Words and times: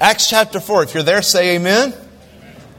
Acts 0.00 0.30
chapter 0.30 0.60
4. 0.60 0.84
If 0.84 0.94
you're 0.94 1.02
there, 1.02 1.20
say 1.20 1.56
amen. 1.56 1.92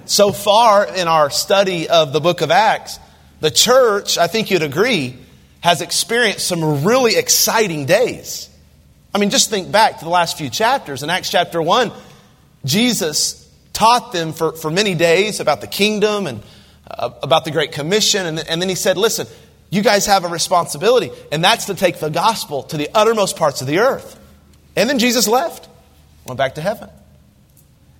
So 0.05 0.31
far 0.31 0.87
in 0.87 1.07
our 1.07 1.29
study 1.29 1.87
of 1.87 2.13
the 2.13 2.19
book 2.19 2.41
of 2.41 2.49
Acts, 2.49 2.97
the 3.41 3.51
church, 3.51 4.17
I 4.17 4.25
think 4.25 4.49
you'd 4.49 4.63
agree, 4.63 5.17
has 5.59 5.81
experienced 5.81 6.47
some 6.47 6.83
really 6.83 7.15
exciting 7.15 7.85
days. 7.85 8.49
I 9.13 9.19
mean, 9.19 9.29
just 9.29 9.51
think 9.51 9.71
back 9.71 9.99
to 9.99 10.03
the 10.03 10.09
last 10.09 10.35
few 10.35 10.49
chapters. 10.49 11.03
In 11.03 11.11
Acts 11.11 11.29
chapter 11.29 11.61
1, 11.61 11.91
Jesus 12.65 13.47
taught 13.71 14.11
them 14.13 14.33
for, 14.33 14.53
for 14.53 14.71
many 14.71 14.95
days 14.95 15.39
about 15.39 15.61
the 15.61 15.67
kingdom 15.67 16.25
and 16.25 16.41
uh, 16.89 17.11
about 17.21 17.45
the 17.45 17.51
Great 17.51 17.71
Commission. 17.71 18.25
And, 18.25 18.39
and 18.39 18.59
then 18.59 18.67
he 18.67 18.73
said, 18.73 18.97
Listen, 18.97 19.27
you 19.69 19.83
guys 19.83 20.07
have 20.07 20.25
a 20.25 20.27
responsibility, 20.27 21.11
and 21.31 21.43
that's 21.43 21.65
to 21.65 21.75
take 21.75 21.99
the 21.99 22.09
gospel 22.09 22.63
to 22.63 22.77
the 22.77 22.89
uttermost 22.95 23.37
parts 23.37 23.61
of 23.61 23.67
the 23.67 23.77
earth. 23.77 24.19
And 24.75 24.89
then 24.89 24.97
Jesus 24.97 25.27
left, 25.27 25.69
went 26.25 26.39
back 26.39 26.55
to 26.55 26.61
heaven. 26.61 26.89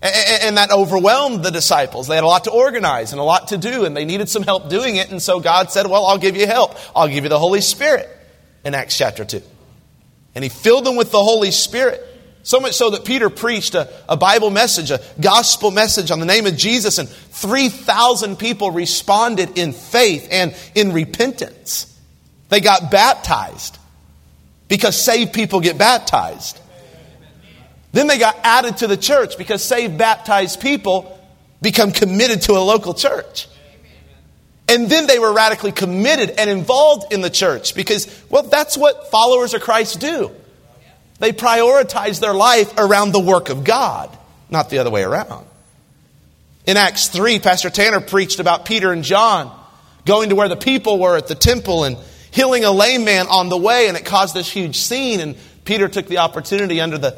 And 0.02 0.58
that 0.58 0.72
overwhelmed 0.72 1.44
the 1.44 1.52
disciples. 1.52 2.08
They 2.08 2.16
had 2.16 2.24
a 2.24 2.28
lot 2.28 2.46
to 2.46 2.52
organize 2.52 3.12
and 3.12 3.20
a 3.20 3.24
lot 3.24 3.50
to 3.50 3.58
do, 3.58 3.86
and 3.86 3.96
they 3.96 4.06
needed 4.06 4.30
some 4.30 4.42
help 4.42 4.68
doing 4.68 4.96
it. 4.96 5.12
And 5.12 5.22
so 5.22 5.40
God 5.40 5.72
said, 5.72 5.86
Well, 5.86 6.06
I'll 6.08 6.18
give 6.18 6.36
you 6.36 6.48
help. 6.48 6.76
I'll 6.96 7.08
give 7.08 7.24
you 7.24 7.30
the 7.30 7.38
Holy 7.38 7.62
Spirit 7.62 8.10
in 8.64 8.74
Acts 8.74 8.98
chapter 8.98 9.24
2. 9.24 9.42
And 10.34 10.44
He 10.44 10.50
filled 10.50 10.86
them 10.86 10.96
with 10.96 11.12
the 11.12 11.24
Holy 11.24 11.52
Spirit. 11.52 12.08
So 12.44 12.60
much 12.60 12.74
so 12.74 12.90
that 12.90 13.06
Peter 13.06 13.30
preached 13.30 13.76
a, 13.76 13.94
a 14.10 14.18
Bible 14.18 14.50
message, 14.50 14.90
a 14.90 15.00
gospel 15.20 15.70
message 15.70 16.10
on 16.10 16.20
the 16.20 16.26
name 16.26 16.48
of 16.48 16.58
Jesus, 16.58 16.98
and 16.98 17.08
3,000 17.08 18.38
people 18.38 18.72
responded 18.72 19.60
in 19.60 19.74
faith 19.74 20.28
and 20.32 20.56
in 20.74 20.94
repentance. 20.94 21.88
They 22.50 22.60
got 22.60 22.90
baptized 22.90 23.78
because 24.68 25.00
saved 25.00 25.34
people 25.34 25.60
get 25.60 25.78
baptized. 25.78 26.60
Then 27.92 28.08
they 28.08 28.18
got 28.18 28.38
added 28.44 28.78
to 28.78 28.88
the 28.88 28.98
church 28.98 29.38
because 29.38 29.64
saved, 29.64 29.98
baptized 29.98 30.62
people 30.62 31.20
become 31.62 31.92
committed 31.92 32.44
to 32.44 32.54
a 32.54 32.64
local 32.64 32.94
church. 32.94 33.48
And 34.68 34.90
then 34.90 35.06
they 35.06 35.20
were 35.20 35.34
radically 35.34 35.74
committed 35.74 36.32
and 36.38 36.50
involved 36.50 37.12
in 37.12 37.22
the 37.22 37.30
church 37.30 37.76
because, 37.76 38.08
well, 38.30 38.44
that's 38.44 38.78
what 38.78 39.12
followers 39.12 39.54
of 39.54 39.62
Christ 39.62 40.00
do. 40.00 40.32
They 41.20 41.34
prioritize 41.34 42.20
their 42.20 42.34
life 42.34 42.74
around 42.78 43.12
the 43.12 43.20
work 43.20 43.50
of 43.50 43.64
God, 43.64 44.10
not 44.50 44.70
the 44.70 44.80
other 44.80 44.90
way 44.90 45.04
around. 45.04 45.46
In 46.66 46.78
Acts 46.78 47.10
3, 47.10 47.40
Pastor 47.40 47.70
Tanner 47.70 48.00
preached 48.00 48.40
about 48.40 48.66
Peter 48.66 48.92
and 48.92 49.04
John 49.04 49.56
going 50.06 50.30
to 50.30 50.36
where 50.36 50.50
the 50.50 50.56
people 50.56 51.00
were 51.00 51.18
at 51.18 51.28
the 51.28 51.36
temple 51.36 51.84
and 51.84 51.98
healing 52.32 52.64
a 52.64 52.72
lame 52.72 53.04
man 53.04 53.28
on 53.28 53.50
the 53.50 53.58
way, 53.58 53.88
and 53.88 53.98
it 53.98 54.06
caused 54.06 54.34
this 54.34 54.50
huge 54.50 54.78
scene. 54.78 55.20
And 55.20 55.36
Peter 55.66 55.88
took 55.88 56.08
the 56.08 56.20
opportunity 56.20 56.80
under 56.80 56.98
the 56.98 57.18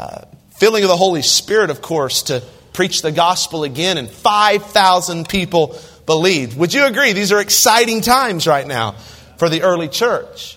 uh, 0.00 0.24
filling 0.56 0.82
of 0.82 0.88
the 0.88 0.96
Holy 0.96 1.20
Spirit, 1.20 1.68
of 1.68 1.82
course, 1.82 2.22
to 2.22 2.42
preach 2.72 3.02
the 3.02 3.12
gospel 3.12 3.64
again, 3.64 3.98
and 3.98 4.08
5,000 4.08 5.28
people 5.28 5.78
believed. 6.06 6.56
Would 6.56 6.72
you 6.72 6.86
agree? 6.86 7.12
These 7.12 7.32
are 7.32 7.40
exciting 7.40 8.00
times 8.00 8.46
right 8.46 8.66
now 8.66 8.92
for 9.36 9.50
the 9.50 9.60
early 9.60 9.88
church. 9.88 10.56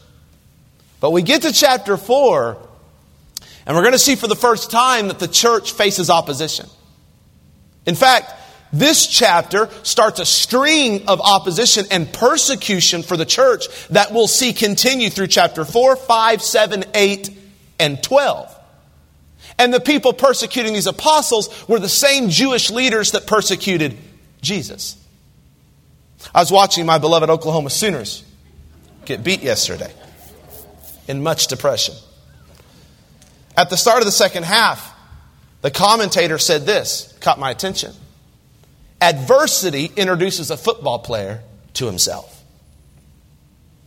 But 1.01 1.11
we 1.11 1.23
get 1.23 1.41
to 1.41 1.51
chapter 1.51 1.97
4, 1.97 2.57
and 3.65 3.75
we're 3.75 3.81
going 3.81 3.91
to 3.91 3.99
see 3.99 4.15
for 4.15 4.27
the 4.27 4.35
first 4.35 4.71
time 4.71 5.09
that 5.09 5.19
the 5.19 5.27
church 5.27 5.73
faces 5.73 6.09
opposition. 6.09 6.69
In 7.85 7.95
fact, 7.95 8.31
this 8.71 9.07
chapter 9.07 9.69
starts 9.83 10.21
a 10.21 10.25
string 10.25 11.09
of 11.09 11.19
opposition 11.19 11.85
and 11.91 12.11
persecution 12.13 13.03
for 13.03 13.17
the 13.17 13.25
church 13.25 13.67
that 13.89 14.13
we'll 14.13 14.27
see 14.27 14.53
continue 14.53 15.09
through 15.09 15.27
chapter 15.27 15.65
4, 15.65 15.97
5, 15.97 16.41
7, 16.41 16.85
8, 16.93 17.29
and 17.79 18.01
12. 18.01 18.52
And 19.57 19.73
the 19.73 19.79
people 19.79 20.13
persecuting 20.13 20.73
these 20.73 20.87
apostles 20.87 21.67
were 21.67 21.79
the 21.79 21.89
same 21.89 22.29
Jewish 22.29 22.69
leaders 22.71 23.11
that 23.11 23.27
persecuted 23.27 23.97
Jesus. 24.41 24.97
I 26.33 26.39
was 26.39 26.51
watching 26.51 26.85
my 26.85 26.97
beloved 26.97 27.29
Oklahoma 27.29 27.69
Sooners 27.69 28.23
get 29.05 29.23
beat 29.23 29.43
yesterday 29.43 29.91
in 31.07 31.21
much 31.21 31.47
depression. 31.47 31.95
At 33.55 33.69
the 33.69 33.77
start 33.77 33.99
of 33.99 34.05
the 34.05 34.11
second 34.11 34.43
half, 34.43 34.91
the 35.61 35.71
commentator 35.71 36.37
said 36.37 36.65
this, 36.65 37.15
caught 37.21 37.39
my 37.39 37.51
attention. 37.51 37.93
Adversity 39.01 39.91
introduces 39.95 40.49
a 40.49 40.57
football 40.57 40.99
player 40.99 41.41
to 41.73 41.85
himself. 41.85 42.43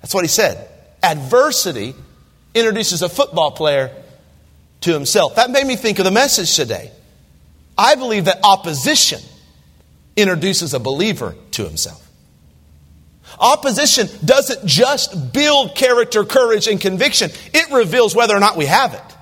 That's 0.01 0.15
what 0.15 0.25
he 0.25 0.29
said. 0.29 0.69
Adversity 1.03 1.95
introduces 2.55 3.03
a 3.03 3.09
football 3.09 3.51
player 3.51 3.91
to 4.83 4.93
himself. 4.93 5.37
That 5.37 5.51
made 5.51 5.67
me 5.67 5.77
think 5.77 5.99
of 5.99 6.05
the 6.05 6.11
message 6.11 6.55
today. 6.55 6.91
I 7.77 7.95
believe 7.95 8.27
that 8.27 8.41
opposition 8.43 9.21
introduces 10.17 10.75
a 10.75 10.81
believer 10.81 11.35
to 11.53 11.65
himself. 11.65 12.03
Opposition 13.39 14.09
doesn't 14.25 14.67
just 14.67 15.33
build 15.33 15.75
character, 15.75 16.25
courage, 16.25 16.69
and 16.69 16.81
conviction, 16.81 17.31
it 17.53 17.71
reveals 17.71 18.15
whether 18.15 18.35
or 18.35 18.41
not 18.41 18.57
we 18.57 18.67
have 18.67 18.95
it. 18.95 19.17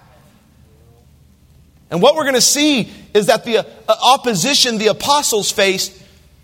And 1.91 2.01
what 2.01 2.15
we're 2.15 2.25
going 2.25 2.35
to 2.35 2.41
see 2.41 2.91
is 3.13 3.27
that 3.27 3.45
the 3.45 3.59
uh, 3.59 3.65
opposition 3.89 4.79
the 4.79 4.89
apostles 4.89 5.51
faced 5.51 6.01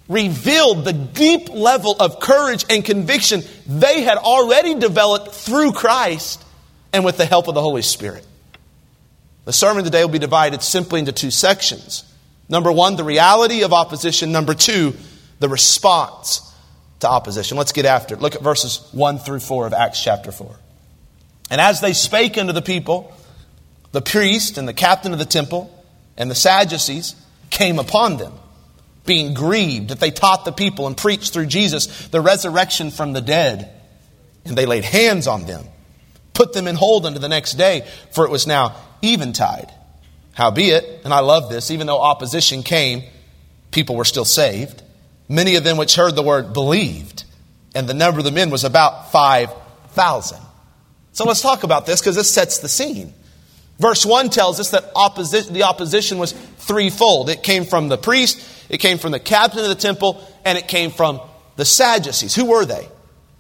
revealed 0.09 0.85
the 0.85 0.93
deep 0.93 1.49
level 1.49 1.97
of 1.99 2.21
courage 2.21 2.65
and 2.69 2.85
conviction 2.85 3.43
they 3.67 4.03
had 4.03 4.19
already 4.19 4.75
developed 4.75 5.33
through 5.33 5.73
Christ 5.73 6.45
and 6.93 7.05
with 7.05 7.17
the 7.17 7.25
help 7.25 7.47
of 7.47 7.55
the 7.55 7.61
Holy 7.61 7.83
Spirit. 7.83 8.27
The 9.51 9.55
sermon 9.55 9.83
today 9.83 10.05
will 10.05 10.13
be 10.13 10.21
divided 10.21 10.63
simply 10.63 11.01
into 11.01 11.11
two 11.11 11.33
sections. 11.33 12.05
Number 12.49 12.71
one, 12.71 12.95
the 12.95 13.03
reality 13.03 13.65
of 13.65 13.73
opposition. 13.73 14.31
Number 14.31 14.55
two, 14.55 14.95
the 15.41 15.49
response 15.49 16.55
to 17.01 17.09
opposition. 17.09 17.59
Let's 17.59 17.73
get 17.73 17.85
after 17.85 18.15
it. 18.15 18.21
Look 18.21 18.37
at 18.37 18.43
verses 18.43 18.89
1 18.93 19.19
through 19.19 19.41
4 19.41 19.67
of 19.67 19.73
Acts 19.73 20.01
chapter 20.05 20.31
4. 20.31 20.55
And 21.51 21.61
as 21.61 21.81
they 21.81 21.95
spake 21.95 22.39
unto 22.39 22.53
the 22.53 22.63
people, 22.63 23.13
the 23.91 24.01
priest 24.01 24.57
and 24.57 24.69
the 24.69 24.73
captain 24.73 25.13
of 25.13 25.19
the 25.19 25.25
temple 25.25 25.69
and 26.17 26.31
the 26.31 26.37
Sadducees 26.37 27.17
came 27.51 27.81
upon 27.81 28.19
them, 28.19 28.35
being 29.05 29.35
grieved 29.35 29.89
that 29.89 29.99
they 29.99 30.13
taught 30.13 30.45
the 30.45 30.53
people 30.53 30.87
and 30.87 30.97
preached 30.97 31.33
through 31.33 31.47
Jesus 31.47 32.07
the 32.07 32.21
resurrection 32.21 32.93
from 32.93 33.15
the 33.15 33.21
dead. 33.21 33.69
And 34.45 34.57
they 34.57 34.67
laid 34.67 34.85
hands 34.85 35.27
on 35.27 35.45
them, 35.47 35.65
put 36.35 36.53
them 36.53 36.69
in 36.69 36.77
hold 36.77 37.05
unto 37.05 37.19
the 37.19 37.29
next 37.29 37.55
day, 37.55 37.85
for 38.13 38.25
it 38.25 38.31
was 38.31 38.47
now 38.47 38.77
eventide. 39.03 39.73
Howbeit, 40.35 41.03
and 41.05 41.13
I 41.13 41.21
love 41.21 41.51
this, 41.51 41.71
even 41.71 41.87
though 41.87 42.01
opposition 42.01 42.63
came, 42.63 43.03
people 43.71 43.97
were 43.97 44.05
still 44.05 44.25
saved. 44.25 44.83
Many 45.29 45.57
of 45.57 45.65
them 45.65 45.77
which 45.77 45.95
heard 45.95 46.17
the 46.17 46.23
word 46.23 46.53
believed, 46.53 47.25
and 47.75 47.89
the 47.89 47.95
number 47.95 48.19
of 48.19 48.25
the 48.25 48.31
men 48.31 48.51
was 48.51 48.65
about 48.65 49.13
5,000. 49.13 50.39
So 51.13 51.25
let's 51.25 51.41
talk 51.41 51.63
about 51.63 51.87
this 51.87 52.01
because 52.01 52.17
this 52.17 52.31
sets 52.31 52.59
the 52.59 52.69
scene. 52.69 53.13
Verse 53.79 54.05
1 54.05 54.31
tells 54.31 54.61
us 54.61 54.71
that 54.71 54.95
opposi- 54.95 55.51
the 55.51 55.65
opposition 55.65 56.19
was 56.19 56.33
threefold. 56.33 57.31
It 57.31 57.43
came 57.43 57.65
from 57.65 57.89
the 57.89 57.99
priest, 57.99 58.41
it 58.69 58.79
came 58.79 58.99
from 58.99 59.13
the 59.13 59.21
captain 59.21 59.61
of 59.61 59.69
the 59.69 59.75
temple, 59.75 60.27
and 60.45 60.57
it 60.59 60.69
came 60.69 60.91
from 60.91 61.21
the 61.57 61.65
Sadducees. 61.65 62.35
Who 62.35 62.47
were 62.47 62.65
they? 62.65 62.89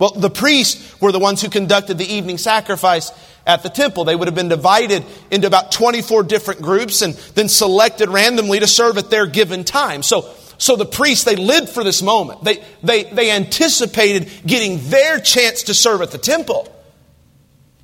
Well, 0.00 0.12
the 0.12 0.30
priests 0.30 0.98
were 0.98 1.12
the 1.12 1.18
ones 1.18 1.42
who 1.42 1.50
conducted 1.50 1.98
the 1.98 2.10
evening 2.10 2.38
sacrifice 2.38 3.12
at 3.46 3.62
the 3.62 3.68
temple. 3.68 4.04
They 4.04 4.16
would 4.16 4.28
have 4.28 4.34
been 4.34 4.48
divided 4.48 5.04
into 5.30 5.46
about 5.46 5.72
24 5.72 6.22
different 6.22 6.62
groups 6.62 7.02
and 7.02 7.12
then 7.34 7.50
selected 7.50 8.08
randomly 8.08 8.60
to 8.60 8.66
serve 8.66 8.96
at 8.96 9.10
their 9.10 9.26
given 9.26 9.62
time. 9.62 10.02
So, 10.02 10.26
so 10.56 10.74
the 10.74 10.86
priests, 10.86 11.24
they 11.24 11.36
lived 11.36 11.68
for 11.68 11.84
this 11.84 12.00
moment. 12.00 12.42
They, 12.42 12.64
they, 12.82 13.04
they 13.04 13.30
anticipated 13.30 14.30
getting 14.46 14.78
their 14.88 15.20
chance 15.20 15.64
to 15.64 15.74
serve 15.74 16.00
at 16.00 16.12
the 16.12 16.18
temple. 16.18 16.74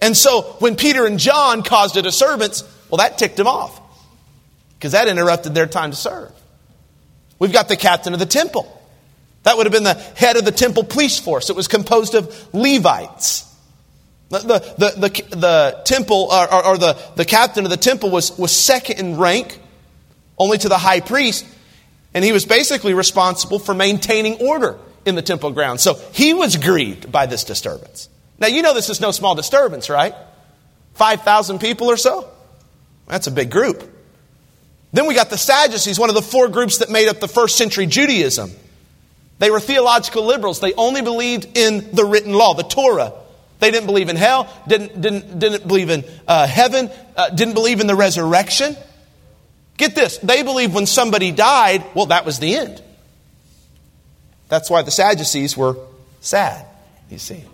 And 0.00 0.16
so 0.16 0.56
when 0.58 0.76
Peter 0.76 1.04
and 1.04 1.18
John 1.18 1.62
caused 1.62 1.98
a 1.98 2.02
disturbance, 2.02 2.62
well, 2.88 2.98
that 2.98 3.18
ticked 3.18 3.36
them 3.36 3.46
off 3.46 3.78
because 4.78 4.92
that 4.92 5.06
interrupted 5.06 5.54
their 5.54 5.66
time 5.66 5.90
to 5.90 5.96
serve. 5.96 6.32
We've 7.38 7.52
got 7.52 7.68
the 7.68 7.76
captain 7.76 8.14
of 8.14 8.20
the 8.20 8.26
temple. 8.26 8.72
That 9.46 9.56
would 9.56 9.66
have 9.66 9.72
been 9.72 9.84
the 9.84 9.94
head 9.94 10.36
of 10.36 10.44
the 10.44 10.50
temple 10.50 10.82
police 10.82 11.20
force. 11.20 11.50
It 11.50 11.54
was 11.54 11.68
composed 11.68 12.16
of 12.16 12.52
Levites. 12.52 13.44
The, 14.28 14.38
the, 14.40 14.58
the, 14.96 15.36
the, 15.36 15.82
temple, 15.84 16.30
or, 16.32 16.66
or, 16.66 16.76
the, 16.76 16.98
the 17.14 17.24
captain 17.24 17.62
of 17.62 17.70
the 17.70 17.76
temple 17.76 18.10
was, 18.10 18.36
was 18.36 18.50
second 18.50 18.98
in 18.98 19.16
rank, 19.18 19.60
only 20.36 20.58
to 20.58 20.68
the 20.68 20.76
high 20.76 20.98
priest, 20.98 21.46
and 22.12 22.24
he 22.24 22.32
was 22.32 22.44
basically 22.44 22.92
responsible 22.92 23.60
for 23.60 23.72
maintaining 23.72 24.44
order 24.44 24.80
in 25.04 25.14
the 25.14 25.22
temple 25.22 25.52
grounds. 25.52 25.80
So 25.80 25.94
he 26.12 26.34
was 26.34 26.56
grieved 26.56 27.12
by 27.12 27.26
this 27.26 27.44
disturbance. 27.44 28.08
Now, 28.40 28.48
you 28.48 28.62
know 28.62 28.74
this 28.74 28.90
is 28.90 29.00
no 29.00 29.12
small 29.12 29.36
disturbance, 29.36 29.88
right? 29.88 30.16
5,000 30.94 31.60
people 31.60 31.88
or 31.88 31.96
so? 31.96 32.28
That's 33.06 33.28
a 33.28 33.30
big 33.30 33.52
group. 33.52 33.88
Then 34.92 35.06
we 35.06 35.14
got 35.14 35.30
the 35.30 35.38
Sadducees, 35.38 36.00
one 36.00 36.08
of 36.08 36.16
the 36.16 36.22
four 36.22 36.48
groups 36.48 36.78
that 36.78 36.90
made 36.90 37.06
up 37.06 37.20
the 37.20 37.28
first 37.28 37.56
century 37.56 37.86
Judaism. 37.86 38.50
They 39.38 39.50
were 39.50 39.60
theological 39.60 40.24
liberals. 40.24 40.60
They 40.60 40.72
only 40.74 41.02
believed 41.02 41.56
in 41.56 41.90
the 41.92 42.04
written 42.04 42.32
law, 42.32 42.54
the 42.54 42.62
Torah. 42.62 43.12
They 43.58 43.70
didn't 43.70 43.86
believe 43.86 44.08
in 44.08 44.16
hell, 44.16 44.52
didn't, 44.66 45.00
didn't, 45.00 45.38
didn't 45.38 45.66
believe 45.66 45.90
in 45.90 46.04
uh, 46.28 46.46
heaven, 46.46 46.90
uh, 47.16 47.30
didn't 47.30 47.54
believe 47.54 47.80
in 47.80 47.86
the 47.86 47.94
resurrection. 47.94 48.76
Get 49.76 49.94
this, 49.94 50.18
they 50.18 50.42
believe 50.42 50.74
when 50.74 50.86
somebody 50.86 51.32
died, 51.32 51.84
well, 51.94 52.06
that 52.06 52.24
was 52.24 52.38
the 52.38 52.54
end. 52.54 52.82
That's 54.48 54.70
why 54.70 54.82
the 54.82 54.90
Sadducees 54.90 55.56
were 55.56 55.76
sad, 56.20 56.66
you 57.10 57.18
see. 57.18 57.44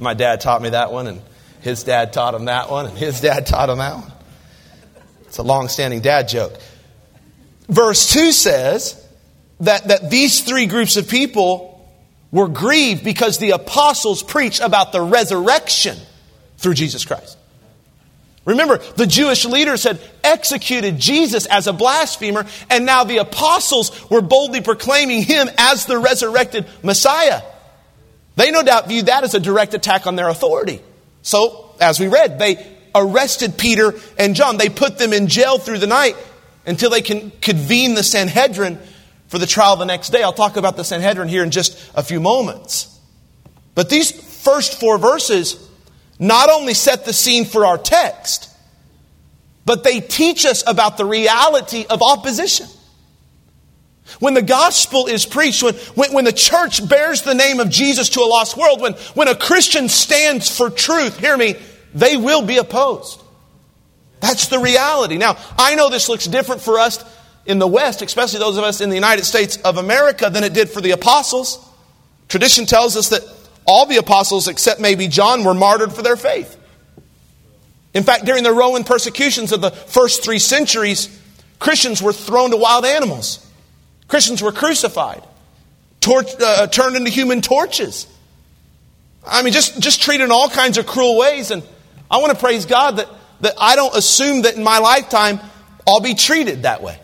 My 0.00 0.14
dad 0.14 0.40
taught 0.40 0.62
me 0.62 0.70
that 0.70 0.90
one, 0.90 1.06
and 1.06 1.22
his 1.60 1.84
dad 1.84 2.12
taught 2.12 2.34
him 2.34 2.46
that 2.46 2.70
one, 2.70 2.86
and 2.86 2.96
his 2.96 3.20
dad 3.20 3.46
taught 3.46 3.68
him 3.68 3.78
that 3.78 3.94
one. 3.94 4.12
It's 5.26 5.38
a 5.38 5.42
long 5.42 5.68
standing 5.68 6.00
dad 6.00 6.28
joke. 6.28 6.58
Verse 7.72 8.12
2 8.12 8.32
says 8.32 9.02
that, 9.60 9.88
that 9.88 10.10
these 10.10 10.42
three 10.42 10.66
groups 10.66 10.98
of 10.98 11.08
people 11.08 11.90
were 12.30 12.48
grieved 12.48 13.02
because 13.02 13.38
the 13.38 13.52
apostles 13.52 14.22
preached 14.22 14.60
about 14.60 14.92
the 14.92 15.00
resurrection 15.00 15.96
through 16.58 16.74
Jesus 16.74 17.06
Christ. 17.06 17.38
Remember, 18.44 18.76
the 18.76 19.06
Jewish 19.06 19.46
leaders 19.46 19.84
had 19.84 20.00
executed 20.22 20.98
Jesus 20.98 21.46
as 21.46 21.66
a 21.66 21.72
blasphemer, 21.72 22.44
and 22.68 22.84
now 22.84 23.04
the 23.04 23.18
apostles 23.18 24.10
were 24.10 24.20
boldly 24.20 24.60
proclaiming 24.60 25.22
him 25.22 25.48
as 25.56 25.86
the 25.86 25.96
resurrected 25.96 26.66
Messiah. 26.82 27.40
They 28.36 28.50
no 28.50 28.62
doubt 28.62 28.88
viewed 28.88 29.06
that 29.06 29.24
as 29.24 29.32
a 29.34 29.40
direct 29.40 29.72
attack 29.72 30.06
on 30.06 30.14
their 30.14 30.28
authority. 30.28 30.82
So, 31.22 31.74
as 31.80 31.98
we 31.98 32.08
read, 32.08 32.38
they 32.38 32.66
arrested 32.94 33.56
Peter 33.56 33.94
and 34.18 34.34
John. 34.34 34.58
They 34.58 34.68
put 34.68 34.98
them 34.98 35.14
in 35.14 35.28
jail 35.28 35.56
through 35.58 35.78
the 35.78 35.86
night 35.86 36.16
until 36.66 36.90
they 36.90 37.02
can 37.02 37.30
convene 37.40 37.94
the 37.94 38.02
Sanhedrin 38.02 38.78
for 39.28 39.38
the 39.38 39.46
trial 39.46 39.76
the 39.76 39.84
next 39.84 40.10
day. 40.10 40.22
I'll 40.22 40.32
talk 40.32 40.56
about 40.56 40.76
the 40.76 40.84
Sanhedrin 40.84 41.28
here 41.28 41.42
in 41.42 41.50
just 41.50 41.78
a 41.94 42.02
few 42.02 42.20
moments. 42.20 42.88
But 43.74 43.88
these 43.88 44.10
first 44.10 44.78
four 44.78 44.98
verses 44.98 45.68
not 46.18 46.50
only 46.50 46.74
set 46.74 47.04
the 47.04 47.12
scene 47.12 47.44
for 47.44 47.64
our 47.64 47.78
text, 47.78 48.50
but 49.64 49.84
they 49.84 50.00
teach 50.00 50.44
us 50.44 50.62
about 50.66 50.96
the 50.96 51.04
reality 51.04 51.86
of 51.88 52.02
opposition. 52.02 52.66
When 54.18 54.34
the 54.34 54.42
gospel 54.42 55.06
is 55.06 55.24
preached, 55.24 55.62
when, 55.62 55.74
when, 55.94 56.12
when, 56.12 56.24
the 56.24 56.32
church 56.32 56.86
bears 56.86 57.22
the 57.22 57.34
name 57.34 57.60
of 57.60 57.70
Jesus 57.70 58.10
to 58.10 58.20
a 58.20 58.26
lost 58.26 58.56
world, 58.56 58.80
when, 58.80 58.92
when 59.14 59.28
a 59.28 59.34
Christian 59.34 59.88
stands 59.88 60.54
for 60.54 60.68
truth, 60.68 61.18
hear 61.18 61.36
me, 61.36 61.56
they 61.94 62.16
will 62.16 62.42
be 62.42 62.58
opposed. 62.58 63.21
That's 64.22 64.46
the 64.46 64.60
reality. 64.60 65.18
Now, 65.18 65.36
I 65.58 65.74
know 65.74 65.90
this 65.90 66.08
looks 66.08 66.26
different 66.26 66.62
for 66.62 66.78
us 66.78 67.04
in 67.44 67.58
the 67.58 67.66
West, 67.66 68.02
especially 68.02 68.38
those 68.38 68.56
of 68.56 68.62
us 68.62 68.80
in 68.80 68.88
the 68.88 68.94
United 68.94 69.24
States 69.24 69.56
of 69.58 69.78
America, 69.78 70.30
than 70.30 70.44
it 70.44 70.54
did 70.54 70.70
for 70.70 70.80
the 70.80 70.92
apostles. 70.92 71.58
Tradition 72.28 72.64
tells 72.64 72.96
us 72.96 73.08
that 73.08 73.22
all 73.66 73.84
the 73.84 73.96
apostles, 73.96 74.46
except 74.46 74.80
maybe 74.80 75.08
John, 75.08 75.42
were 75.42 75.54
martyred 75.54 75.92
for 75.92 76.02
their 76.02 76.16
faith. 76.16 76.56
In 77.94 78.04
fact, 78.04 78.24
during 78.24 78.44
the 78.44 78.52
Roman 78.52 78.84
persecutions 78.84 79.50
of 79.50 79.60
the 79.60 79.72
first 79.72 80.22
three 80.22 80.38
centuries, 80.38 81.20
Christians 81.58 82.00
were 82.00 82.12
thrown 82.12 82.52
to 82.52 82.56
wild 82.56 82.84
animals. 82.84 83.44
Christians 84.06 84.40
were 84.40 84.52
crucified, 84.52 85.24
tor- 86.00 86.24
uh, 86.40 86.68
turned 86.68 86.94
into 86.94 87.10
human 87.10 87.40
torches. 87.40 88.06
I 89.26 89.42
mean, 89.42 89.52
just, 89.52 89.80
just 89.80 90.00
treated 90.00 90.24
in 90.24 90.30
all 90.30 90.48
kinds 90.48 90.78
of 90.78 90.86
cruel 90.86 91.18
ways. 91.18 91.50
And 91.50 91.64
I 92.08 92.18
want 92.18 92.32
to 92.32 92.38
praise 92.38 92.66
God 92.66 92.98
that, 92.98 93.08
that 93.42 93.54
I 93.60 93.76
don't 93.76 93.94
assume 93.94 94.42
that 94.42 94.56
in 94.56 94.64
my 94.64 94.78
lifetime 94.78 95.38
I'll 95.86 96.00
be 96.00 96.14
treated 96.14 96.62
that 96.62 96.82
way. 96.82 96.98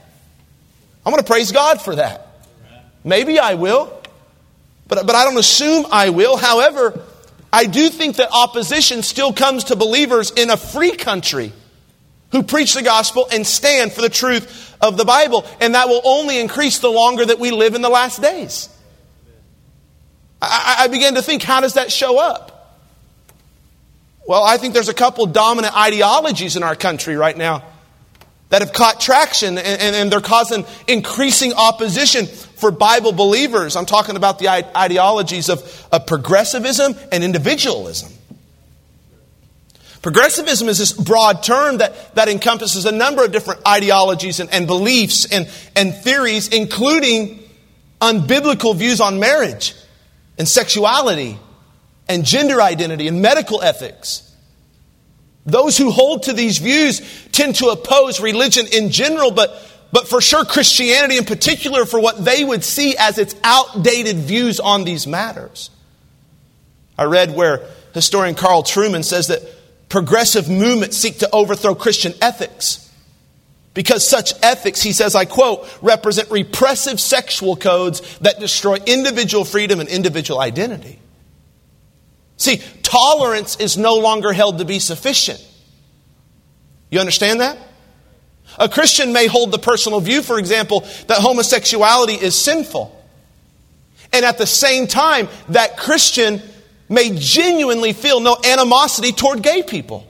I 1.04 1.10
want 1.10 1.24
to 1.24 1.30
praise 1.30 1.52
God 1.52 1.80
for 1.82 1.96
that. 1.96 2.26
Maybe 3.04 3.38
I 3.38 3.54
will. 3.54 3.94
But, 4.88 5.06
but 5.06 5.14
I 5.14 5.24
don't 5.24 5.38
assume 5.38 5.86
I 5.92 6.10
will. 6.10 6.36
However, 6.36 6.98
I 7.52 7.66
do 7.66 7.88
think 7.88 8.16
that 8.16 8.30
opposition 8.32 9.02
still 9.02 9.32
comes 9.32 9.64
to 9.64 9.76
believers 9.76 10.30
in 10.30 10.50
a 10.50 10.56
free 10.56 10.96
country 10.96 11.52
who 12.32 12.42
preach 12.42 12.74
the 12.74 12.82
gospel 12.82 13.26
and 13.32 13.46
stand 13.46 13.92
for 13.92 14.02
the 14.02 14.08
truth 14.08 14.76
of 14.80 14.96
the 14.96 15.04
Bible. 15.04 15.44
And 15.60 15.74
that 15.74 15.88
will 15.88 16.02
only 16.04 16.40
increase 16.40 16.78
the 16.78 16.90
longer 16.90 17.24
that 17.24 17.38
we 17.38 17.50
live 17.50 17.74
in 17.74 17.82
the 17.82 17.88
last 17.88 18.20
days. 18.20 18.68
I, 20.40 20.76
I 20.80 20.88
began 20.88 21.14
to 21.14 21.22
think, 21.22 21.42
how 21.42 21.60
does 21.60 21.74
that 21.74 21.90
show 21.90 22.18
up? 22.18 22.57
Well, 24.28 24.44
I 24.44 24.58
think 24.58 24.74
there's 24.74 24.90
a 24.90 24.94
couple 24.94 25.24
dominant 25.24 25.74
ideologies 25.74 26.54
in 26.56 26.62
our 26.62 26.76
country 26.76 27.16
right 27.16 27.34
now 27.34 27.64
that 28.50 28.60
have 28.60 28.74
caught 28.74 29.00
traction 29.00 29.56
and, 29.56 29.66
and, 29.66 29.96
and, 29.96 30.12
they're 30.12 30.20
causing 30.20 30.66
increasing 30.86 31.54
opposition 31.54 32.26
for 32.26 32.70
Bible 32.70 33.12
believers. 33.12 33.74
I'm 33.74 33.86
talking 33.86 34.16
about 34.16 34.38
the 34.38 34.50
ideologies 34.50 35.48
of, 35.48 35.88
of 35.90 36.06
progressivism 36.06 36.94
and 37.10 37.24
individualism. 37.24 38.12
Progressivism 40.02 40.68
is 40.68 40.76
this 40.76 40.92
broad 40.92 41.42
term 41.42 41.78
that, 41.78 42.14
that 42.14 42.28
encompasses 42.28 42.84
a 42.84 42.92
number 42.92 43.24
of 43.24 43.32
different 43.32 43.66
ideologies 43.66 44.40
and, 44.40 44.52
and 44.52 44.66
beliefs 44.66 45.24
and, 45.32 45.48
and 45.74 45.94
theories, 45.94 46.48
including 46.48 47.42
unbiblical 47.98 48.76
views 48.76 49.00
on 49.00 49.18
marriage 49.20 49.74
and 50.36 50.46
sexuality 50.46 51.38
and 52.08 52.24
gender 52.24 52.60
identity 52.60 53.08
and 53.08 53.20
medical 53.20 53.62
ethics. 53.62 54.24
Those 55.46 55.78
who 55.78 55.90
hold 55.90 56.24
to 56.24 56.32
these 56.32 56.58
views 56.58 57.00
tend 57.32 57.56
to 57.56 57.68
oppose 57.68 58.20
religion 58.20 58.66
in 58.72 58.90
general, 58.90 59.30
but, 59.30 59.50
but 59.92 60.06
for 60.06 60.20
sure 60.20 60.44
Christianity 60.44 61.16
in 61.16 61.24
particular 61.24 61.86
for 61.86 62.00
what 62.00 62.22
they 62.22 62.44
would 62.44 62.62
see 62.62 62.96
as 62.98 63.16
its 63.18 63.34
outdated 63.42 64.16
views 64.16 64.60
on 64.60 64.84
these 64.84 65.06
matters. 65.06 65.70
I 66.98 67.04
read 67.04 67.34
where 67.34 67.62
historian 67.94 68.34
Carl 68.34 68.62
Trueman 68.62 69.04
says 69.04 69.28
that 69.28 69.42
progressive 69.88 70.50
movements 70.50 70.96
seek 70.96 71.20
to 71.20 71.30
overthrow 71.32 71.74
Christian 71.74 72.12
ethics. 72.20 72.84
Because 73.74 74.06
such 74.06 74.32
ethics, 74.42 74.82
he 74.82 74.92
says, 74.92 75.14
I 75.14 75.24
quote, 75.24 75.68
represent 75.80 76.30
repressive 76.30 77.00
sexual 77.00 77.54
codes 77.54 78.18
that 78.18 78.40
destroy 78.40 78.76
individual 78.86 79.44
freedom 79.44 79.78
and 79.78 79.88
individual 79.88 80.40
identity. 80.40 80.98
See, 82.38 82.62
tolerance 82.82 83.56
is 83.56 83.76
no 83.76 83.96
longer 83.96 84.32
held 84.32 84.58
to 84.58 84.64
be 84.64 84.78
sufficient. 84.78 85.44
You 86.90 87.00
understand 87.00 87.40
that? 87.40 87.58
A 88.58 88.68
Christian 88.68 89.12
may 89.12 89.26
hold 89.26 89.52
the 89.52 89.58
personal 89.58 90.00
view, 90.00 90.22
for 90.22 90.38
example, 90.38 90.80
that 91.08 91.18
homosexuality 91.18 92.14
is 92.14 92.34
sinful. 92.34 92.94
And 94.12 94.24
at 94.24 94.38
the 94.38 94.46
same 94.46 94.86
time, 94.86 95.28
that 95.50 95.76
Christian 95.76 96.40
may 96.88 97.10
genuinely 97.14 97.92
feel 97.92 98.20
no 98.20 98.38
animosity 98.42 99.12
toward 99.12 99.42
gay 99.42 99.62
people 99.62 100.06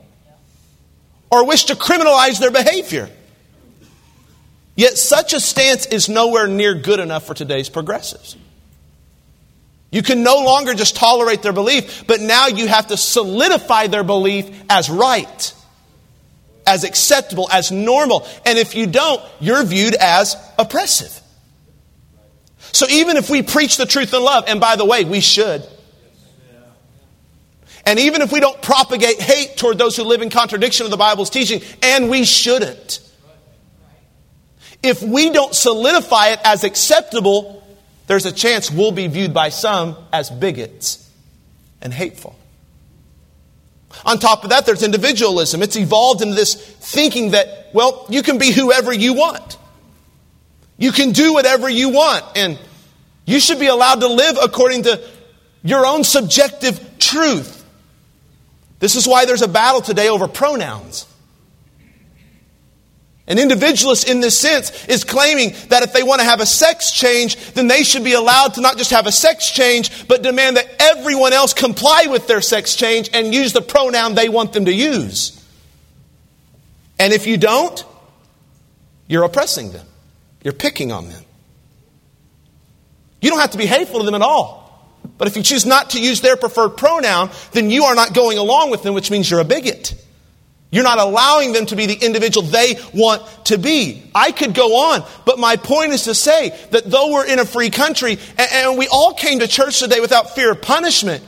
or 1.31 1.47
wish 1.47 1.65
to 1.65 1.75
criminalize 1.75 2.39
their 2.39 2.51
behavior. 2.51 3.11
Yet 4.77 4.97
such 4.97 5.33
a 5.33 5.41
stance 5.41 5.87
is 5.87 6.09
nowhere 6.09 6.47
near 6.47 6.75
good 6.75 7.01
enough 7.01 7.27
for 7.27 7.35
today's 7.35 7.69
progressives. 7.69 8.37
You 9.91 10.03
can 10.03 10.23
no 10.23 10.45
longer 10.45 10.75
just 10.75 10.97
tolerate 10.97 11.43
their 11.43 11.53
belief, 11.53 12.07
but 12.07 12.21
now 12.21 12.49
you 12.49 12.69
have 12.69 12.89
to 12.89 12.97
solidify 12.97 13.87
their 13.87 14.05
belief 14.05 14.49
as 14.69 14.91
right, 14.91 15.55
as 16.67 16.85
acceptable, 16.85 17.49
as 17.51 17.73
normal. 17.73 18.27
And 18.45 18.59
if 18.59 18.75
you 18.75 18.87
don't, 18.87 19.23
you're 19.41 19.65
viewed 19.65 19.95
as 19.95 20.37
oppressive. 20.59 21.21
So 22.59 22.87
even 22.91 23.17
if 23.17 23.31
we 23.31 23.43
preach 23.43 23.79
the 23.79 23.87
truth 23.87 24.13
in 24.13 24.23
love, 24.23 24.45
and 24.47 24.61
by 24.61 24.77
the 24.77 24.85
way, 24.85 25.05
we 25.05 25.21
should, 25.21 25.67
and 27.87 27.99
even 27.99 28.21
if 28.21 28.31
we 28.31 28.41
don't 28.41 28.61
propagate 28.61 29.19
hate 29.19 29.57
toward 29.57 29.79
those 29.79 29.97
who 29.97 30.03
live 30.03 30.21
in 30.21 30.29
contradiction 30.29 30.85
of 30.85 30.91
the 30.91 30.99
Bible's 30.99 31.31
teaching, 31.31 31.63
and 31.83 32.11
we 32.11 32.25
shouldn't, 32.25 33.01
if 34.83 35.03
we 35.03 35.31
don't 35.31 35.55
solidify 35.55 36.29
it 36.29 36.41
as 36.45 36.65
acceptable, 36.65 37.67
there's 38.09 38.27
a 38.27 38.33
chance 38.33 38.71
we'll 38.71 38.91
be 38.91 39.07
viewed 39.07 39.33
by 39.33 39.51
some 39.51 39.97
as 40.13 40.31
bigots 40.31 41.09
and 41.81 41.93
hateful. 41.93 42.35
On 44.05 44.19
top 44.19 44.45
of 44.45 44.51
that, 44.51 44.67
there's 44.67 44.83
individualism. 44.83 45.63
It's 45.63 45.77
evolved 45.77 46.23
into 46.23 46.35
this 46.35 46.55
thinking 46.55 47.33
that, 47.33 47.71
well, 47.73 48.07
you 48.09 48.23
can 48.23 48.39
be 48.39 48.51
whoever 48.51 48.93
you 48.93 49.15
want. 49.15 49.57
You 50.79 50.93
can 50.93 51.13
do 51.13 51.33
whatever 51.33 51.69
you 51.69 51.89
want, 51.91 52.25
and 52.37 52.59
you 53.27 53.41
should 53.41 53.59
be 53.59 53.67
allowed 53.67 54.01
to 54.01 54.09
live 54.09 54.39
according 54.43 54.85
to 54.85 55.03
your 55.63 55.85
own 55.85 56.05
subjective 56.05 56.99
truth. 56.99 57.65
This 58.79 58.95
is 58.95 59.07
why 59.07 59.25
there's 59.25 59.43
a 59.43 59.49
battle 59.49 59.81
today 59.81 60.09
over 60.09 60.29
pronouns. 60.29 61.07
An 63.29 63.39
individualist 63.39 64.09
in 64.09 64.21
this 64.21 64.41
sense 64.41 64.87
is 64.87 65.05
claiming 65.05 65.55
that 65.69 65.83
if 65.83 65.93
they 65.93 66.03
want 66.03 66.21
to 66.23 66.25
have 66.25 66.41
a 66.41 66.47
sex 66.47 66.91
change, 66.91 67.37
then 67.53 67.69
they 67.69 67.83
should 67.83 68.03
be 68.03 68.15
allowed 68.15 68.55
to 68.55 68.63
not 68.63 68.79
just 68.79 68.91
have 68.91 69.07
a 69.07 69.13
sex 69.13 69.51
change, 69.51 70.09
but 70.09 70.23
demand 70.23 70.57
that 70.57 70.67
everyone 70.81 71.35
else 71.35 71.53
comply 71.53 72.07
with 72.09 72.27
their 72.27 72.41
sex 72.41 72.75
change 72.75 73.11
and 73.13 73.35
use 73.35 73.53
the 73.53 73.61
pronoun 73.61 74.15
they 74.15 74.31
want 74.31 74.55
them 74.55 74.65
to 74.65 74.73
use. 74.73 75.35
And 76.99 77.13
if 77.13 77.27
you 77.27 77.37
don't, 77.37 77.85
you're 79.07 79.25
oppressing 79.25 79.73
them. 79.73 79.87
You're 80.43 80.55
picking 80.55 80.91
on 80.91 81.11
them. 81.11 81.23
You 83.21 83.29
don't 83.29 83.41
have 83.41 83.51
to 83.51 83.59
be 83.59 83.67
hateful 83.67 84.01
to 84.01 84.07
them 84.07 84.15
at 84.15 84.23
all. 84.23 84.65
But 85.19 85.29
if 85.29 85.37
you 85.37 85.43
choose 85.43 85.67
not 85.67 85.91
to 85.91 86.01
use 86.01 86.23
their 86.23 86.37
preferred 86.37 86.71
pronoun, 86.71 87.31
then 87.53 87.71
you 87.71 87.85
are 87.85 87.95
not 87.95 88.15
going 88.15 88.39
along 88.39 88.71
with 88.71 88.83
them, 88.83 88.95
which 88.95 89.11
means 89.11 89.31
you're 89.31 89.41
a 89.41 89.45
bigot. 89.45 89.95
You're 90.71 90.85
not 90.85 90.99
allowing 90.99 91.53
them 91.53 91.67
to 91.67 91.77
be 91.77 91.87
the 91.87 91.95
individual 91.95 92.47
they 92.47 92.79
want 92.93 93.23
to 93.47 93.57
be. 93.57 94.03
I 94.15 94.33
could 94.33 94.55
go 94.55 94.93
on, 94.93 95.03
but 95.25 95.39
my 95.39 95.57
point 95.57 95.93
is 95.93 96.05
to 96.05 96.15
say 96.15 96.51
that 96.71 96.85
though 96.85 97.11
we're 97.13 97.27
in 97.27 97.39
a 97.39 97.47
free 97.47 97.71
country 97.71 98.19
and, 98.37 98.49
and 98.53 98.79
we 98.79 98.87
all 98.87 99.15
came 99.15 99.39
to 99.39 99.49
church 99.49 99.79
today 99.79 100.01
without 100.01 100.35
fear 100.35 100.53
of 100.53 100.61
punishment, 100.61 101.25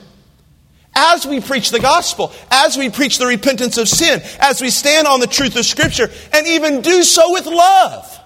as 0.93 1.25
we 1.25 1.39
preach 1.39 1.71
the 1.71 1.79
gospel, 1.79 2.31
as 2.51 2.77
we 2.77 2.89
preach 2.89 3.17
the 3.17 3.25
repentance 3.25 3.77
of 3.77 3.87
sin, 3.87 4.21
as 4.39 4.61
we 4.61 4.69
stand 4.69 5.07
on 5.07 5.19
the 5.19 5.27
truth 5.27 5.55
of 5.55 5.65
Scripture, 5.65 6.09
and 6.33 6.47
even 6.47 6.81
do 6.81 7.01
so 7.01 7.31
with 7.31 7.45
love, 7.45 8.19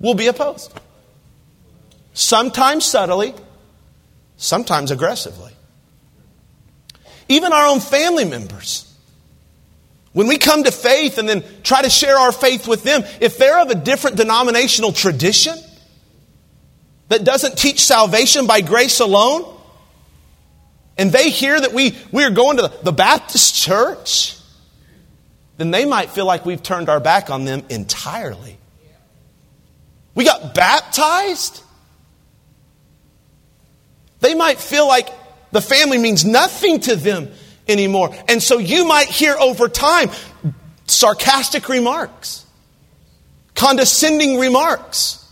we'll 0.00 0.14
be 0.14 0.26
opposed. 0.26 0.72
Sometimes 2.14 2.84
subtly, 2.84 3.34
sometimes 4.38 4.90
aggressively. 4.90 5.52
Even 7.28 7.52
our 7.52 7.66
own 7.66 7.78
family 7.78 8.24
members. 8.24 8.87
When 10.18 10.26
we 10.26 10.36
come 10.36 10.64
to 10.64 10.72
faith 10.72 11.18
and 11.18 11.28
then 11.28 11.44
try 11.62 11.80
to 11.80 11.88
share 11.88 12.18
our 12.18 12.32
faith 12.32 12.66
with 12.66 12.82
them, 12.82 13.04
if 13.20 13.38
they're 13.38 13.60
of 13.60 13.70
a 13.70 13.76
different 13.76 14.16
denominational 14.16 14.90
tradition 14.90 15.56
that 17.06 17.22
doesn't 17.22 17.56
teach 17.56 17.84
salvation 17.84 18.48
by 18.48 18.60
grace 18.60 18.98
alone, 18.98 19.44
and 20.96 21.12
they 21.12 21.30
hear 21.30 21.60
that 21.60 21.72
we, 21.72 21.96
we 22.10 22.24
are 22.24 22.30
going 22.32 22.56
to 22.56 22.72
the, 22.82 22.90
Baptist 22.90 23.54
church, 23.54 24.36
then 25.56 25.70
they 25.70 25.84
might 25.84 26.10
feel 26.10 26.26
like 26.26 26.44
we've 26.44 26.64
turned 26.64 26.88
our 26.88 26.98
back 26.98 27.30
on 27.30 27.44
them 27.44 27.62
entirely. 27.68 28.58
We 30.16 30.24
got 30.24 30.52
baptized? 30.52 31.62
They 34.18 34.34
might 34.34 34.58
feel 34.58 34.88
like 34.88 35.10
the 35.52 35.60
family 35.60 35.98
means 35.98 36.24
nothing 36.24 36.80
to 36.80 36.96
them 36.96 37.30
anymore. 37.68 38.14
And 38.28 38.42
so 38.42 38.58
you 38.58 38.86
might 38.86 39.08
hear 39.08 39.36
over 39.38 39.68
time 39.68 40.10
sarcastic 40.86 41.68
remarks, 41.68 42.44
condescending 43.54 44.38
remarks. 44.38 45.24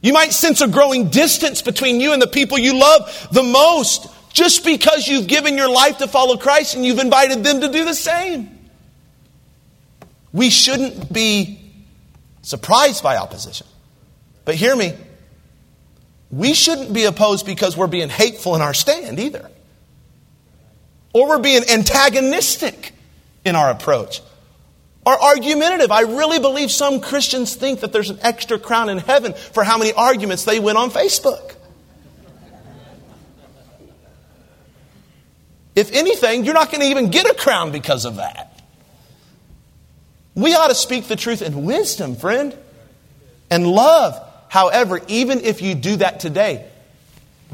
You 0.00 0.12
might 0.12 0.32
sense 0.32 0.60
a 0.60 0.68
growing 0.68 1.08
distance 1.08 1.62
between 1.62 2.00
you 2.00 2.12
and 2.12 2.22
the 2.22 2.28
people 2.28 2.58
you 2.58 2.78
love 2.78 3.28
the 3.32 3.42
most 3.42 4.06
just 4.32 4.64
because 4.64 5.08
you've 5.08 5.26
given 5.26 5.56
your 5.56 5.68
life 5.68 5.98
to 5.98 6.06
follow 6.06 6.36
Christ 6.36 6.76
and 6.76 6.84
you've 6.84 7.00
invited 7.00 7.42
them 7.42 7.60
to 7.62 7.68
do 7.72 7.84
the 7.84 7.94
same. 7.94 8.56
We 10.32 10.50
shouldn't 10.50 11.12
be 11.12 11.58
surprised 12.42 13.02
by 13.02 13.16
opposition. 13.16 13.66
But 14.44 14.54
hear 14.54 14.76
me, 14.76 14.94
we 16.30 16.54
shouldn't 16.54 16.92
be 16.92 17.04
opposed 17.04 17.46
because 17.46 17.76
we're 17.76 17.86
being 17.86 18.08
hateful 18.08 18.54
in 18.54 18.62
our 18.62 18.74
stand 18.74 19.18
either. 19.18 19.50
Or 21.12 21.28
we're 21.28 21.38
being 21.38 21.62
antagonistic 21.68 22.92
in 23.44 23.56
our 23.56 23.70
approach. 23.70 24.20
Or 25.06 25.20
argumentative. 25.20 25.90
I 25.90 26.02
really 26.02 26.38
believe 26.38 26.70
some 26.70 27.00
Christians 27.00 27.54
think 27.54 27.80
that 27.80 27.92
there's 27.92 28.10
an 28.10 28.18
extra 28.22 28.58
crown 28.58 28.88
in 28.90 28.98
heaven 28.98 29.32
for 29.32 29.64
how 29.64 29.78
many 29.78 29.92
arguments 29.92 30.44
they 30.44 30.60
win 30.60 30.76
on 30.76 30.90
Facebook. 30.90 31.54
If 35.74 35.92
anything, 35.92 36.44
you're 36.44 36.54
not 36.54 36.72
going 36.72 36.80
to 36.80 36.88
even 36.88 37.10
get 37.10 37.30
a 37.30 37.34
crown 37.34 37.70
because 37.70 38.04
of 38.04 38.16
that. 38.16 38.60
We 40.34 40.54
ought 40.54 40.68
to 40.68 40.74
speak 40.74 41.06
the 41.06 41.16
truth 41.16 41.40
in 41.40 41.64
wisdom, 41.64 42.16
friend, 42.16 42.56
and 43.48 43.66
love. 43.66 44.20
However, 44.48 45.00
even 45.08 45.40
if 45.40 45.62
you 45.62 45.74
do 45.74 45.96
that 45.96 46.20
today, 46.20 46.66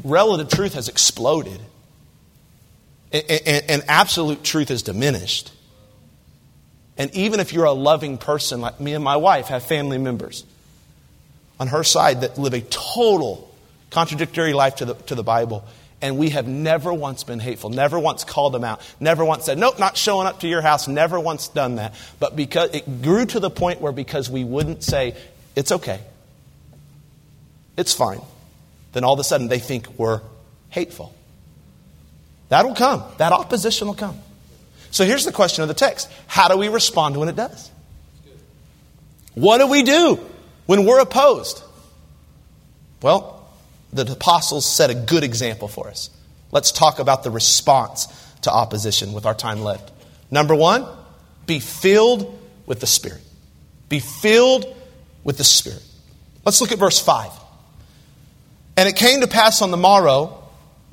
relative 0.03 0.49
truth 0.49 0.73
has 0.73 0.89
exploded, 0.89 1.59
and, 3.11 3.83
absolute 3.87 4.43
truth 4.43 4.71
is 4.71 4.83
diminished. 4.83 5.51
And 6.97 7.13
even 7.15 7.39
if 7.39 7.53
you're 7.53 7.65
a 7.65 7.71
loving 7.71 8.17
person, 8.17 8.61
like 8.61 8.79
me 8.79 8.93
and 8.93 9.03
my 9.03 9.17
wife 9.17 9.47
have 9.47 9.63
family 9.63 9.97
members 9.97 10.45
on 11.59 11.67
her 11.67 11.83
side 11.83 12.21
that 12.21 12.37
live 12.37 12.53
a 12.53 12.61
total 12.61 13.53
contradictory 13.89 14.53
life 14.53 14.77
to 14.77 14.85
the, 14.85 14.93
to 14.93 15.15
the 15.15 15.23
Bible, 15.23 15.65
and 16.01 16.17
we 16.17 16.29
have 16.29 16.47
never 16.47 16.93
once 16.93 17.23
been 17.23 17.39
hateful, 17.39 17.69
never 17.69 17.97
once 17.97 18.23
called 18.23 18.53
them 18.53 18.63
out, 18.63 18.81
never 18.99 19.23
once 19.23 19.45
said, 19.45 19.57
Nope, 19.57 19.79
not 19.79 19.97
showing 19.97 20.27
up 20.27 20.41
to 20.41 20.47
your 20.47 20.61
house, 20.61 20.87
never 20.87 21.19
once 21.19 21.47
done 21.47 21.75
that. 21.75 21.95
But 22.19 22.35
because 22.35 22.73
it 22.73 23.01
grew 23.01 23.25
to 23.25 23.39
the 23.39 23.49
point 23.49 23.81
where 23.81 23.91
because 23.91 24.29
we 24.29 24.43
wouldn't 24.43 24.83
say, 24.83 25.15
It's 25.55 25.71
okay, 25.71 26.01
it's 27.77 27.93
fine, 27.93 28.21
then 28.93 29.03
all 29.03 29.13
of 29.13 29.19
a 29.19 29.23
sudden 29.23 29.47
they 29.47 29.59
think 29.59 29.97
we're 29.97 30.21
hateful. 30.69 31.14
That'll 32.49 32.75
come. 32.75 33.03
That 33.17 33.31
opposition 33.31 33.87
will 33.87 33.95
come. 33.95 34.19
So 34.91 35.03
here's 35.03 35.25
the 35.25 35.31
question 35.31 35.61
of 35.61 35.67
the 35.67 35.73
text 35.73 36.09
How 36.27 36.47
do 36.47 36.57
we 36.57 36.67
respond 36.67 37.17
when 37.17 37.29
it 37.29 37.35
does? 37.35 37.71
What 39.33 39.57
do 39.57 39.67
we 39.67 39.83
do 39.83 40.19
when 40.65 40.85
we're 40.85 40.99
opposed? 40.99 41.61
Well, 43.01 43.47
the 43.91 44.09
apostles 44.11 44.65
set 44.65 44.89
a 44.89 44.95
good 44.95 45.23
example 45.23 45.67
for 45.67 45.89
us. 45.89 46.09
Let's 46.51 46.71
talk 46.71 46.99
about 46.99 47.23
the 47.23 47.31
response 47.31 48.07
to 48.43 48.51
opposition 48.51 49.13
with 49.13 49.25
our 49.25 49.33
time 49.33 49.61
left. 49.61 49.91
Number 50.31 50.55
one, 50.55 50.85
be 51.45 51.59
filled 51.59 52.39
with 52.65 52.79
the 52.79 52.87
Spirit. 52.87 53.21
Be 53.89 53.99
filled 53.99 54.65
with 55.23 55.37
the 55.37 55.43
Spirit. 55.43 55.83
Let's 56.45 56.61
look 56.61 56.71
at 56.71 56.79
verse 56.79 56.99
5. 56.99 57.31
And 58.77 58.87
it 58.87 58.95
came 58.95 59.21
to 59.21 59.27
pass 59.27 59.61
on 59.61 59.71
the 59.71 59.77
morrow 59.77 60.44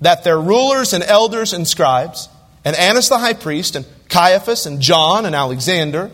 that 0.02 0.24
their 0.24 0.38
rulers 0.38 0.92
and 0.92 1.02
elders 1.02 1.52
and 1.52 1.66
scribes, 1.66 2.28
and 2.64 2.76
Annas 2.76 3.08
the 3.08 3.18
high 3.18 3.34
priest, 3.34 3.76
and 3.76 3.86
Caiaphas, 4.08 4.66
and 4.66 4.80
John, 4.80 5.24
and 5.24 5.34
Alexander, 5.34 6.10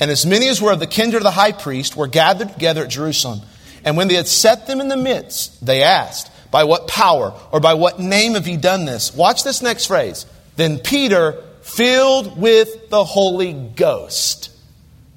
and 0.00 0.10
as 0.10 0.24
many 0.24 0.48
as 0.48 0.62
were 0.62 0.72
of 0.72 0.80
the 0.80 0.86
kindred 0.86 1.20
of 1.20 1.24
the 1.24 1.30
high 1.30 1.52
priest, 1.52 1.96
were 1.96 2.06
gathered 2.06 2.52
together 2.52 2.84
at 2.84 2.90
Jerusalem. 2.90 3.40
And 3.84 3.96
when 3.96 4.08
they 4.08 4.14
had 4.14 4.26
set 4.26 4.66
them 4.66 4.80
in 4.80 4.88
the 4.88 4.96
midst, 4.96 5.64
they 5.64 5.82
asked, 5.82 6.30
By 6.50 6.64
what 6.64 6.88
power 6.88 7.34
or 7.52 7.60
by 7.60 7.74
what 7.74 8.00
name 8.00 8.34
have 8.34 8.48
ye 8.48 8.56
done 8.56 8.86
this? 8.86 9.14
Watch 9.14 9.44
this 9.44 9.60
next 9.60 9.86
phrase. 9.86 10.24
Then 10.56 10.78
Peter, 10.78 11.42
filled 11.62 12.40
with 12.40 12.88
the 12.88 13.04
Holy 13.04 13.52
Ghost, 13.52 14.50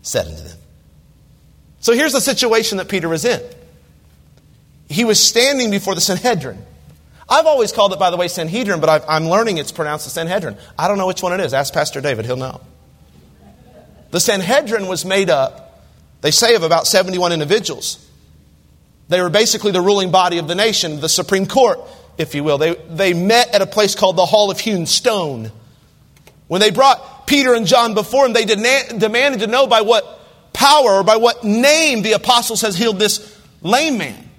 said 0.02 0.28
unto 0.28 0.44
them. 0.44 0.58
So 1.80 1.94
here's 1.94 2.14
the 2.14 2.22
situation 2.22 2.78
that 2.78 2.90
Peter 2.90 3.08
was 3.08 3.24
in. 3.24 3.42
He 4.90 5.06
was 5.06 5.20
standing 5.20 5.72
before 5.72 5.96
the 5.96 6.02
Sanhedrin. 6.02 6.66
I've 7.32 7.46
always 7.46 7.72
called 7.72 7.94
it, 7.94 8.00
by 8.00 8.10
the 8.10 8.18
way, 8.18 8.28
Sanhedrin, 8.28 8.82
but 8.82 9.08
i 9.10 9.16
am 9.16 9.30
learning 9.30 9.58
it's 9.58 9.72
pronounced 9.72 10.04
the 10.04 10.12
Sanhedrin. 10.12 10.58
I 10.78 10.90
don't 10.90 10.98
know 10.98 11.08
which 11.08 11.24
one 11.24 11.32
it 11.32 11.40
is. 11.40 11.54
Ask 11.54 11.74
Pastor 11.74 12.02
David, 12.02 12.26
he'll 12.26 12.36
know. 12.36 12.60
The 14.12 14.20
Sanhedrin 14.20 14.88
was 14.88 15.06
made 15.06 15.30
up, 15.30 15.82
they 16.20 16.32
say, 16.32 16.56
of 16.56 16.64
about 16.64 16.88
71 16.88 17.32
individuals. 17.32 18.06
They 19.08 19.22
were 19.22 19.30
basically 19.30 19.72
the 19.72 19.80
ruling 19.80 20.12
body 20.12 20.40
of 20.40 20.50
the 20.50 20.56
nation, 20.56 21.00
the 21.00 21.08
Supreme 21.08 21.48
Court, 21.48 21.80
if 22.18 22.36
you 22.36 22.44
will. 22.44 22.58
They, 22.58 22.76
they 22.90 23.14
met 23.14 23.56
at 23.56 23.62
a 23.62 23.66
place 23.66 23.96
called 23.96 24.18
the 24.18 24.26
Hall 24.26 24.52
of 24.52 24.60
Hewn 24.60 24.86
Stone. 24.86 25.54
When 26.50 26.60
they 26.60 26.72
brought 26.72 27.28
Peter 27.28 27.54
and 27.54 27.66
John 27.66 27.94
before 27.94 28.26
him, 28.26 28.34
they 28.34 28.44
demanded 28.44 29.40
to 29.40 29.48
know 29.48 29.68
by 29.68 29.82
what 29.82 30.20
power 30.52 30.96
or 30.96 31.04
by 31.06 31.16
what 31.16 31.46
name 31.46 32.02
the 32.02 32.12
apostles 32.12 32.60
has 32.62 32.78
healed 32.78 33.00
this 33.00 33.40
lame 33.62 33.98
man. 33.98 34.30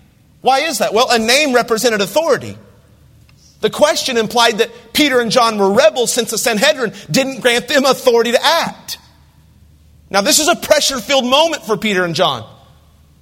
Why 0.42 0.60
is 0.60 0.78
that? 0.78 0.92
Well, 0.92 1.10
a 1.10 1.18
name 1.18 1.54
represented 1.54 2.02
authority. 2.02 2.58
The 3.62 3.70
question 3.70 4.16
implied 4.16 4.58
that 4.58 4.92
Peter 4.92 5.20
and 5.20 5.30
John 5.30 5.56
were 5.56 5.72
rebels 5.72 6.12
since 6.12 6.32
the 6.32 6.36
Sanhedrin 6.36 6.92
didn't 7.08 7.40
grant 7.40 7.68
them 7.68 7.84
authority 7.84 8.32
to 8.32 8.44
act. 8.44 8.98
Now, 10.10 10.20
this 10.20 10.40
is 10.40 10.48
a 10.48 10.56
pressure 10.56 10.98
filled 10.98 11.24
moment 11.24 11.64
for 11.64 11.76
Peter 11.76 12.04
and 12.04 12.14
John. 12.14 12.44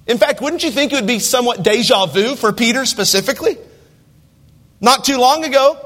In 0.07 0.17
fact, 0.17 0.41
wouldn't 0.41 0.63
you 0.63 0.71
think 0.71 0.91
it 0.91 0.95
would 0.95 1.07
be 1.07 1.19
somewhat 1.19 1.61
deja 1.61 2.07
vu 2.07 2.35
for 2.35 2.51
Peter 2.51 2.85
specifically? 2.85 3.55
Not 4.81 5.05
too 5.05 5.19
long 5.19 5.45
ago, 5.45 5.77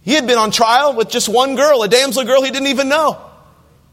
he 0.00 0.14
had 0.14 0.26
been 0.26 0.38
on 0.38 0.50
trial 0.50 0.94
with 0.94 1.10
just 1.10 1.28
one 1.28 1.54
girl, 1.54 1.82
a 1.82 1.88
damsel 1.88 2.24
girl 2.24 2.42
he 2.42 2.50
didn't 2.50 2.68
even 2.68 2.88
know, 2.88 3.22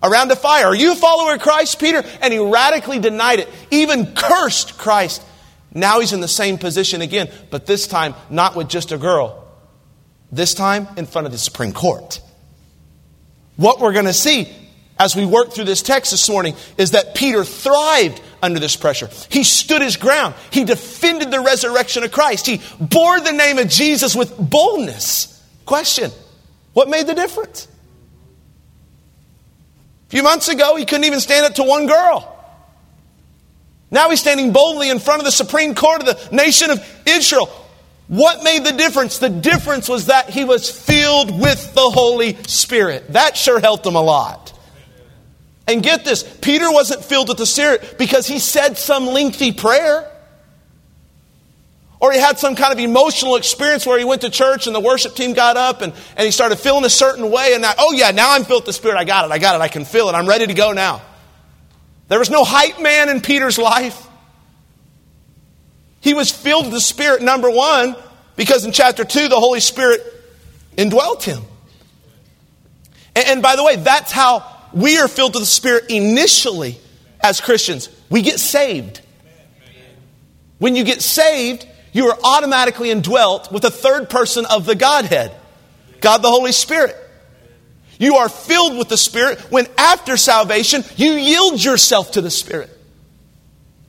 around 0.02 0.32
a 0.32 0.38
fire. 0.38 0.68
Are 0.68 0.76
you 0.76 0.94
a 0.94 0.96
follower 0.96 1.34
of 1.34 1.42
Christ, 1.42 1.80
Peter? 1.80 2.02
And 2.22 2.32
he 2.32 2.40
radically 2.40 3.00
denied 3.00 3.40
it, 3.40 3.50
even 3.72 4.16
cursed 4.16 4.78
Christ. 4.78 5.22
Now 5.74 6.00
he's 6.00 6.14
in 6.14 6.22
the 6.22 6.30
same 6.30 6.58
position 6.58 7.02
again, 7.02 7.30
but 7.50 7.66
this 7.66 7.88
time 7.88 8.16
not 8.30 8.56
with 8.56 8.70
just 8.70 8.94
a 8.94 8.98
girl, 8.98 9.46
this 10.32 10.54
time 10.54 10.88
in 10.98 11.06
front 11.06 11.26
of 11.26 11.32
the 11.32 11.38
Supreme 11.38 11.74
Court. 11.74 12.22
What 13.56 13.80
we're 13.80 13.94
going 13.94 14.06
to 14.06 14.14
see 14.14 14.48
as 14.98 15.16
we 15.16 15.26
work 15.26 15.54
through 15.54 15.66
this 15.66 15.82
text 15.82 16.12
this 16.12 16.30
morning 16.30 16.56
is 16.78 16.92
that 16.92 17.16
Peter 17.16 17.44
thrived 17.44 18.22
under 18.42 18.60
this 18.60 18.76
pressure. 18.76 19.10
He 19.30 19.44
stood 19.44 19.82
his 19.82 19.98
ground. 19.98 20.36
He 20.52 20.66
defended 20.66 21.32
the 21.32 21.40
resurrection 21.40 22.04
of 22.04 22.12
Christ. 22.12 22.46
He 22.46 22.62
bore 22.80 23.20
the 23.20 23.32
name 23.32 23.58
of 23.58 23.70
Jesus 23.70 24.16
with 24.16 24.38
boldness. 24.38 25.42
Question 25.66 26.12
What 26.74 26.90
made 26.90 27.08
the 27.08 27.16
difference? 27.16 27.68
A 30.08 30.10
few 30.10 30.24
months 30.24 30.50
ago, 30.50 30.76
he 30.76 30.86
couldn't 30.86 31.06
even 31.06 31.20
stand 31.20 31.46
up 31.46 31.54
to 31.56 31.64
one 31.64 31.86
girl. 31.86 32.36
Now 33.92 34.10
he's 34.10 34.20
standing 34.20 34.52
boldly 34.52 34.90
in 34.90 35.00
front 35.00 35.20
of 35.20 35.26
the 35.26 35.32
Supreme 35.32 35.76
Court 35.76 36.02
of 36.02 36.06
the 36.08 36.36
nation 36.36 36.70
of 36.70 37.02
Israel. 37.08 37.50
What 38.10 38.44
made 38.44 38.66
the 38.66 38.72
difference? 38.72 39.20
The 39.20 39.30
difference 39.30 39.88
was 39.88 40.08
that 40.08 40.32
he 40.32 40.44
was 40.44 40.70
filled 40.70 41.40
with 41.40 41.76
the 41.76 41.90
Holy 41.92 42.34
Spirit. 42.48 43.14
That 43.14 43.38
sure 43.38 43.60
helped 43.60 43.86
him 43.86 43.96
a 43.96 44.02
lot. 44.02 44.52
And 45.68 45.84
get 45.84 46.04
this 46.04 46.24
Peter 46.24 46.72
wasn't 46.72 47.06
filled 47.06 47.30
with 47.30 47.38
the 47.38 47.46
Spirit 47.46 47.98
because 48.00 48.26
he 48.26 48.40
said 48.40 48.80
some 48.80 49.06
lengthy 49.06 49.52
prayer. 49.52 50.12
Or 52.00 52.12
he 52.12 52.18
had 52.18 52.40
some 52.40 52.56
kind 52.56 52.74
of 52.74 52.80
emotional 52.80 53.36
experience 53.36 53.86
where 53.86 54.00
he 54.00 54.06
went 54.06 54.22
to 54.22 54.32
church 54.32 54.66
and 54.66 54.76
the 54.76 54.80
worship 54.80 55.14
team 55.14 55.34
got 55.34 55.56
up 55.56 55.82
and, 55.82 55.94
and 56.16 56.26
he 56.26 56.32
started 56.32 56.56
feeling 56.56 56.86
a 56.86 56.90
certain 56.90 57.30
way. 57.30 57.54
And 57.54 57.62
now, 57.62 57.74
oh, 57.78 57.94
yeah, 57.94 58.10
now 58.10 58.34
I'm 58.34 58.44
filled 58.44 58.62
with 58.62 58.68
the 58.68 58.74
Spirit. 58.74 58.98
I 58.98 59.04
got 59.04 59.26
it. 59.26 59.32
I 59.32 59.38
got 59.38 59.54
it. 59.54 59.62
I 59.62 59.68
can 59.68 59.86
feel 59.86 60.10
it. 60.10 60.14
I'm 60.14 60.28
ready 60.28 60.48
to 60.48 60.54
go 60.56 60.72
now. 60.72 61.04
There 62.08 62.18
was 62.18 62.32
no 62.32 62.44
hype 62.44 62.82
man 62.82 63.10
in 63.10 63.22
Peter's 63.22 63.60
life. 63.60 64.09
He 66.02 66.14
was 66.14 66.32
filled 66.32 66.66
with 66.66 66.74
the 66.74 66.82
Spirit, 66.82 67.22
number 67.22 67.50
one, 67.50 67.96
because 68.36 68.66
in 68.66 68.72
chapter 68.72 69.04
2, 69.04 69.28
the 69.28 69.40
Holy 69.40 69.60
Spirit 69.60 70.02
indwelt 70.78 71.24
him. 71.24 71.42
And, 73.16 73.28
and 73.28 73.42
by 73.42 73.56
the 73.56 73.64
way, 73.64 73.76
that's 73.76 74.12
how 74.12 74.46
we 74.74 74.98
are 74.98 75.08
filled 75.08 75.34
with 75.34 75.44
the 75.44 75.48
Spirit 75.48 75.86
initially 75.90 76.78
as 77.22 77.42
Christians. 77.42 77.90
We 78.10 78.22
get 78.22 78.40
saved. 78.40 79.02
When 80.58 80.76
you 80.76 80.84
get 80.84 81.02
saved, 81.02 81.68
you 81.92 82.08
are 82.10 82.18
automatically 82.24 82.92
indwelt 82.92 83.52
with 83.52 83.64
a 83.66 83.72
third 83.72 84.10
person 84.10 84.46
of 84.46 84.66
the 84.66 84.76
Godhead, 84.76 85.34
God 86.02 86.22
the 86.22 86.30
Holy 86.30 86.52
Spirit. 86.52 86.96
You 87.98 88.18
are 88.18 88.30
filled 88.30 88.78
with 88.78 88.88
the 88.88 88.98
Spirit 88.98 89.40
when 89.52 89.68
after 89.78 90.16
salvation, 90.16 90.84
you 90.96 91.14
yield 91.14 91.64
yourself 91.64 92.12
to 92.12 92.22
the 92.22 92.32
Spirit. 92.32 92.70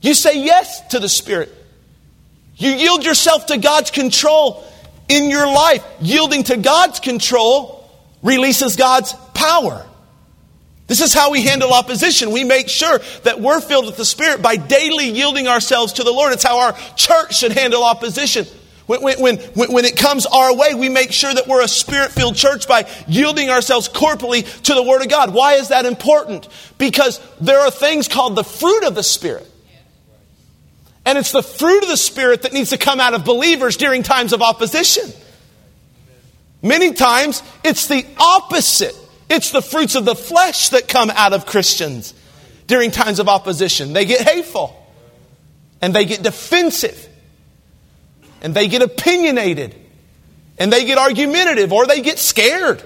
You 0.01 0.13
say 0.13 0.43
yes 0.43 0.85
to 0.89 0.99
the 0.99 1.07
Spirit. 1.07 1.55
You 2.61 2.73
yield 2.73 3.03
yourself 3.03 3.47
to 3.47 3.57
God's 3.57 3.89
control 3.89 4.63
in 5.09 5.31
your 5.31 5.47
life. 5.47 5.83
Yielding 5.99 6.43
to 6.43 6.57
God's 6.57 6.99
control 6.99 7.89
releases 8.21 8.75
God's 8.75 9.13
power. 9.33 9.83
This 10.85 11.01
is 11.01 11.11
how 11.11 11.31
we 11.31 11.41
handle 11.41 11.73
opposition. 11.73 12.31
We 12.31 12.43
make 12.43 12.69
sure 12.69 12.99
that 13.23 13.41
we're 13.41 13.61
filled 13.61 13.87
with 13.87 13.97
the 13.97 14.05
Spirit 14.05 14.43
by 14.43 14.57
daily 14.57 15.09
yielding 15.09 15.47
ourselves 15.47 15.93
to 15.93 16.03
the 16.03 16.11
Lord. 16.11 16.33
It's 16.33 16.43
how 16.43 16.59
our 16.59 16.73
church 16.95 17.35
should 17.35 17.53
handle 17.53 17.83
opposition. 17.83 18.45
When, 18.85 19.01
when, 19.01 19.37
when, 19.37 19.71
when 19.71 19.85
it 19.85 19.97
comes 19.97 20.27
our 20.27 20.55
way, 20.55 20.75
we 20.75 20.87
make 20.87 21.11
sure 21.13 21.33
that 21.33 21.47
we're 21.47 21.63
a 21.63 21.67
spirit 21.67 22.11
filled 22.11 22.35
church 22.35 22.67
by 22.67 22.87
yielding 23.07 23.49
ourselves 23.49 23.87
corporally 23.87 24.43
to 24.43 24.75
the 24.75 24.83
Word 24.83 25.01
of 25.01 25.09
God. 25.09 25.33
Why 25.33 25.53
is 25.53 25.69
that 25.69 25.87
important? 25.87 26.47
Because 26.77 27.19
there 27.39 27.59
are 27.59 27.71
things 27.71 28.07
called 28.07 28.35
the 28.35 28.43
fruit 28.43 28.83
of 28.83 28.93
the 28.93 29.01
Spirit. 29.01 29.50
And 31.05 31.17
it's 31.17 31.31
the 31.31 31.43
fruit 31.43 31.83
of 31.83 31.89
the 31.89 31.97
Spirit 31.97 32.43
that 32.43 32.53
needs 32.53 32.69
to 32.69 32.77
come 32.77 32.99
out 32.99 33.13
of 33.13 33.25
believers 33.25 33.77
during 33.77 34.03
times 34.03 34.33
of 34.33 34.41
opposition. 34.41 35.11
Many 36.61 36.93
times, 36.93 37.41
it's 37.63 37.87
the 37.87 38.05
opposite. 38.17 38.95
It's 39.29 39.51
the 39.51 39.61
fruits 39.61 39.95
of 39.95 40.05
the 40.05 40.15
flesh 40.15 40.69
that 40.69 40.87
come 40.87 41.09
out 41.09 41.33
of 41.33 41.45
Christians 41.45 42.13
during 42.67 42.91
times 42.91 43.19
of 43.19 43.27
opposition. 43.27 43.93
They 43.93 44.05
get 44.05 44.21
hateful, 44.21 44.75
and 45.81 45.93
they 45.93 46.05
get 46.05 46.21
defensive, 46.21 47.07
and 48.41 48.53
they 48.53 48.67
get 48.67 48.81
opinionated, 48.81 49.75
and 50.59 50.71
they 50.71 50.85
get 50.85 50.97
argumentative, 50.97 51.73
or 51.73 51.87
they 51.87 52.01
get 52.01 52.19
scared. 52.19 52.83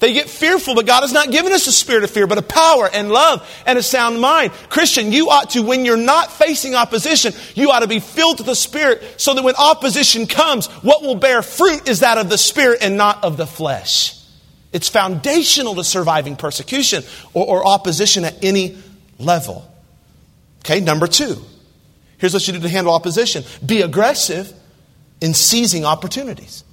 They 0.00 0.14
get 0.14 0.30
fearful, 0.30 0.74
but 0.74 0.86
God 0.86 1.02
has 1.02 1.12
not 1.12 1.30
given 1.30 1.52
us 1.52 1.66
a 1.66 1.72
spirit 1.72 2.04
of 2.04 2.10
fear, 2.10 2.26
but 2.26 2.38
a 2.38 2.42
power 2.42 2.88
and 2.90 3.10
love 3.10 3.46
and 3.66 3.78
a 3.78 3.82
sound 3.82 4.18
mind. 4.18 4.50
Christian, 4.70 5.12
you 5.12 5.28
ought 5.28 5.50
to, 5.50 5.62
when 5.62 5.84
you're 5.84 5.98
not 5.98 6.32
facing 6.32 6.74
opposition, 6.74 7.34
you 7.54 7.70
ought 7.70 7.80
to 7.80 7.86
be 7.86 8.00
filled 8.00 8.38
with 8.38 8.46
the 8.46 8.54
Spirit 8.54 9.20
so 9.20 9.34
that 9.34 9.44
when 9.44 9.54
opposition 9.56 10.26
comes, 10.26 10.68
what 10.82 11.02
will 11.02 11.16
bear 11.16 11.42
fruit 11.42 11.86
is 11.86 12.00
that 12.00 12.16
of 12.16 12.30
the 12.30 12.38
Spirit 12.38 12.78
and 12.80 12.96
not 12.96 13.22
of 13.22 13.36
the 13.36 13.46
flesh. 13.46 14.18
It's 14.72 14.88
foundational 14.88 15.74
to 15.74 15.84
surviving 15.84 16.34
persecution 16.34 17.04
or, 17.34 17.46
or 17.46 17.66
opposition 17.66 18.24
at 18.24 18.42
any 18.42 18.78
level. 19.18 19.70
Okay, 20.60 20.80
number 20.80 21.08
two. 21.08 21.36
Here's 22.16 22.32
what 22.32 22.46
you 22.46 22.54
do 22.54 22.60
to 22.60 22.68
handle 22.70 22.94
opposition 22.94 23.44
be 23.64 23.82
aggressive 23.82 24.50
in 25.20 25.34
seizing 25.34 25.84
opportunities. 25.84 26.64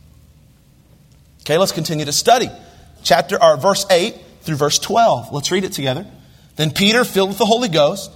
Okay, 1.41 1.57
let's 1.57 1.73
continue 1.73 2.05
to 2.05 2.13
study 2.13 2.49
chapter 3.07 3.41
or 3.41 3.57
verse 3.57 3.85
8 3.89 4.15
through 4.41 4.57
verse 4.57 4.79
12. 4.79 5.31
Let's 5.31 5.51
read 5.51 5.63
it 5.63 5.73
together. 5.73 6.05
Then 6.57 6.71
Peter, 6.71 7.03
filled 7.03 7.29
with 7.29 7.37
the 7.37 7.45
Holy 7.45 7.69
Ghost, 7.69 8.11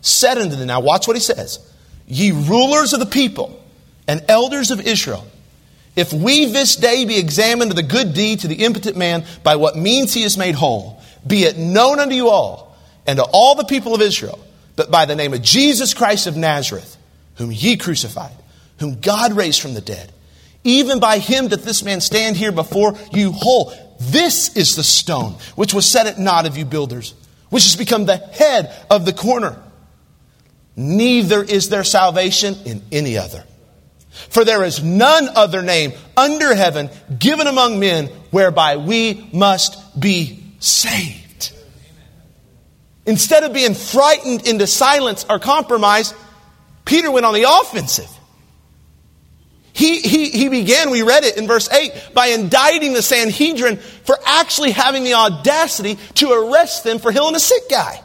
said 0.00 0.38
unto 0.38 0.54
them, 0.54 0.68
Now 0.68 0.80
watch 0.80 1.06
what 1.06 1.16
he 1.16 1.22
says. 1.22 1.58
Ye 2.06 2.30
rulers 2.30 2.92
of 2.92 3.00
the 3.00 3.06
people 3.06 3.62
and 4.06 4.24
elders 4.28 4.70
of 4.70 4.86
Israel, 4.86 5.26
if 5.96 6.12
we 6.12 6.46
this 6.46 6.76
day 6.76 7.04
be 7.06 7.18
examined 7.18 7.70
of 7.72 7.76
the 7.76 7.82
good 7.82 8.14
deed 8.14 8.40
to 8.40 8.48
the 8.48 8.64
impotent 8.64 8.96
man, 8.96 9.24
by 9.42 9.56
what 9.56 9.76
means 9.76 10.12
he 10.12 10.22
is 10.22 10.36
made 10.36 10.54
whole, 10.54 11.02
be 11.26 11.44
it 11.44 11.56
known 11.58 11.98
unto 11.98 12.14
you 12.14 12.28
all 12.28 12.76
and 13.06 13.18
to 13.18 13.24
all 13.24 13.54
the 13.54 13.64
people 13.64 13.94
of 13.94 14.02
Israel, 14.02 14.38
that 14.76 14.90
by 14.90 15.06
the 15.06 15.16
name 15.16 15.32
of 15.32 15.42
Jesus 15.42 15.94
Christ 15.94 16.26
of 16.26 16.36
Nazareth, 16.36 16.96
whom 17.36 17.50
ye 17.50 17.76
crucified, 17.76 18.36
whom 18.78 19.00
God 19.00 19.32
raised 19.32 19.60
from 19.60 19.74
the 19.74 19.80
dead, 19.80 20.12
even 20.62 21.00
by 21.00 21.18
him 21.18 21.48
doth 21.48 21.64
this 21.64 21.82
man 21.82 22.00
stand 22.00 22.36
here 22.36 22.52
before 22.52 22.94
you 23.12 23.32
whole. 23.32 23.72
This 23.98 24.56
is 24.56 24.76
the 24.76 24.84
stone 24.84 25.36
which 25.54 25.72
was 25.72 25.86
set 25.86 26.06
at 26.06 26.18
naught 26.18 26.46
of 26.46 26.56
you 26.56 26.64
builders, 26.64 27.14
which 27.50 27.64
has 27.64 27.76
become 27.76 28.04
the 28.04 28.16
head 28.16 28.74
of 28.90 29.04
the 29.04 29.12
corner. 29.12 29.62
Neither 30.76 31.42
is 31.42 31.70
there 31.70 31.84
salvation 31.84 32.56
in 32.66 32.82
any 32.92 33.16
other. 33.16 33.44
For 34.10 34.44
there 34.44 34.64
is 34.64 34.82
none 34.82 35.28
other 35.34 35.62
name 35.62 35.92
under 36.16 36.54
heaven 36.54 36.90
given 37.18 37.46
among 37.46 37.78
men 37.78 38.06
whereby 38.30 38.76
we 38.76 39.28
must 39.32 39.98
be 39.98 40.42
saved. 40.58 41.52
Instead 43.04 43.44
of 43.44 43.52
being 43.52 43.74
frightened 43.74 44.46
into 44.46 44.66
silence 44.66 45.24
or 45.28 45.38
compromise, 45.38 46.12
Peter 46.84 47.10
went 47.10 47.26
on 47.26 47.34
the 47.34 47.46
offensive. 47.48 48.10
He, 49.76 50.00
he, 50.00 50.30
he 50.30 50.48
began, 50.48 50.88
we 50.88 51.02
read 51.02 51.24
it 51.24 51.36
in 51.36 51.46
verse 51.46 51.70
8, 51.70 51.92
by 52.14 52.28
indicting 52.28 52.94
the 52.94 53.02
Sanhedrin 53.02 53.76
for 53.76 54.18
actually 54.24 54.70
having 54.70 55.04
the 55.04 55.12
audacity 55.12 55.98
to 56.14 56.32
arrest 56.32 56.82
them 56.82 56.98
for 56.98 57.12
healing 57.12 57.34
a 57.34 57.38
sick 57.38 57.68
guy. 57.68 58.02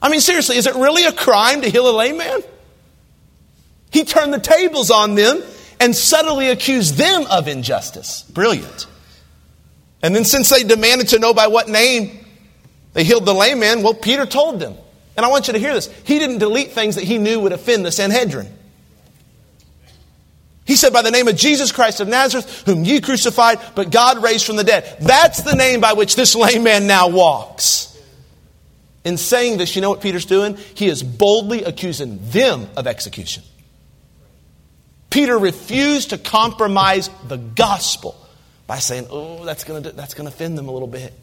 I 0.00 0.08
mean, 0.08 0.20
seriously, 0.20 0.56
is 0.56 0.66
it 0.66 0.74
really 0.74 1.04
a 1.04 1.12
crime 1.12 1.60
to 1.60 1.68
heal 1.68 1.90
a 1.90 1.92
lame 1.94 2.16
man? 2.16 2.40
He 3.90 4.04
turned 4.04 4.32
the 4.32 4.40
tables 4.40 4.90
on 4.90 5.16
them 5.16 5.42
and 5.80 5.94
subtly 5.94 6.48
accused 6.48 6.94
them 6.94 7.26
of 7.30 7.46
injustice. 7.46 8.22
Brilliant. 8.22 8.86
And 10.02 10.16
then, 10.16 10.24
since 10.24 10.48
they 10.48 10.62
demanded 10.62 11.08
to 11.08 11.18
know 11.18 11.34
by 11.34 11.48
what 11.48 11.68
name 11.68 12.24
they 12.94 13.04
healed 13.04 13.26
the 13.26 13.34
lame 13.34 13.58
man, 13.58 13.82
well, 13.82 13.92
Peter 13.92 14.24
told 14.24 14.60
them. 14.60 14.76
And 15.14 15.26
I 15.26 15.28
want 15.28 15.46
you 15.48 15.52
to 15.52 15.58
hear 15.58 15.74
this. 15.74 15.92
He 16.04 16.18
didn't 16.18 16.38
delete 16.38 16.70
things 16.70 16.94
that 16.94 17.04
he 17.04 17.18
knew 17.18 17.40
would 17.40 17.52
offend 17.52 17.84
the 17.84 17.92
Sanhedrin. 17.92 18.55
He 20.66 20.74
said, 20.74 20.92
by 20.92 21.02
the 21.02 21.12
name 21.12 21.28
of 21.28 21.36
Jesus 21.36 21.70
Christ 21.70 22.00
of 22.00 22.08
Nazareth, 22.08 22.64
whom 22.66 22.84
you 22.84 23.00
crucified, 23.00 23.60
but 23.76 23.90
God 23.90 24.22
raised 24.22 24.44
from 24.44 24.56
the 24.56 24.64
dead. 24.64 24.96
That's 25.00 25.42
the 25.42 25.54
name 25.54 25.80
by 25.80 25.92
which 25.92 26.16
this 26.16 26.34
lame 26.34 26.64
man 26.64 26.86
now 26.88 27.08
walks. 27.08 27.96
In 29.04 29.16
saying 29.16 29.58
this, 29.58 29.76
you 29.76 29.82
know 29.82 29.90
what 29.90 30.00
Peter's 30.00 30.26
doing? 30.26 30.56
He 30.74 30.88
is 30.88 31.04
boldly 31.04 31.62
accusing 31.62 32.18
them 32.30 32.68
of 32.76 32.88
execution. 32.88 33.44
Peter 35.08 35.38
refused 35.38 36.10
to 36.10 36.18
compromise 36.18 37.08
the 37.28 37.36
gospel 37.36 38.16
by 38.66 38.80
saying, 38.80 39.06
oh, 39.08 39.44
that's 39.44 39.62
going 39.62 39.84
to, 39.84 39.92
that's 39.92 40.14
going 40.14 40.28
to 40.28 40.34
offend 40.34 40.58
them 40.58 40.66
a 40.66 40.72
little 40.72 40.88
bit. 40.88 41.14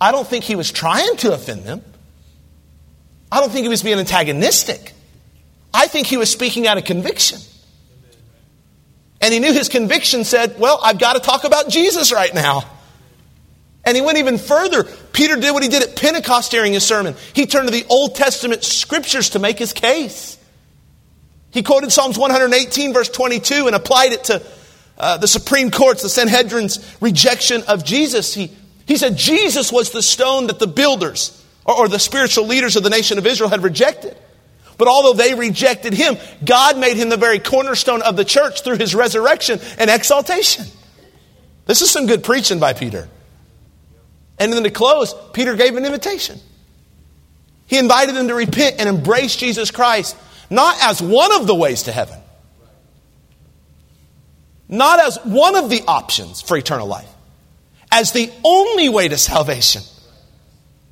I 0.00 0.12
don't 0.12 0.26
think 0.26 0.44
he 0.44 0.54
was 0.54 0.70
trying 0.70 1.16
to 1.18 1.34
offend 1.34 1.64
them. 1.64 1.82
I 3.32 3.40
don't 3.40 3.50
think 3.50 3.64
he 3.64 3.68
was 3.68 3.82
being 3.82 3.98
antagonistic. 3.98 4.92
I 5.74 5.88
think 5.88 6.06
he 6.06 6.16
was 6.16 6.30
speaking 6.30 6.68
out 6.68 6.78
of 6.78 6.84
conviction. 6.84 7.40
And 9.22 9.32
he 9.32 9.38
knew 9.38 9.52
his 9.52 9.68
conviction 9.68 10.24
said, 10.24 10.58
Well, 10.58 10.80
I've 10.82 10.98
got 10.98 11.14
to 11.14 11.20
talk 11.20 11.44
about 11.44 11.68
Jesus 11.68 12.12
right 12.12 12.34
now. 12.34 12.64
And 13.84 13.96
he 13.96 14.02
went 14.02 14.18
even 14.18 14.36
further. 14.36 14.84
Peter 15.12 15.36
did 15.36 15.52
what 15.52 15.62
he 15.62 15.68
did 15.68 15.82
at 15.82 15.96
Pentecost 15.96 16.50
during 16.50 16.72
his 16.72 16.84
sermon. 16.84 17.14
He 17.32 17.46
turned 17.46 17.68
to 17.68 17.72
the 17.72 17.86
Old 17.88 18.16
Testament 18.16 18.64
scriptures 18.64 19.30
to 19.30 19.38
make 19.38 19.58
his 19.58 19.72
case. 19.72 20.38
He 21.50 21.62
quoted 21.62 21.92
Psalms 21.92 22.18
118, 22.18 22.92
verse 22.92 23.08
22, 23.08 23.66
and 23.66 23.76
applied 23.76 24.12
it 24.12 24.24
to 24.24 24.42
uh, 24.98 25.18
the 25.18 25.28
Supreme 25.28 25.70
Court's, 25.70 26.02
the 26.02 26.08
Sanhedrin's 26.08 26.96
rejection 27.00 27.62
of 27.64 27.84
Jesus. 27.84 28.34
He, 28.34 28.52
he 28.86 28.96
said 28.96 29.16
Jesus 29.16 29.72
was 29.72 29.90
the 29.90 30.02
stone 30.02 30.46
that 30.46 30.58
the 30.58 30.66
builders 30.66 31.44
or, 31.64 31.76
or 31.76 31.88
the 31.88 31.98
spiritual 31.98 32.46
leaders 32.46 32.76
of 32.76 32.82
the 32.82 32.90
nation 32.90 33.18
of 33.18 33.26
Israel 33.26 33.50
had 33.50 33.62
rejected. 33.62 34.16
But 34.82 34.88
although 34.88 35.12
they 35.12 35.34
rejected 35.34 35.94
him, 35.94 36.16
God 36.44 36.76
made 36.76 36.96
him 36.96 37.08
the 37.08 37.16
very 37.16 37.38
cornerstone 37.38 38.02
of 38.02 38.16
the 38.16 38.24
church 38.24 38.62
through 38.62 38.78
his 38.78 38.96
resurrection 38.96 39.60
and 39.78 39.88
exaltation. 39.88 40.66
This 41.66 41.82
is 41.82 41.90
some 41.92 42.08
good 42.08 42.24
preaching 42.24 42.58
by 42.58 42.72
Peter. 42.72 43.08
And 44.40 44.52
then 44.52 44.64
to 44.64 44.70
close, 44.70 45.14
Peter 45.34 45.54
gave 45.54 45.76
an 45.76 45.84
invitation. 45.84 46.40
He 47.68 47.78
invited 47.78 48.16
them 48.16 48.26
to 48.26 48.34
repent 48.34 48.80
and 48.80 48.88
embrace 48.88 49.36
Jesus 49.36 49.70
Christ, 49.70 50.16
not 50.50 50.76
as 50.82 51.00
one 51.00 51.30
of 51.30 51.46
the 51.46 51.54
ways 51.54 51.84
to 51.84 51.92
heaven, 51.92 52.18
not 54.68 54.98
as 54.98 55.16
one 55.22 55.54
of 55.54 55.70
the 55.70 55.84
options 55.86 56.42
for 56.42 56.56
eternal 56.56 56.88
life, 56.88 57.08
as 57.92 58.10
the 58.10 58.32
only 58.42 58.88
way 58.88 59.06
to 59.06 59.16
salvation. 59.16 59.82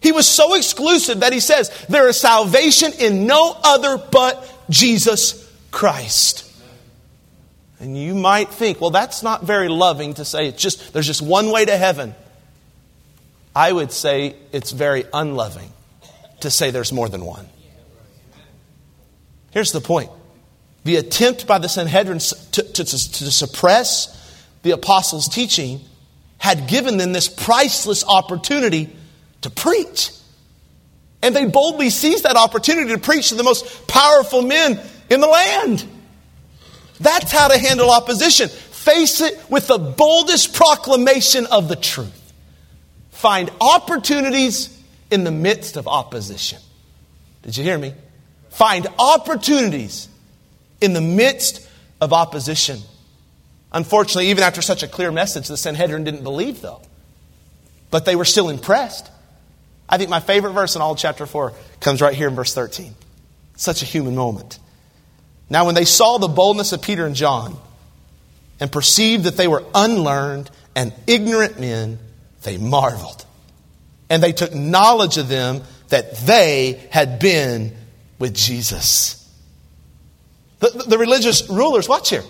He 0.01 0.13
was 0.13 0.27
so 0.27 0.55
exclusive 0.55 1.21
that 1.21 1.33
he 1.33 1.41
says, 1.41 1.71
There 1.89 2.09
is 2.09 2.19
salvation 2.19 2.93
in 2.99 3.27
no 3.27 3.57
other 3.63 3.99
but 3.99 4.51
Jesus 4.71 5.49
Christ. 5.71 6.47
And 7.81 7.97
you 7.97 8.15
might 8.15 8.51
think, 8.51 8.81
well, 8.81 8.91
that's 8.91 9.23
not 9.23 9.43
very 9.43 9.69
loving 9.69 10.15
to 10.15 10.25
say 10.25 10.49
it's 10.49 10.63
just 10.63 10.93
there's 10.93 11.07
just 11.07 11.23
one 11.23 11.51
way 11.51 11.65
to 11.65 11.77
heaven. 11.77 12.15
I 13.57 13.73
would 13.73 13.91
say 13.91 14.37
it's 14.53 14.71
very 14.71 15.05
unloving 15.13 15.73
to 16.41 16.51
say 16.51 16.71
there's 16.71 16.93
more 16.93 17.09
than 17.09 17.25
one. 17.25 17.47
Here's 19.51 19.73
the 19.73 19.81
point. 19.81 20.11
The 20.85 20.97
attempt 20.97 21.47
by 21.47 21.59
the 21.59 21.69
Sanhedrin 21.69 22.21
to, 22.21 22.63
to, 22.63 22.63
to, 22.63 22.85
to 22.85 23.31
suppress 23.31 24.17
the 24.63 24.71
apostles' 24.71 25.29
teaching 25.29 25.81
had 26.39 26.69
given 26.69 26.97
them 26.97 27.13
this 27.13 27.29
priceless 27.29 28.05
opportunity 28.05 28.91
to 29.43 29.51
preach. 29.51 30.11
And 31.23 31.37
they 31.37 31.47
boldly 31.47 31.91
seized 31.91 32.25
that 32.25 32.37
opportunity 32.37 32.93
to 32.93 32.99
preach 32.99 33.29
to 33.29 33.35
the 33.35 33.43
most 33.43 33.87
powerful 33.87 34.43
men 34.43 34.81
in 35.11 35.21
the 35.21 35.27
land. 35.27 35.87
That's 36.99 37.31
how 37.33 37.49
to 37.49 37.59
handle 37.59 37.91
opposition. 37.91 38.49
Face 38.49 39.21
it 39.21 39.39
with 39.51 39.67
the 39.67 39.79
boldest 39.79 40.55
proclamation 40.55 41.47
of 41.47 41.69
the 41.69 41.77
truth. 41.77 42.33
Find 43.11 43.51
opportunities 43.61 44.77
in 45.11 45.25
the 45.25 45.31
midst 45.31 45.77
of 45.77 45.87
opposition. 45.89 46.59
Did 47.43 47.57
you 47.57 47.65
hear 47.65 47.79
me? 47.79 47.95
Find 48.51 48.87
opportunities 48.99 50.09
in 50.81 50.93
the 50.93 51.01
midst 51.01 51.67
of 52.01 52.13
opposition. 52.13 52.81
Unfortunately, 53.73 54.31
even 54.31 54.43
after 54.43 54.63
such 54.63 54.83
a 54.83 54.89
clear 54.89 55.13
message, 55.13 55.49
the 55.49 55.57
Sanhedrin 55.57 56.05
didn't 56.05 56.23
believe, 56.23 56.61
though. 56.61 56.81
But 57.91 58.05
they 58.05 58.17
were 58.17 58.25
still 58.25 58.49
impressed. 58.49 59.11
I 59.91 59.99
think 59.99 60.09
my 60.09 60.21
favorite 60.21 60.53
verse 60.53 60.77
in 60.77 60.83
all 60.83 60.95
chapter 60.95 61.27
4 61.27 61.53
comes 61.81 62.01
right 62.01 62.15
here 62.15 62.29
in 62.29 62.37
verse 62.37 62.55
13. 62.55 62.95
Such 63.57 63.83
a 63.83 63.85
human 63.85 64.15
moment. 64.15 64.61
Now, 65.51 65.67
when 65.67 65.75
they 65.75 65.85
saw 65.85 66.19
the 66.19 66.29
boldness 66.29 66.73
of 66.73 66.81
Peter 66.81 67.05
and 67.05 67.17
John 67.17 67.59
and 68.61 68.71
perceived 68.71 69.25
that 69.25 69.37
they 69.37 69.49
were 69.49 69.65
unlearned 69.75 70.49
and 70.77 70.95
ignorant 71.09 71.59
men, 71.59 71.99
they 72.45 72.57
marveled. 72.57 73.27
And 74.09 74.23
they 74.23 74.33
took 74.33 74.55
knowledge 74.55 75.19
of 75.19 75.29
them 75.29 75.63
that 75.89 76.17
they 76.19 76.81
had 76.91 77.19
been 77.19 77.77
with 78.21 78.35
Jesus. 78.35 79.17
The, 80.61 80.85
the 80.87 80.99
religious 80.99 81.51
rulers, 81.51 81.89
watch 81.89 82.11
here, 82.11 82.23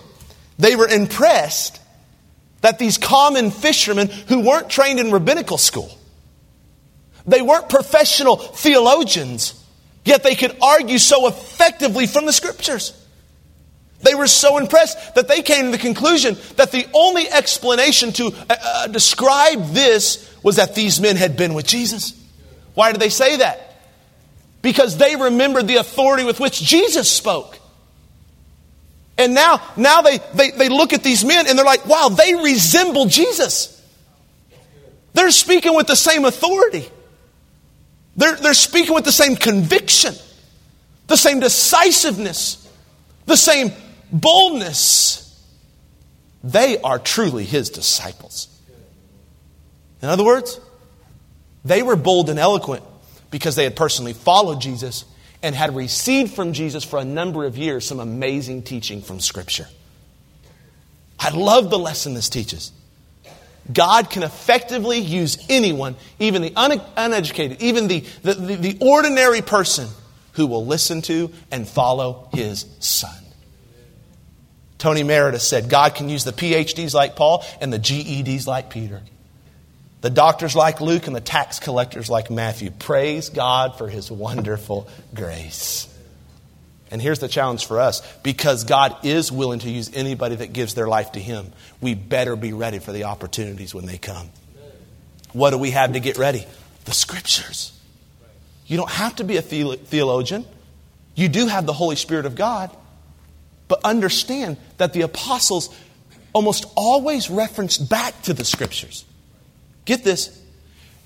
they 0.58 0.76
were 0.76 0.88
impressed 0.88 1.78
that 2.62 2.78
these 2.78 2.96
common 2.96 3.50
fishermen 3.50 4.08
who 4.08 4.40
weren't 4.40 4.70
trained 4.70 4.98
in 4.98 5.10
rabbinical 5.10 5.58
school, 5.58 5.90
they 7.26 7.42
weren't 7.42 7.68
professional 7.68 8.36
theologians, 8.36 9.54
yet 10.04 10.22
they 10.22 10.34
could 10.34 10.56
argue 10.62 10.98
so 10.98 11.26
effectively 11.26 12.06
from 12.06 12.26
the 12.26 12.32
scriptures. 12.32 12.96
They 14.02 14.14
were 14.14 14.26
so 14.26 14.56
impressed 14.56 15.14
that 15.14 15.28
they 15.28 15.42
came 15.42 15.66
to 15.66 15.70
the 15.72 15.78
conclusion 15.78 16.36
that 16.56 16.72
the 16.72 16.86
only 16.94 17.28
explanation 17.28 18.12
to 18.12 18.28
uh, 18.28 18.30
uh, 18.48 18.86
describe 18.86 19.72
this 19.72 20.34
was 20.42 20.56
that 20.56 20.74
these 20.74 21.00
men 21.00 21.16
had 21.16 21.36
been 21.36 21.52
with 21.52 21.66
Jesus. 21.66 22.14
Why 22.74 22.92
did 22.92 23.00
they 23.00 23.10
say 23.10 23.36
that? 23.36 23.76
Because 24.62 24.96
they 24.96 25.16
remembered 25.16 25.68
the 25.68 25.76
authority 25.76 26.24
with 26.24 26.40
which 26.40 26.62
Jesus 26.62 27.10
spoke. 27.10 27.58
And 29.18 29.34
now, 29.34 29.60
now 29.76 30.00
they, 30.00 30.18
they, 30.32 30.50
they 30.50 30.68
look 30.70 30.94
at 30.94 31.02
these 31.02 31.24
men 31.24 31.46
and 31.46 31.58
they're 31.58 31.66
like, 31.66 31.84
wow, 31.84 32.08
they 32.08 32.34
resemble 32.34 33.04
Jesus. 33.04 33.76
They're 35.12 35.30
speaking 35.30 35.74
with 35.74 35.86
the 35.86 35.96
same 35.96 36.24
authority. 36.24 36.88
They're, 38.16 38.36
they're 38.36 38.54
speaking 38.54 38.94
with 38.94 39.04
the 39.04 39.12
same 39.12 39.36
conviction, 39.36 40.14
the 41.06 41.16
same 41.16 41.40
decisiveness, 41.40 42.68
the 43.26 43.36
same 43.36 43.72
boldness. 44.12 45.26
They 46.42 46.80
are 46.80 46.98
truly 46.98 47.44
his 47.44 47.70
disciples. 47.70 48.48
In 50.02 50.08
other 50.08 50.24
words, 50.24 50.58
they 51.64 51.82
were 51.82 51.96
bold 51.96 52.30
and 52.30 52.38
eloquent 52.38 52.82
because 53.30 53.54
they 53.54 53.64
had 53.64 53.76
personally 53.76 54.12
followed 54.12 54.60
Jesus 54.60 55.04
and 55.42 55.54
had 55.54 55.74
received 55.74 56.32
from 56.34 56.52
Jesus 56.52 56.84
for 56.84 56.98
a 56.98 57.04
number 57.04 57.44
of 57.44 57.56
years 57.56 57.86
some 57.86 58.00
amazing 58.00 58.62
teaching 58.62 59.02
from 59.02 59.20
Scripture. 59.20 59.68
I 61.18 61.30
love 61.30 61.70
the 61.70 61.78
lesson 61.78 62.14
this 62.14 62.28
teaches. 62.28 62.72
God 63.72 64.10
can 64.10 64.22
effectively 64.22 64.98
use 64.98 65.44
anyone, 65.48 65.96
even 66.18 66.42
the 66.42 66.52
uneducated, 66.96 67.60
even 67.62 67.88
the, 67.88 68.00
the, 68.22 68.34
the, 68.34 68.56
the 68.56 68.78
ordinary 68.80 69.42
person, 69.42 69.88
who 70.32 70.46
will 70.46 70.64
listen 70.64 71.02
to 71.02 71.30
and 71.50 71.68
follow 71.68 72.28
his 72.32 72.66
son. 72.78 73.14
Tony 74.78 75.02
Meredith 75.02 75.42
said 75.42 75.68
God 75.68 75.94
can 75.94 76.08
use 76.08 76.24
the 76.24 76.32
PhDs 76.32 76.94
like 76.94 77.16
Paul 77.16 77.44
and 77.60 77.72
the 77.72 77.78
GEDs 77.78 78.46
like 78.46 78.70
Peter. 78.70 79.02
The 80.00 80.08
doctors 80.08 80.56
like 80.56 80.80
Luke 80.80 81.06
and 81.06 81.14
the 81.14 81.20
tax 81.20 81.58
collectors 81.58 82.08
like 82.08 82.30
Matthew. 82.30 82.70
Praise 82.70 83.28
God 83.28 83.76
for 83.76 83.88
his 83.88 84.10
wonderful 84.10 84.88
grace. 85.14 85.86
And 86.90 87.00
here's 87.00 87.20
the 87.20 87.28
challenge 87.28 87.66
for 87.66 87.78
us 87.78 88.02
because 88.22 88.64
God 88.64 88.96
is 89.04 89.30
willing 89.30 89.60
to 89.60 89.70
use 89.70 89.90
anybody 89.94 90.36
that 90.36 90.52
gives 90.52 90.74
their 90.74 90.88
life 90.88 91.12
to 91.12 91.20
him, 91.20 91.52
we 91.80 91.94
better 91.94 92.34
be 92.36 92.52
ready 92.52 92.78
for 92.80 92.92
the 92.92 93.04
opportunities 93.04 93.74
when 93.74 93.86
they 93.86 93.98
come. 93.98 94.30
What 95.32 95.50
do 95.50 95.58
we 95.58 95.70
have 95.70 95.92
to 95.92 96.00
get 96.00 96.18
ready? 96.18 96.44
The 96.86 96.92
scriptures. 96.92 97.78
You 98.66 98.76
don't 98.76 98.90
have 98.90 99.16
to 99.16 99.24
be 99.24 99.36
a 99.36 99.42
theologian. 99.42 100.44
You 101.14 101.28
do 101.28 101.46
have 101.46 101.66
the 101.66 101.72
Holy 101.72 101.96
Spirit 101.96 102.26
of 102.26 102.34
God. 102.34 102.70
But 103.68 103.80
understand 103.84 104.56
that 104.78 104.92
the 104.92 105.02
apostles 105.02 105.72
almost 106.32 106.64
always 106.74 107.30
referenced 107.30 107.88
back 107.88 108.20
to 108.22 108.32
the 108.32 108.44
scriptures. 108.44 109.04
Get 109.84 110.02
this. 110.02 110.36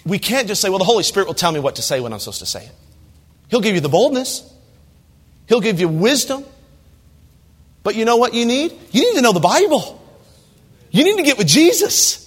We 0.06 0.18
can't 0.18 0.48
just 0.48 0.62
say, 0.62 0.70
well, 0.70 0.78
the 0.78 0.84
Holy 0.84 1.02
Spirit 1.02 1.26
will 1.26 1.34
tell 1.34 1.52
me 1.52 1.60
what 1.60 1.76
to 1.76 1.82
say 1.82 2.00
when 2.00 2.12
I'm 2.12 2.18
supposed 2.18 2.40
to 2.40 2.46
say 2.46 2.64
it. 2.64 2.72
He'll 3.48 3.60
give 3.60 3.74
you 3.74 3.80
the 3.80 3.88
boldness, 3.90 4.50
He'll 5.46 5.60
give 5.60 5.80
you 5.80 5.88
wisdom. 5.88 6.44
But 7.82 7.96
you 7.96 8.04
know 8.04 8.16
what 8.16 8.34
you 8.34 8.46
need? 8.46 8.72
You 8.92 9.02
need 9.02 9.16
to 9.16 9.22
know 9.22 9.32
the 9.32 9.40
Bible. 9.40 10.00
You 10.90 11.04
need 11.04 11.16
to 11.18 11.22
get 11.22 11.36
with 11.36 11.46
Jesus. 11.46 12.20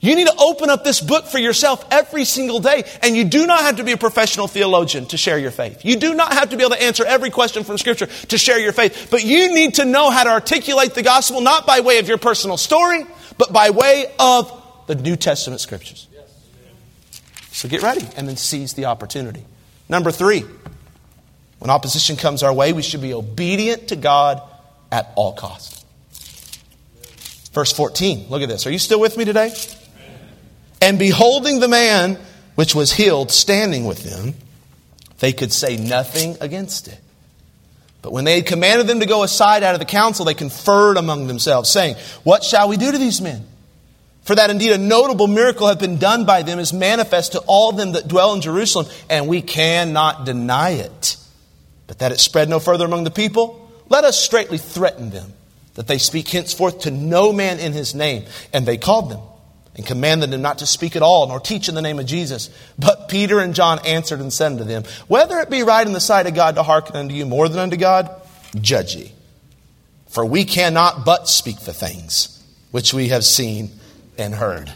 You 0.00 0.16
need 0.16 0.26
to 0.26 0.34
open 0.38 0.70
up 0.70 0.82
this 0.82 1.00
book 1.00 1.26
for 1.26 1.38
yourself 1.38 1.84
every 1.90 2.24
single 2.24 2.58
day. 2.58 2.84
And 3.02 3.14
you 3.14 3.24
do 3.24 3.46
not 3.46 3.60
have 3.60 3.76
to 3.76 3.84
be 3.84 3.92
a 3.92 3.98
professional 3.98 4.48
theologian 4.48 5.04
to 5.06 5.18
share 5.18 5.38
your 5.38 5.50
faith. 5.50 5.84
You 5.84 5.96
do 5.96 6.14
not 6.14 6.32
have 6.32 6.50
to 6.50 6.56
be 6.56 6.64
able 6.64 6.74
to 6.74 6.82
answer 6.82 7.04
every 7.04 7.28
question 7.28 7.64
from 7.64 7.76
Scripture 7.76 8.06
to 8.06 8.38
share 8.38 8.58
your 8.58 8.72
faith. 8.72 9.08
But 9.10 9.24
you 9.24 9.54
need 9.54 9.74
to 9.74 9.84
know 9.84 10.10
how 10.10 10.24
to 10.24 10.30
articulate 10.30 10.94
the 10.94 11.02
gospel, 11.02 11.42
not 11.42 11.66
by 11.66 11.80
way 11.80 11.98
of 11.98 12.08
your 12.08 12.16
personal 12.16 12.56
story, 12.56 13.04
but 13.36 13.52
by 13.52 13.70
way 13.70 14.06
of 14.18 14.50
the 14.86 14.94
New 14.94 15.16
Testament 15.16 15.60
Scriptures. 15.60 16.08
So 17.52 17.68
get 17.68 17.82
ready 17.82 18.08
and 18.16 18.26
then 18.26 18.38
seize 18.38 18.72
the 18.72 18.86
opportunity. 18.86 19.44
Number 19.86 20.10
three, 20.10 20.44
when 21.60 21.70
opposition 21.70 22.16
comes 22.16 22.42
our 22.42 22.52
way, 22.52 22.72
we 22.72 22.82
should 22.82 23.02
be 23.02 23.14
obedient 23.14 23.88
to 23.88 23.96
God 23.96 24.42
at 24.90 25.12
all 25.14 25.34
costs. 25.34 25.84
Verse 27.52 27.72
14, 27.72 28.28
look 28.28 28.42
at 28.42 28.48
this. 28.48 28.66
Are 28.66 28.70
you 28.70 28.78
still 28.78 29.00
with 29.00 29.16
me 29.16 29.24
today? 29.24 29.52
And 30.80 30.98
beholding 30.98 31.60
the 31.60 31.68
man 31.68 32.18
which 32.54 32.74
was 32.74 32.92
healed 32.92 33.30
standing 33.30 33.84
with 33.84 34.02
them, 34.02 34.34
they 35.18 35.32
could 35.32 35.52
say 35.52 35.76
nothing 35.76 36.36
against 36.40 36.88
it. 36.88 36.98
But 38.02 38.12
when 38.12 38.24
they 38.24 38.36
had 38.36 38.46
commanded 38.46 38.86
them 38.86 39.00
to 39.00 39.06
go 39.06 39.22
aside 39.22 39.62
out 39.62 39.74
of 39.74 39.80
the 39.80 39.86
council, 39.86 40.24
they 40.24 40.32
conferred 40.32 40.96
among 40.96 41.26
themselves, 41.26 41.68
saying, 41.68 41.96
What 42.22 42.42
shall 42.42 42.68
we 42.68 42.78
do 42.78 42.90
to 42.90 42.96
these 42.96 43.20
men? 43.20 43.46
For 44.22 44.34
that 44.34 44.48
indeed 44.48 44.72
a 44.72 44.78
notable 44.78 45.26
miracle 45.26 45.66
hath 45.66 45.80
been 45.80 45.98
done 45.98 46.24
by 46.24 46.42
them 46.42 46.58
is 46.58 46.72
manifest 46.72 47.32
to 47.32 47.40
all 47.40 47.72
them 47.72 47.92
that 47.92 48.08
dwell 48.08 48.32
in 48.32 48.40
Jerusalem, 48.40 48.86
and 49.10 49.28
we 49.28 49.42
cannot 49.42 50.24
deny 50.24 50.70
it. 50.70 51.16
But 51.90 51.98
that 51.98 52.12
it 52.12 52.20
spread 52.20 52.48
no 52.48 52.60
further 52.60 52.84
among 52.84 53.02
the 53.02 53.10
people, 53.10 53.68
let 53.88 54.04
us 54.04 54.16
straightly 54.16 54.58
threaten 54.58 55.10
them, 55.10 55.32
that 55.74 55.88
they 55.88 55.98
speak 55.98 56.28
henceforth 56.28 56.82
to 56.82 56.92
no 56.92 57.32
man 57.32 57.58
in 57.58 57.72
his 57.72 57.96
name. 57.96 58.26
And 58.52 58.64
they 58.64 58.76
called 58.76 59.10
them 59.10 59.18
and 59.74 59.84
commanded 59.84 60.30
them 60.30 60.40
not 60.40 60.58
to 60.58 60.66
speak 60.66 60.94
at 60.94 61.02
all, 61.02 61.26
nor 61.26 61.40
teach 61.40 61.68
in 61.68 61.74
the 61.74 61.82
name 61.82 61.98
of 61.98 62.06
Jesus. 62.06 62.48
But 62.78 63.08
Peter 63.08 63.40
and 63.40 63.56
John 63.56 63.84
answered 63.84 64.20
and 64.20 64.32
said 64.32 64.52
unto 64.52 64.62
them, 64.62 64.84
Whether 65.08 65.40
it 65.40 65.50
be 65.50 65.64
right 65.64 65.84
in 65.84 65.92
the 65.92 65.98
sight 65.98 66.28
of 66.28 66.34
God 66.36 66.54
to 66.54 66.62
hearken 66.62 66.94
unto 66.94 67.12
you 67.12 67.26
more 67.26 67.48
than 67.48 67.58
unto 67.58 67.76
God, 67.76 68.08
judge 68.60 68.94
ye. 68.94 69.10
For 70.06 70.24
we 70.24 70.44
cannot 70.44 71.04
but 71.04 71.28
speak 71.28 71.58
the 71.58 71.72
things 71.72 72.40
which 72.70 72.94
we 72.94 73.08
have 73.08 73.24
seen 73.24 73.68
and 74.16 74.32
heard. 74.32 74.72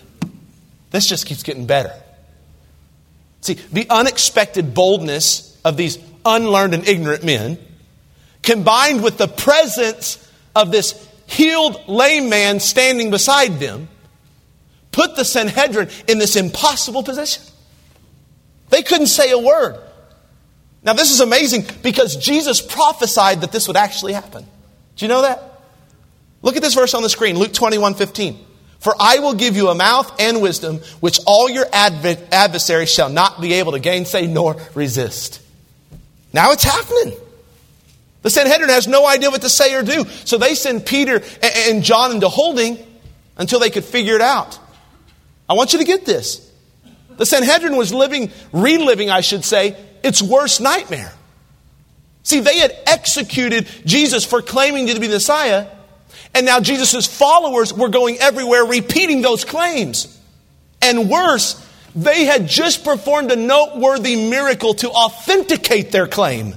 This 0.90 1.08
just 1.08 1.26
keeps 1.26 1.44
getting 1.44 1.66
better. 1.66 1.92
See, 3.40 3.54
the 3.54 3.86
unexpected 3.88 4.74
boldness 4.74 5.56
of 5.64 5.76
these 5.76 5.96
unlearned 6.24 6.74
and 6.74 6.86
ignorant 6.88 7.24
men, 7.24 7.58
combined 8.42 9.02
with 9.02 9.18
the 9.18 9.28
presence 9.28 10.18
of 10.54 10.70
this 10.70 11.08
healed 11.26 11.88
lame 11.88 12.28
man 12.28 12.60
standing 12.60 13.10
beside 13.10 13.58
them, 13.60 13.88
put 14.92 15.16
the 15.16 15.24
Sanhedrin 15.24 15.88
in 16.06 16.18
this 16.18 16.36
impossible 16.36 17.02
position. 17.02 17.42
They 18.70 18.82
couldn't 18.82 19.08
say 19.08 19.30
a 19.30 19.38
word. 19.38 19.78
Now, 20.82 20.92
this 20.92 21.10
is 21.10 21.20
amazing 21.20 21.64
because 21.82 22.16
Jesus 22.16 22.60
prophesied 22.60 23.40
that 23.40 23.52
this 23.52 23.66
would 23.68 23.76
actually 23.76 24.12
happen. 24.12 24.46
Do 24.96 25.04
you 25.04 25.08
know 25.08 25.22
that? 25.22 25.42
Look 26.42 26.56
at 26.56 26.62
this 26.62 26.74
verse 26.74 26.92
on 26.92 27.02
the 27.02 27.08
screen, 27.08 27.38
Luke 27.38 27.54
21 27.54 27.94
15. 27.94 28.38
For 28.80 28.94
I 29.00 29.20
will 29.20 29.32
give 29.32 29.56
you 29.56 29.70
a 29.70 29.74
mouth 29.74 30.14
and 30.20 30.42
wisdom 30.42 30.80
which 31.00 31.18
all 31.26 31.48
your 31.48 31.64
adv- 31.72 32.28
adversaries 32.30 32.92
shall 32.92 33.08
not 33.08 33.40
be 33.40 33.54
able 33.54 33.72
to 33.72 33.78
gainsay 33.78 34.26
nor 34.26 34.56
resist. 34.74 35.40
Now 36.34 36.50
it's 36.50 36.64
happening. 36.64 37.16
The 38.22 38.30
Sanhedrin 38.30 38.68
has 38.68 38.88
no 38.88 39.06
idea 39.06 39.30
what 39.30 39.42
to 39.42 39.48
say 39.48 39.72
or 39.74 39.84
do. 39.84 40.04
So 40.24 40.36
they 40.36 40.56
send 40.56 40.84
Peter 40.84 41.22
and 41.42 41.84
John 41.84 42.10
into 42.10 42.28
holding 42.28 42.76
until 43.36 43.60
they 43.60 43.70
could 43.70 43.84
figure 43.84 44.16
it 44.16 44.20
out. 44.20 44.58
I 45.48 45.52
want 45.54 45.72
you 45.72 45.78
to 45.78 45.84
get 45.84 46.04
this. 46.04 46.50
The 47.16 47.24
Sanhedrin 47.24 47.76
was 47.76 47.94
living, 47.94 48.32
reliving, 48.52 49.10
I 49.10 49.20
should 49.20 49.44
say, 49.44 49.76
its 50.02 50.20
worst 50.20 50.60
nightmare. 50.60 51.12
See, 52.24 52.40
they 52.40 52.58
had 52.58 52.74
executed 52.86 53.68
Jesus 53.84 54.24
for 54.24 54.42
claiming 54.42 54.88
to 54.88 54.98
be 54.98 55.06
the 55.06 55.14
Messiah, 55.14 55.68
and 56.34 56.44
now 56.46 56.58
Jesus' 56.58 57.06
followers 57.06 57.72
were 57.72 57.90
going 57.90 58.18
everywhere 58.18 58.64
repeating 58.64 59.22
those 59.22 59.44
claims. 59.44 60.10
And 60.82 61.08
worse, 61.08 61.63
they 61.94 62.24
had 62.24 62.48
just 62.48 62.84
performed 62.84 63.30
a 63.30 63.36
noteworthy 63.36 64.16
miracle 64.28 64.74
to 64.74 64.90
authenticate 64.90 65.92
their 65.92 66.06
claim. 66.06 66.54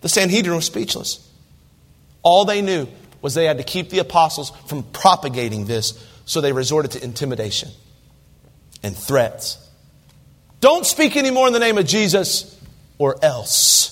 The 0.00 0.08
Sanhedrin 0.08 0.56
was 0.56 0.66
speechless. 0.66 1.26
All 2.22 2.44
they 2.44 2.62
knew 2.62 2.88
was 3.20 3.34
they 3.34 3.44
had 3.44 3.58
to 3.58 3.64
keep 3.64 3.90
the 3.90 3.98
apostles 3.98 4.52
from 4.66 4.82
propagating 4.82 5.66
this, 5.66 6.02
so 6.24 6.40
they 6.40 6.52
resorted 6.52 6.92
to 6.92 7.04
intimidation 7.04 7.70
and 8.82 8.96
threats. 8.96 9.58
Don't 10.60 10.86
speak 10.86 11.16
anymore 11.16 11.46
in 11.46 11.52
the 11.52 11.58
name 11.58 11.76
of 11.76 11.86
Jesus 11.86 12.58
or 12.98 13.22
else. 13.22 13.90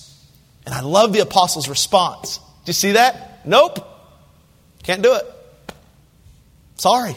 And 0.64 0.74
I 0.74 0.80
love 0.80 1.12
the 1.12 1.20
apostles' 1.20 1.68
response. 1.68 2.38
Do 2.38 2.44
you 2.66 2.72
see 2.72 2.92
that? 2.92 3.46
Nope. 3.46 3.86
Can't 4.82 5.02
do 5.02 5.14
it. 5.14 5.24
Sorry. 6.76 7.16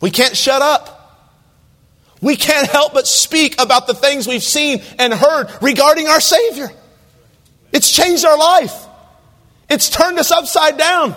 We 0.00 0.10
can't 0.10 0.36
shut 0.36 0.62
up. 0.62 0.99
We 2.20 2.36
can't 2.36 2.68
help 2.68 2.92
but 2.92 3.06
speak 3.06 3.60
about 3.60 3.86
the 3.86 3.94
things 3.94 4.26
we've 4.26 4.42
seen 4.42 4.82
and 4.98 5.12
heard 5.12 5.48
regarding 5.62 6.06
our 6.06 6.20
Savior. 6.20 6.70
It's 7.72 7.90
changed 7.90 8.24
our 8.24 8.36
life. 8.36 8.86
It's 9.68 9.88
turned 9.88 10.18
us 10.18 10.30
upside 10.30 10.76
down. 10.76 11.14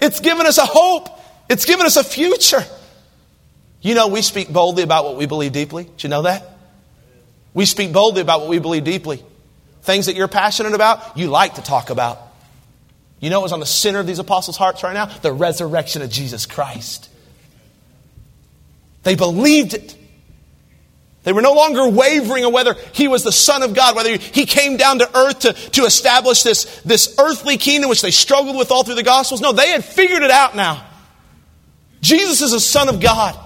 It's 0.00 0.20
given 0.20 0.46
us 0.46 0.58
a 0.58 0.66
hope. 0.66 1.08
It's 1.48 1.64
given 1.64 1.86
us 1.86 1.96
a 1.96 2.04
future. 2.04 2.62
You 3.80 3.94
know, 3.94 4.08
we 4.08 4.22
speak 4.22 4.52
boldly 4.52 4.82
about 4.82 5.04
what 5.04 5.16
we 5.16 5.26
believe 5.26 5.52
deeply. 5.52 5.84
Do 5.84 5.92
you 5.98 6.08
know 6.10 6.22
that? 6.22 6.46
We 7.54 7.64
speak 7.64 7.92
boldly 7.92 8.20
about 8.20 8.40
what 8.40 8.48
we 8.48 8.58
believe 8.58 8.84
deeply. 8.84 9.24
Things 9.82 10.06
that 10.06 10.14
you're 10.14 10.28
passionate 10.28 10.74
about, 10.74 11.16
you 11.16 11.28
like 11.28 11.54
to 11.54 11.62
talk 11.62 11.90
about. 11.90 12.18
You 13.18 13.30
know 13.30 13.40
what 13.40 13.44
was 13.44 13.52
on 13.52 13.60
the 13.60 13.66
center 13.66 13.98
of 13.98 14.06
these 14.06 14.18
apostles' 14.18 14.56
hearts 14.56 14.82
right 14.82 14.94
now? 14.94 15.06
The 15.06 15.32
resurrection 15.32 16.02
of 16.02 16.10
Jesus 16.10 16.46
Christ. 16.46 17.08
They 19.02 19.14
believed 19.14 19.74
it. 19.74 19.96
They 21.22 21.32
were 21.32 21.42
no 21.42 21.52
longer 21.52 21.86
wavering 21.86 22.46
on 22.46 22.52
whether 22.52 22.74
he 22.92 23.06
was 23.06 23.24
the 23.24 23.32
Son 23.32 23.62
of 23.62 23.74
God, 23.74 23.94
whether 23.94 24.16
he 24.16 24.46
came 24.46 24.78
down 24.78 25.00
to 25.00 25.16
earth 25.16 25.40
to, 25.40 25.52
to 25.52 25.84
establish 25.84 26.42
this, 26.42 26.80
this 26.82 27.14
earthly 27.18 27.58
kingdom 27.58 27.90
which 27.90 28.00
they 28.00 28.10
struggled 28.10 28.56
with 28.56 28.70
all 28.70 28.84
through 28.84 28.94
the 28.94 29.02
Gospels. 29.02 29.40
No, 29.40 29.52
they 29.52 29.68
had 29.68 29.84
figured 29.84 30.22
it 30.22 30.30
out 30.30 30.56
now. 30.56 30.86
Jesus 32.00 32.40
is 32.40 32.54
a 32.54 32.60
Son 32.60 32.88
of 32.88 33.00
God. 33.00 33.38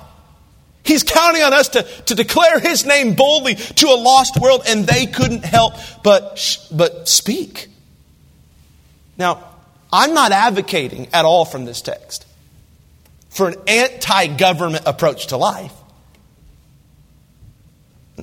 He's 0.84 1.02
counting 1.02 1.42
on 1.42 1.52
us 1.52 1.70
to, 1.70 1.82
to 1.82 2.14
declare 2.14 2.60
his 2.60 2.84
name 2.84 3.14
boldly 3.14 3.54
to 3.54 3.86
a 3.86 3.96
lost 3.96 4.38
world, 4.40 4.62
and 4.68 4.86
they 4.86 5.06
couldn't 5.06 5.44
help 5.44 5.74
but, 6.04 6.58
but 6.70 7.08
speak. 7.08 7.68
Now, 9.16 9.42
I'm 9.92 10.14
not 10.14 10.30
advocating 10.30 11.08
at 11.12 11.24
all 11.24 11.44
from 11.44 11.64
this 11.64 11.80
text 11.80 12.26
for 13.30 13.48
an 13.48 13.56
anti 13.66 14.26
government 14.28 14.84
approach 14.86 15.28
to 15.28 15.36
life. 15.36 15.72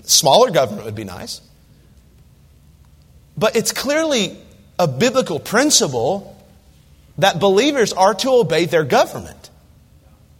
Smaller 0.04 0.52
government 0.52 0.86
would 0.86 0.96
be 0.96 1.04
nice. 1.04 1.42
But 3.38 3.56
it's 3.56 3.72
clearly 3.72 4.38
a 4.80 4.88
biblical 4.88 5.40
principle 5.40 6.38
that 7.18 7.40
believers 7.40 7.94
are 7.94 8.14
to 8.16 8.30
obey 8.32 8.66
their 8.66 8.84
government. 8.84 9.50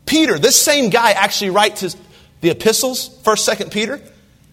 Peter, 0.06 0.40
this 0.40 0.60
same 0.60 0.90
guy 0.90 1.12
actually 1.12 1.52
writes 1.52 1.82
his, 1.82 1.98
the 2.42 2.50
epistles, 2.50 3.10
1st, 3.24 3.56
2nd 3.56 3.72
Peter. 3.72 4.02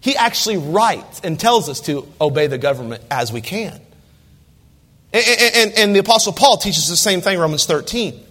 He 0.01 0.17
actually 0.17 0.59
writes 0.59 1.21
and 1.25 1.39
tells 1.39 1.69
us 1.69 1.81
to 1.83 2.07
obey 2.21 2.47
the 2.47 2.59
government 2.59 3.03
as 3.11 3.33
we 3.33 3.41
can. 3.41 3.81
And, 5.13 5.25
and, 5.55 5.73
and 5.79 5.95
the 5.95 6.01
Apostle 6.01 6.33
Paul 6.33 6.59
teaches 6.59 6.89
the 6.89 6.97
same 6.97 7.21
thing, 7.21 7.39
Romans 7.39 7.67
13. 7.67 8.25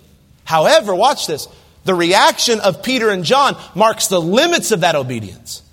However, 0.43 0.93
watch 0.93 1.27
this. 1.27 1.47
The 1.83 1.95
reaction 1.95 2.59
of 2.59 2.83
Peter 2.83 3.09
and 3.09 3.23
John 3.23 3.57
marks 3.73 4.07
the 4.07 4.21
limits 4.21 4.71
of 4.71 4.81
that 4.81 4.95
obedience. 4.95 5.63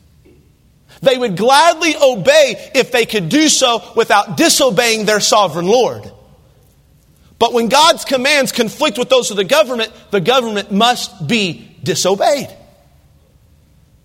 They 1.04 1.18
would 1.18 1.36
gladly 1.36 1.94
obey 1.96 2.70
if 2.74 2.90
they 2.90 3.06
could 3.06 3.28
do 3.28 3.48
so 3.48 3.82
without 3.94 4.36
disobeying 4.36 5.04
their 5.04 5.20
sovereign 5.20 5.66
Lord. 5.66 6.10
But 7.38 7.52
when 7.52 7.68
God's 7.68 8.04
commands 8.04 8.52
conflict 8.52 8.98
with 8.98 9.08
those 9.08 9.30
of 9.30 9.36
the 9.36 9.44
government, 9.44 9.92
the 10.10 10.20
government 10.20 10.72
must 10.72 11.26
be 11.26 11.76
disobeyed. 11.82 12.48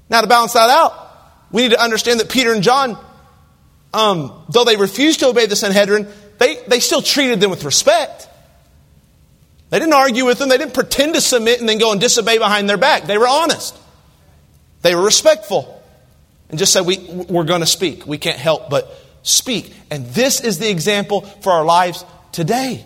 Now, 0.09 0.21
to 0.21 0.27
balance 0.27 0.53
that 0.53 0.69
out, 0.69 0.93
we 1.51 1.63
need 1.63 1.71
to 1.71 1.81
understand 1.81 2.19
that 2.19 2.29
Peter 2.29 2.51
and 2.51 2.63
John, 2.63 2.97
um, 3.93 4.43
though 4.49 4.65
they 4.65 4.75
refused 4.75 5.19
to 5.21 5.27
obey 5.27 5.45
the 5.45 5.55
Sanhedrin, 5.55 6.07
they, 6.39 6.55
they 6.67 6.79
still 6.79 7.01
treated 7.01 7.39
them 7.39 7.49
with 7.51 7.63
respect. 7.63 8.27
They 9.69 9.79
didn't 9.79 9.93
argue 9.93 10.25
with 10.25 10.39
them. 10.39 10.49
They 10.49 10.57
didn't 10.57 10.73
pretend 10.73 11.13
to 11.13 11.21
submit 11.21 11.59
and 11.59 11.69
then 11.69 11.77
go 11.77 11.91
and 11.91 12.01
disobey 12.01 12.39
behind 12.39 12.67
their 12.67 12.77
back. 12.77 13.03
They 13.03 13.17
were 13.17 13.27
honest. 13.27 13.77
They 14.81 14.95
were 14.95 15.03
respectful 15.03 15.78
and 16.49 16.57
just 16.57 16.73
say, 16.73 16.81
we, 16.81 16.97
We're 17.29 17.43
going 17.43 17.61
to 17.61 17.67
speak. 17.67 18.05
We 18.05 18.17
can't 18.17 18.37
help 18.37 18.69
but 18.69 18.93
speak. 19.23 19.73
And 19.91 20.07
this 20.07 20.41
is 20.41 20.59
the 20.59 20.69
example 20.69 21.21
for 21.21 21.51
our 21.51 21.65
lives 21.65 22.03
today. 22.31 22.85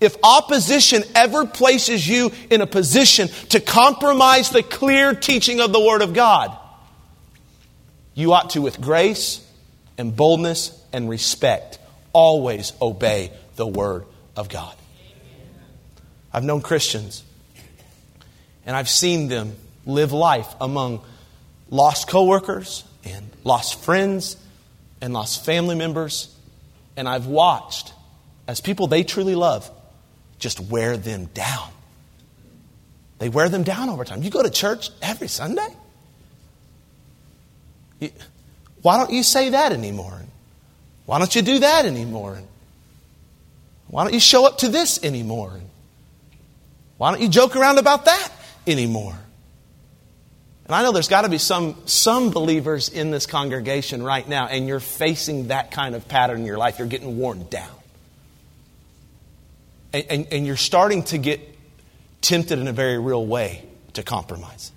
If 0.00 0.16
opposition 0.24 1.04
ever 1.14 1.46
places 1.46 2.06
you 2.08 2.32
in 2.50 2.60
a 2.60 2.66
position 2.66 3.28
to 3.50 3.60
compromise 3.60 4.50
the 4.50 4.62
clear 4.62 5.14
teaching 5.14 5.60
of 5.60 5.72
the 5.72 5.80
Word 5.80 6.02
of 6.02 6.12
God, 6.12 6.56
you 8.14 8.32
ought 8.32 8.50
to, 8.50 8.60
with 8.60 8.80
grace 8.80 9.46
and 9.96 10.14
boldness 10.14 10.76
and 10.92 11.08
respect, 11.08 11.78
always 12.12 12.72
obey 12.82 13.30
the 13.54 13.66
Word 13.66 14.04
of 14.36 14.48
God. 14.48 14.74
I've 16.32 16.44
known 16.44 16.62
Christians, 16.62 17.22
and 18.66 18.74
I've 18.74 18.88
seen 18.88 19.28
them 19.28 19.54
live 19.86 20.12
life 20.12 20.52
among 20.60 21.04
lost 21.70 22.08
coworkers 22.08 22.84
and 23.04 23.30
lost 23.44 23.82
friends 23.82 24.36
and 25.00 25.12
lost 25.12 25.44
family 25.44 25.74
members. 25.74 26.34
And 26.96 27.08
I've 27.08 27.26
watched 27.26 27.92
as 28.46 28.60
people 28.60 28.86
they 28.86 29.04
truly 29.04 29.34
love 29.34 29.70
just 30.38 30.60
wear 30.60 30.96
them 30.96 31.26
down. 31.26 31.68
They 33.18 33.28
wear 33.28 33.48
them 33.48 33.62
down 33.62 33.88
over 33.88 34.04
time. 34.04 34.22
You 34.22 34.30
go 34.30 34.42
to 34.42 34.50
church 34.50 34.90
every 35.00 35.28
Sunday? 35.28 35.68
why 38.82 38.98
don't 38.98 39.12
you 39.12 39.22
say 39.22 39.50
that 39.50 39.70
anymore? 39.70 40.20
Why 41.06 41.18
don't 41.18 41.34
you 41.34 41.42
do 41.42 41.60
that 41.60 41.86
anymore? 41.86 42.40
Why 43.86 44.02
don't 44.04 44.12
you 44.12 44.20
show 44.20 44.46
up 44.46 44.58
to 44.58 44.68
this 44.68 45.02
anymore? 45.04 45.60
Why 46.98 47.12
don't 47.12 47.20
you 47.20 47.28
joke 47.28 47.54
around 47.54 47.78
about 47.78 48.06
that 48.06 48.32
anymore? 48.66 49.16
And 50.66 50.74
I 50.74 50.82
know 50.82 50.92
there's 50.92 51.08
got 51.08 51.22
to 51.22 51.28
be 51.28 51.38
some, 51.38 51.76
some 51.86 52.30
believers 52.30 52.88
in 52.88 53.10
this 53.10 53.26
congregation 53.26 54.02
right 54.02 54.26
now, 54.26 54.46
and 54.46 54.68
you're 54.68 54.80
facing 54.80 55.48
that 55.48 55.70
kind 55.70 55.94
of 55.94 56.06
pattern 56.06 56.40
in 56.40 56.46
your 56.46 56.58
life. 56.58 56.78
You're 56.78 56.88
getting 56.88 57.18
worn 57.18 57.46
down. 57.48 57.70
And, 59.92 60.04
and, 60.08 60.26
and 60.30 60.46
you're 60.46 60.56
starting 60.56 61.02
to 61.04 61.18
get 61.18 61.40
tempted 62.20 62.58
in 62.58 62.68
a 62.68 62.72
very 62.72 62.98
real 62.98 63.26
way 63.26 63.64
to 63.94 64.02
compromise. 64.02 64.70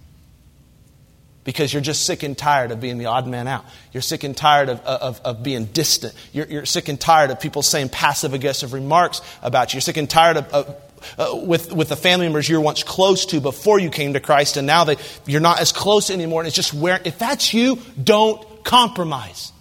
Because 1.44 1.72
you're 1.72 1.84
just 1.84 2.08
sick 2.08 2.24
and 2.24 2.36
tired 2.36 2.72
of 2.72 2.82
being 2.82 2.98
the 2.98 3.06
odd 3.06 3.28
man 3.28 3.48
out. 3.48 3.66
You're 3.94 4.02
sick 4.02 4.24
and 4.24 4.36
tired 4.36 4.68
of, 4.70 4.80
of, 4.82 5.22
of 5.22 5.44
being 5.44 5.66
distant. 5.66 6.16
You're, 6.34 6.48
you're 6.48 6.66
sick 6.66 6.90
and 6.90 7.00
tired 7.00 7.30
of 7.30 7.40
people 7.40 7.62
saying 7.62 7.90
passive 7.90 8.34
aggressive 8.34 8.74
remarks 8.74 9.22
about 9.44 9.72
you. 9.72 9.78
You're 9.78 9.82
sick 9.82 9.98
and 9.98 10.10
tired 10.10 10.38
of, 10.38 10.48
of 10.52 10.85
uh, 11.18 11.40
with, 11.44 11.72
with 11.74 11.90
the 11.90 11.96
family 11.96 12.26
members 12.26 12.48
you 12.48 12.58
were 12.58 12.62
once 12.62 12.84
close 12.84 13.26
to 13.28 13.40
before 13.40 13.80
you 13.80 13.90
came 13.90 14.14
to 14.14 14.20
Christ, 14.20 14.58
and 14.58 14.68
now 14.68 14.86
that 14.86 15.00
you're 15.26 15.42
not 15.42 15.60
as 15.60 15.72
close 15.72 16.10
anymore, 16.10 16.42
and 16.42 16.48
it's 16.48 16.56
just 16.56 16.74
where, 16.74 17.00
if 17.04 17.20
that's 17.20 17.54
you, 17.54 17.80
don't 18.02 18.64
compromise. 18.64 19.52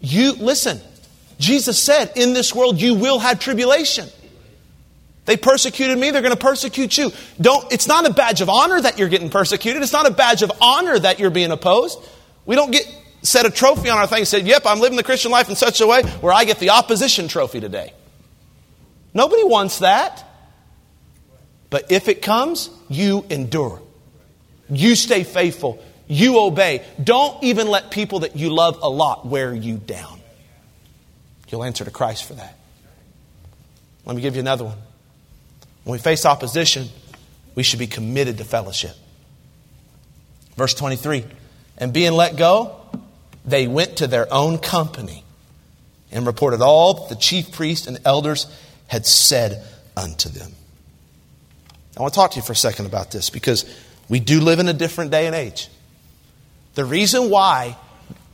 You, 0.00 0.32
listen, 0.32 0.80
Jesus 1.38 1.82
said, 1.82 2.12
in 2.16 2.34
this 2.34 2.54
world 2.54 2.80
you 2.80 2.94
will 2.94 3.18
have 3.18 3.40
tribulation. 3.40 4.08
They 5.24 5.36
persecuted 5.36 5.98
me, 5.98 6.10
they're 6.10 6.22
going 6.22 6.34
to 6.34 6.40
persecute 6.40 6.96
you. 6.96 7.10
Don't, 7.38 7.70
it's 7.72 7.86
not 7.86 8.08
a 8.08 8.12
badge 8.12 8.40
of 8.40 8.48
honor 8.48 8.80
that 8.80 8.98
you're 8.98 9.08
getting 9.08 9.28
persecuted. 9.28 9.82
It's 9.82 9.92
not 9.92 10.06
a 10.06 10.10
badge 10.10 10.42
of 10.42 10.50
honor 10.60 10.98
that 10.98 11.18
you're 11.18 11.30
being 11.30 11.50
opposed. 11.50 11.98
We 12.46 12.56
don't 12.56 12.70
get 12.70 12.86
set 13.20 13.44
a 13.44 13.50
trophy 13.50 13.90
on 13.90 13.98
our 13.98 14.06
thing 14.06 14.20
and 14.20 14.28
say, 14.28 14.40
yep, 14.40 14.62
I'm 14.64 14.80
living 14.80 14.96
the 14.96 15.02
Christian 15.02 15.30
life 15.30 15.50
in 15.50 15.56
such 15.56 15.80
a 15.80 15.86
way 15.86 16.02
where 16.02 16.32
I 16.32 16.44
get 16.44 16.60
the 16.60 16.70
opposition 16.70 17.28
trophy 17.28 17.60
today. 17.60 17.92
Nobody 19.14 19.44
wants 19.44 19.80
that. 19.80 20.24
But 21.70 21.90
if 21.92 22.08
it 22.08 22.22
comes, 22.22 22.70
you 22.88 23.24
endure. 23.28 23.82
You 24.70 24.94
stay 24.94 25.24
faithful. 25.24 25.82
You 26.06 26.40
obey. 26.40 26.84
Don't 27.02 27.42
even 27.44 27.68
let 27.68 27.90
people 27.90 28.20
that 28.20 28.36
you 28.36 28.50
love 28.50 28.78
a 28.82 28.88
lot 28.88 29.26
wear 29.26 29.54
you 29.54 29.76
down. 29.76 30.20
You'll 31.48 31.64
answer 31.64 31.84
to 31.84 31.90
Christ 31.90 32.24
for 32.24 32.34
that. 32.34 32.56
Let 34.04 34.16
me 34.16 34.22
give 34.22 34.34
you 34.34 34.40
another 34.40 34.64
one. 34.64 34.78
When 35.84 35.92
we 35.92 35.98
face 35.98 36.24
opposition, 36.24 36.88
we 37.54 37.62
should 37.62 37.78
be 37.78 37.86
committed 37.86 38.38
to 38.38 38.44
fellowship. 38.44 38.94
Verse 40.56 40.74
23 40.74 41.24
And 41.76 41.92
being 41.92 42.12
let 42.12 42.36
go, 42.36 42.80
they 43.44 43.66
went 43.66 43.98
to 43.98 44.06
their 44.06 44.32
own 44.32 44.58
company 44.58 45.24
and 46.10 46.26
reported 46.26 46.60
all 46.62 46.94
that 46.94 47.08
the 47.10 47.20
chief 47.20 47.52
priests 47.52 47.86
and 47.86 47.98
elders 48.04 48.46
had 48.88 49.06
said 49.06 49.64
unto 49.96 50.28
them. 50.28 50.52
I 51.96 52.02
want 52.02 52.12
to 52.14 52.18
talk 52.18 52.32
to 52.32 52.36
you 52.36 52.42
for 52.42 52.52
a 52.52 52.56
second 52.56 52.86
about 52.86 53.10
this 53.10 53.30
because 53.30 53.64
we 54.08 54.18
do 54.18 54.40
live 54.40 54.58
in 54.58 54.68
a 54.68 54.72
different 54.72 55.10
day 55.10 55.26
and 55.26 55.34
age. 55.34 55.68
The 56.74 56.84
reason 56.84 57.30
why 57.30 57.76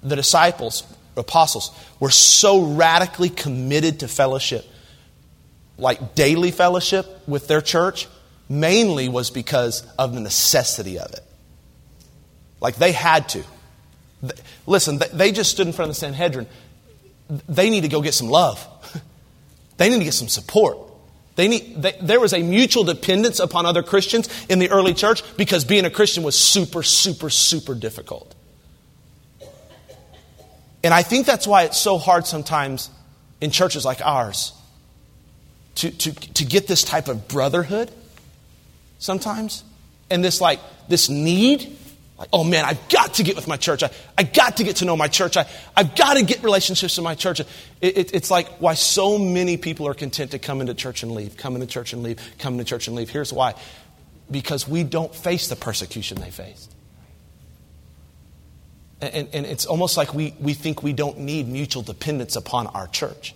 the 0.03 0.17
disciples, 0.17 0.85
apostles, 1.17 1.71
were 1.99 2.11
so 2.11 2.63
radically 2.63 3.31
committed 3.31 4.01
to 4.01 4.09
fellowship, 4.09 4.65
like 5.79 6.15
daily 6.15 6.51
fellowship 6.51 7.07
with 7.27 7.49
their 7.49 7.61
church, 7.61 8.07
mainly 8.49 9.09
was 9.09 9.31
because 9.31 9.87
of 9.99 10.15
the 10.15 10.21
necessity 10.21 10.99
of 10.99 11.13
it. 11.13 11.23
Like 12.61 12.77
they 12.77 12.93
had 12.93 13.29
to. 13.31 13.43
Listen, 14.67 15.01
they 15.13 15.33
just 15.33 15.51
stood 15.51 15.67
in 15.67 15.73
front 15.73 15.91
of 15.91 15.97
the 15.97 16.01
Sanhedrin. 16.01 16.47
They 17.49 17.71
need 17.71 17.83
to 17.83 17.89
go 17.89 18.03
get 18.03 18.15
some 18.15 18.29
love. 18.29 18.67
They 19.77 19.89
need 19.89 19.99
to 19.99 20.05
get 20.05 20.15
some 20.15 20.29
support. 20.29 20.79
They 21.37 21.49
need, 21.49 21.83
they, 21.83 21.97
there 22.01 22.21
was 22.21 22.33
a 22.33 22.43
mutual 22.43 22.85
dependence 22.85 23.41
upon 23.41 23.67
other 23.67 23.83
Christians 23.83 24.29
in 24.49 24.61
the 24.61 24.71
early 24.71 24.95
church 24.95 25.23
because 25.37 25.65
being 25.65 25.85
a 25.85 25.91
Christian 25.91 26.23
was 26.23 26.39
super, 26.39 26.83
super, 26.83 27.29
super 27.29 27.75
difficult. 27.75 28.35
And 30.85 30.93
I 30.93 31.03
think 31.03 31.27
that's 31.27 31.47
why 31.47 31.65
it's 31.65 31.79
so 31.79 31.99
hard 31.99 32.27
sometimes 32.27 32.91
in 33.41 33.51
churches 33.51 33.85
like 33.85 34.01
ours 34.03 34.53
to, 35.77 35.91
to, 35.91 36.13
to 36.13 36.45
get 36.45 36.67
this 36.69 36.85
type 36.85 37.09
of 37.09 37.27
brotherhood 37.27 37.91
sometimes 38.99 39.65
and 40.11 40.23
this 40.23 40.41
like 40.41 40.61
this 40.89 41.09
need 41.09 41.77
like, 42.25 42.31
oh 42.33 42.45
man, 42.45 42.65
I've 42.65 42.89
got 42.89 43.15
to 43.15 43.23
get 43.23 43.37
with 43.37 43.47
my 43.47 43.57
church. 43.57 43.83
I, 43.83 43.91
I 44.17 44.23
got 44.23 44.57
to 44.59 44.65
get 44.65 44.77
to 44.77 44.85
know 44.85 44.97
my 44.97 45.09
church. 45.09 45.37
I, 45.37 45.47
I've 45.77 45.95
got 45.95 46.15
to 46.15 46.25
get 46.25 46.43
relationships 46.43 46.99
in 46.99 47.05
my 47.05 47.15
church. 47.15 47.41
It, 47.41 47.49
it, 47.81 48.15
it's 48.15 48.31
like 48.31 48.49
why 48.59 48.75
so 48.75 49.19
many 49.19 49.57
people 49.57 49.87
are 49.87 49.95
content 49.95 50.33
to 50.33 50.39
come 50.39 50.61
into 50.61 50.75
church 50.75 51.03
and 51.03 51.13
leave, 51.13 51.37
come 51.37 51.55
into 51.55 51.67
church 51.67 51.93
and 51.93 52.03
leave, 52.03 52.21
come 52.39 52.55
into 52.55 52.65
church 52.65 52.89
and 52.89 52.97
leave. 52.97 53.11
Here's 53.11 53.33
why 53.33 53.55
because 54.31 54.67
we 54.69 54.85
don't 54.85 55.15
face 55.15 55.49
the 55.49 55.57
persecution 55.57 56.21
they 56.21 56.31
faced. 56.31 56.75
And, 59.01 59.29
and 59.33 59.45
it's 59.45 59.67
almost 59.67 59.97
like 59.97 60.15
we, 60.15 60.35
we 60.41 60.55
think 60.55 60.83
we 60.83 60.93
don't 60.93 61.21
need 61.21 61.47
mutual 61.47 61.83
dependence 61.83 62.37
upon 62.37 62.69
our 62.69 62.87
church 62.87 63.35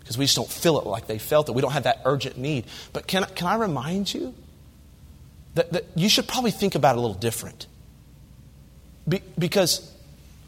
because 0.00 0.18
we 0.18 0.26
just 0.26 0.36
don't 0.36 0.50
feel 0.50 0.78
it 0.78 0.86
like 0.86 1.06
they 1.06 1.18
felt 1.18 1.48
it. 1.48 1.52
We 1.52 1.62
don't 1.62 1.72
have 1.72 1.84
that 1.84 2.02
urgent 2.04 2.36
need. 2.36 2.66
But 2.92 3.06
can, 3.06 3.24
can 3.34 3.46
I 3.46 3.56
remind 3.56 4.12
you 4.12 4.34
that, 5.56 5.72
that 5.72 5.84
you 5.94 6.08
should 6.08 6.28
probably 6.28 6.50
think 6.50 6.74
about 6.74 6.96
a 6.96 7.00
little 7.00 7.16
different. 7.16 7.66
Be, 9.08 9.22
because 9.38 9.90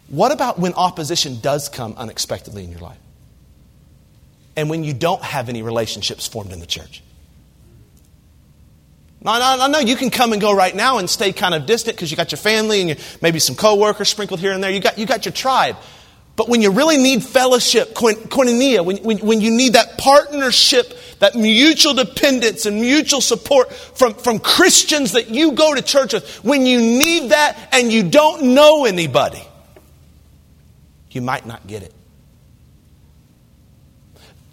what 0.08 0.32
about 0.32 0.58
when 0.58 0.74
opposition 0.74 1.40
does 1.40 1.68
come 1.68 1.94
unexpectedly 1.96 2.64
in 2.64 2.70
your 2.70 2.80
life? 2.80 2.98
And 4.54 4.68
when 4.68 4.84
you 4.84 4.92
don't 4.92 5.22
have 5.22 5.48
any 5.48 5.62
relationships 5.62 6.26
formed 6.26 6.52
in 6.52 6.60
the 6.60 6.66
church? 6.66 7.02
No, 9.22 9.38
no, 9.56 9.66
no, 9.66 9.78
you 9.80 9.96
can 9.96 10.10
come 10.10 10.32
and 10.32 10.40
go 10.40 10.54
right 10.54 10.74
now 10.74 10.98
and 10.98 11.08
stay 11.08 11.32
kind 11.32 11.54
of 11.54 11.66
distant 11.66 11.96
because 11.96 12.10
you 12.10 12.16
got 12.16 12.30
your 12.30 12.38
family 12.38 12.80
and 12.80 12.88
your, 12.90 12.98
maybe 13.22 13.38
some 13.38 13.56
coworkers 13.56 14.08
sprinkled 14.08 14.40
here 14.40 14.52
and 14.52 14.62
there. 14.62 14.70
You 14.70 14.80
got, 14.80 14.98
you 14.98 15.06
got 15.06 15.24
your 15.24 15.32
tribe. 15.32 15.76
But 16.36 16.48
when 16.48 16.62
you 16.62 16.70
really 16.70 16.98
need 16.98 17.24
fellowship, 17.24 17.94
koinonia, 17.94 18.84
when, 18.84 18.98
when, 18.98 19.18
when 19.18 19.40
you 19.40 19.50
need 19.50 19.72
that 19.72 19.98
partnership, 19.98 20.97
that 21.18 21.34
mutual 21.34 21.94
dependence 21.94 22.66
and 22.66 22.80
mutual 22.80 23.20
support 23.20 23.72
from, 23.72 24.14
from 24.14 24.38
Christians 24.38 25.12
that 25.12 25.30
you 25.30 25.52
go 25.52 25.74
to 25.74 25.82
church 25.82 26.12
with, 26.12 26.44
when 26.44 26.66
you 26.66 26.80
need 26.80 27.30
that 27.30 27.68
and 27.72 27.92
you 27.92 28.08
don't 28.08 28.54
know 28.54 28.84
anybody, 28.84 29.42
you 31.10 31.22
might 31.22 31.46
not 31.46 31.66
get 31.66 31.82
it. 31.82 31.94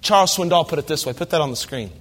Charles 0.02 0.38
Swindoll 0.38 0.68
put 0.68 0.78
it 0.78 0.88
this 0.88 1.06
way. 1.06 1.14
Put 1.14 1.32
that 1.32 1.42
on 1.42 1.50
the 1.50 1.56
screen. 1.56 1.92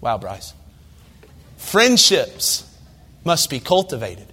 Wow, 0.00 0.18
Bryce. 0.18 0.52
Friendships 1.56 2.68
must 3.24 3.48
be 3.48 3.60
cultivated. 3.60 4.26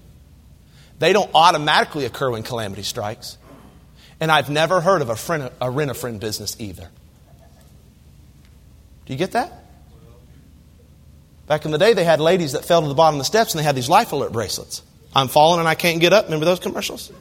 They 0.99 1.13
don't 1.13 1.31
automatically 1.33 2.05
occur 2.05 2.31
when 2.31 2.43
calamity 2.43 2.83
strikes. 2.83 3.37
And 4.21 4.31
I've 4.31 4.51
never 4.51 4.79
heard 4.79 5.01
of 5.01 5.09
a, 5.09 5.15
friend, 5.15 5.49
a 5.59 5.69
rent 5.69 5.89
a 5.89 5.95
friend 5.95 6.19
business 6.19 6.55
either. 6.59 6.87
Do 9.05 9.13
you 9.13 9.17
get 9.17 9.31
that? 9.31 9.51
Back 11.47 11.65
in 11.65 11.71
the 11.71 11.79
day, 11.79 11.93
they 11.93 12.03
had 12.03 12.19
ladies 12.19 12.51
that 12.53 12.63
fell 12.63 12.83
to 12.83 12.87
the 12.87 12.93
bottom 12.93 13.15
of 13.15 13.19
the 13.19 13.25
steps 13.25 13.53
and 13.53 13.59
they 13.59 13.63
had 13.63 13.75
these 13.75 13.89
life 13.89 14.11
alert 14.11 14.31
bracelets. 14.31 14.83
I'm 15.15 15.27
falling 15.27 15.59
and 15.59 15.67
I 15.67 15.73
can't 15.73 15.99
get 15.99 16.13
up. 16.13 16.25
Remember 16.25 16.45
those 16.45 16.59
commercials? 16.59 17.11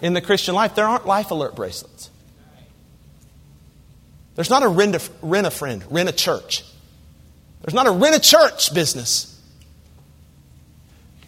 In 0.00 0.14
the 0.14 0.22
Christian 0.22 0.54
life, 0.54 0.74
there 0.74 0.86
aren't 0.86 1.06
life 1.06 1.30
alert 1.30 1.54
bracelets. 1.54 2.10
There's 4.36 4.50
not 4.50 4.62
a 4.62 4.68
rent 4.68 4.94
a, 4.94 5.02
rent 5.20 5.46
a 5.46 5.50
friend, 5.50 5.84
rent 5.90 6.08
a 6.08 6.12
church. 6.12 6.64
There's 7.60 7.74
not 7.74 7.86
a 7.86 7.90
rent 7.90 8.16
a 8.16 8.20
church 8.20 8.72
business. 8.74 9.38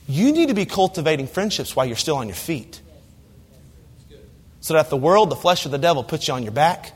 You 0.06 0.32
need 0.32 0.48
to 0.48 0.54
be 0.54 0.64
cultivating 0.64 1.26
friendships 1.26 1.76
while 1.76 1.84
you're 1.84 1.96
still 1.96 2.16
on 2.16 2.26
your 2.26 2.36
feet. 2.36 2.80
So 4.68 4.74
that 4.74 4.90
the 4.90 4.98
world, 4.98 5.30
the 5.30 5.34
flesh 5.34 5.64
of 5.64 5.70
the 5.70 5.78
devil 5.78 6.04
puts 6.04 6.28
you 6.28 6.34
on 6.34 6.42
your 6.42 6.52
back, 6.52 6.92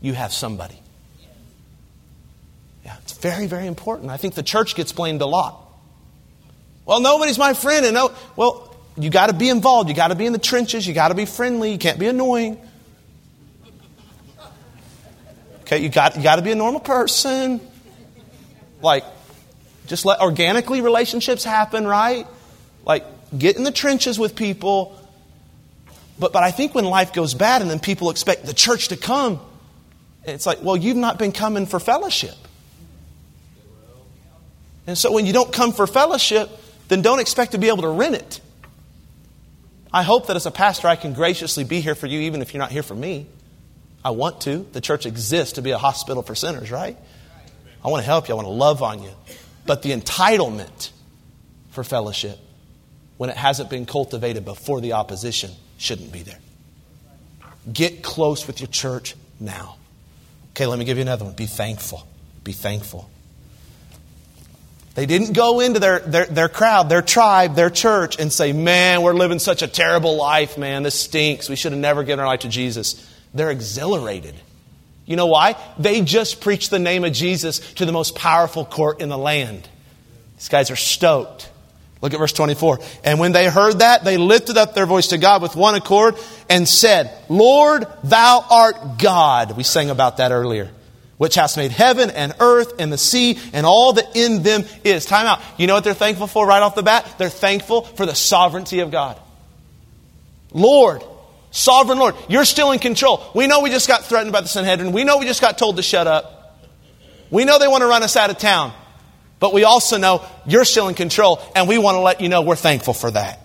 you 0.00 0.12
have 0.12 0.32
somebody. 0.32 0.80
Yeah, 2.84 2.94
it's 3.02 3.14
very, 3.14 3.48
very 3.48 3.66
important. 3.66 4.12
I 4.12 4.16
think 4.16 4.34
the 4.34 4.44
church 4.44 4.76
gets 4.76 4.92
blamed 4.92 5.20
a 5.20 5.26
lot. 5.26 5.60
Well, 6.84 7.00
nobody's 7.00 7.36
my 7.36 7.52
friend, 7.54 7.84
and 7.84 7.94
no, 7.94 8.12
well, 8.36 8.76
you 8.96 9.10
got 9.10 9.26
to 9.26 9.32
be 9.32 9.48
involved. 9.48 9.88
You 9.88 9.96
got 9.96 10.08
to 10.08 10.14
be 10.14 10.24
in 10.24 10.32
the 10.32 10.38
trenches. 10.38 10.86
You 10.86 10.94
got 10.94 11.08
to 11.08 11.16
be 11.16 11.24
friendly. 11.24 11.72
You 11.72 11.78
can't 11.78 11.98
be 11.98 12.06
annoying. 12.06 12.60
Okay, 15.62 15.78
you 15.78 15.88
got 15.88 16.16
you 16.16 16.22
got 16.22 16.36
to 16.36 16.42
be 16.42 16.52
a 16.52 16.54
normal 16.54 16.78
person. 16.78 17.60
Like 18.80 19.02
just 19.88 20.04
let 20.04 20.20
organically 20.20 20.80
relationships 20.80 21.42
happen, 21.42 21.88
right? 21.88 22.28
Like 22.84 23.04
get 23.36 23.56
in 23.56 23.64
the 23.64 23.72
trenches 23.72 24.16
with 24.16 24.36
people. 24.36 24.96
But, 26.18 26.32
but 26.32 26.42
I 26.42 26.50
think 26.50 26.74
when 26.74 26.84
life 26.84 27.12
goes 27.12 27.34
bad 27.34 27.62
and 27.62 27.70
then 27.70 27.80
people 27.80 28.10
expect 28.10 28.44
the 28.44 28.54
church 28.54 28.88
to 28.88 28.96
come, 28.96 29.40
it's 30.24 30.46
like, 30.46 30.62
well, 30.62 30.76
you've 30.76 30.96
not 30.96 31.18
been 31.18 31.32
coming 31.32 31.66
for 31.66 31.80
fellowship. 31.80 32.34
And 34.86 34.96
so 34.96 35.12
when 35.12 35.26
you 35.26 35.32
don't 35.32 35.52
come 35.52 35.72
for 35.72 35.86
fellowship, 35.86 36.50
then 36.88 37.02
don't 37.02 37.20
expect 37.20 37.52
to 37.52 37.58
be 37.58 37.68
able 37.68 37.82
to 37.82 37.90
rent 37.90 38.16
it. 38.16 38.40
I 39.92 40.02
hope 40.02 40.26
that 40.26 40.36
as 40.36 40.46
a 40.46 40.50
pastor, 40.50 40.88
I 40.88 40.96
can 40.96 41.14
graciously 41.14 41.64
be 41.64 41.80
here 41.80 41.94
for 41.94 42.06
you, 42.06 42.20
even 42.20 42.42
if 42.42 42.52
you're 42.52 42.60
not 42.60 42.72
here 42.72 42.82
for 42.82 42.94
me. 42.94 43.26
I 44.04 44.10
want 44.10 44.40
to. 44.42 44.66
The 44.72 44.80
church 44.80 45.06
exists 45.06 45.54
to 45.54 45.62
be 45.62 45.70
a 45.70 45.78
hospital 45.78 46.22
for 46.22 46.34
sinners, 46.34 46.70
right? 46.70 46.96
I 47.84 47.88
want 47.88 48.02
to 48.02 48.06
help 48.06 48.28
you. 48.28 48.34
I 48.34 48.36
want 48.36 48.46
to 48.46 48.52
love 48.52 48.82
on 48.82 49.02
you. 49.02 49.10
But 49.66 49.82
the 49.82 49.92
entitlement 49.92 50.90
for 51.70 51.84
fellowship, 51.84 52.38
when 53.16 53.30
it 53.30 53.36
hasn't 53.36 53.70
been 53.70 53.86
cultivated 53.86 54.44
before 54.44 54.80
the 54.80 54.94
opposition, 54.94 55.50
shouldn't 55.78 56.12
be 56.12 56.22
there. 56.22 56.38
Get 57.72 58.02
close 58.02 58.46
with 58.46 58.60
your 58.60 58.68
church 58.68 59.14
now. 59.40 59.76
Okay, 60.50 60.66
let 60.66 60.78
me 60.78 60.84
give 60.84 60.98
you 60.98 61.02
another 61.02 61.24
one. 61.24 61.34
Be 61.34 61.46
thankful. 61.46 62.06
Be 62.44 62.52
thankful. 62.52 63.08
They 64.94 65.06
didn't 65.06 65.32
go 65.32 65.60
into 65.60 65.78
their, 65.78 66.00
their, 66.00 66.26
their 66.26 66.48
crowd, 66.48 66.88
their 66.88 67.02
tribe, 67.02 67.54
their 67.54 67.70
church, 67.70 68.18
and 68.18 68.32
say, 68.32 68.52
Man, 68.52 69.02
we're 69.02 69.14
living 69.14 69.38
such 69.38 69.62
a 69.62 69.68
terrible 69.68 70.16
life, 70.16 70.58
man. 70.58 70.82
This 70.82 70.98
stinks. 70.98 71.48
We 71.48 71.54
should 71.54 71.70
have 71.70 71.80
never 71.80 72.02
given 72.02 72.20
our 72.20 72.26
life 72.26 72.40
to 72.40 72.48
Jesus. 72.48 73.08
They're 73.32 73.52
exhilarated. 73.52 74.34
You 75.06 75.14
know 75.14 75.26
why? 75.26 75.54
They 75.78 76.00
just 76.00 76.40
preached 76.40 76.70
the 76.70 76.80
name 76.80 77.04
of 77.04 77.12
Jesus 77.12 77.60
to 77.74 77.86
the 77.86 77.92
most 77.92 78.16
powerful 78.16 78.64
court 78.64 79.00
in 79.00 79.08
the 79.08 79.16
land. 79.16 79.68
These 80.36 80.48
guys 80.48 80.70
are 80.70 80.76
stoked. 80.76 81.48
Look 82.00 82.14
at 82.14 82.18
verse 82.18 82.32
24. 82.32 82.78
And 83.02 83.18
when 83.18 83.32
they 83.32 83.48
heard 83.48 83.80
that, 83.80 84.04
they 84.04 84.16
lifted 84.16 84.56
up 84.56 84.74
their 84.74 84.86
voice 84.86 85.08
to 85.08 85.18
God 85.18 85.42
with 85.42 85.56
one 85.56 85.74
accord 85.74 86.16
and 86.48 86.68
said, 86.68 87.10
Lord, 87.28 87.86
thou 88.04 88.44
art 88.48 88.98
God. 88.98 89.56
We 89.56 89.64
sang 89.64 89.90
about 89.90 90.18
that 90.18 90.30
earlier. 90.30 90.70
Which 91.16 91.34
hast 91.34 91.56
made 91.56 91.72
heaven 91.72 92.10
and 92.10 92.32
earth 92.38 92.74
and 92.78 92.92
the 92.92 92.98
sea 92.98 93.40
and 93.52 93.66
all 93.66 93.94
that 93.94 94.14
in 94.14 94.44
them 94.44 94.62
is. 94.84 95.04
Time 95.04 95.26
out. 95.26 95.40
You 95.56 95.66
know 95.66 95.74
what 95.74 95.82
they're 95.82 95.92
thankful 95.92 96.28
for 96.28 96.46
right 96.46 96.62
off 96.62 96.76
the 96.76 96.84
bat? 96.84 97.16
They're 97.18 97.28
thankful 97.28 97.82
for 97.82 98.06
the 98.06 98.14
sovereignty 98.14 98.78
of 98.78 98.92
God. 98.92 99.18
Lord, 100.52 101.02
sovereign 101.50 101.98
Lord, 101.98 102.14
you're 102.28 102.44
still 102.44 102.70
in 102.70 102.78
control. 102.78 103.20
We 103.34 103.48
know 103.48 103.60
we 103.60 103.70
just 103.70 103.88
got 103.88 104.04
threatened 104.04 104.32
by 104.32 104.42
the 104.42 104.48
Sanhedrin. 104.48 104.92
We 104.92 105.02
know 105.02 105.18
we 105.18 105.26
just 105.26 105.40
got 105.40 105.58
told 105.58 105.76
to 105.76 105.82
shut 105.82 106.06
up. 106.06 106.60
We 107.30 107.44
know 107.44 107.58
they 107.58 107.68
want 107.68 107.82
to 107.82 107.88
run 107.88 108.04
us 108.04 108.16
out 108.16 108.30
of 108.30 108.38
town. 108.38 108.72
But 109.40 109.52
we 109.52 109.64
also 109.64 109.98
know 109.98 110.24
you're 110.46 110.64
still 110.64 110.88
in 110.88 110.94
control, 110.94 111.40
and 111.54 111.68
we 111.68 111.78
want 111.78 111.96
to 111.96 112.00
let 112.00 112.20
you 112.20 112.28
know 112.28 112.42
we're 112.42 112.56
thankful 112.56 112.94
for 112.94 113.10
that. 113.10 113.40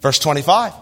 Verse 0.00 0.18
25. 0.18 0.72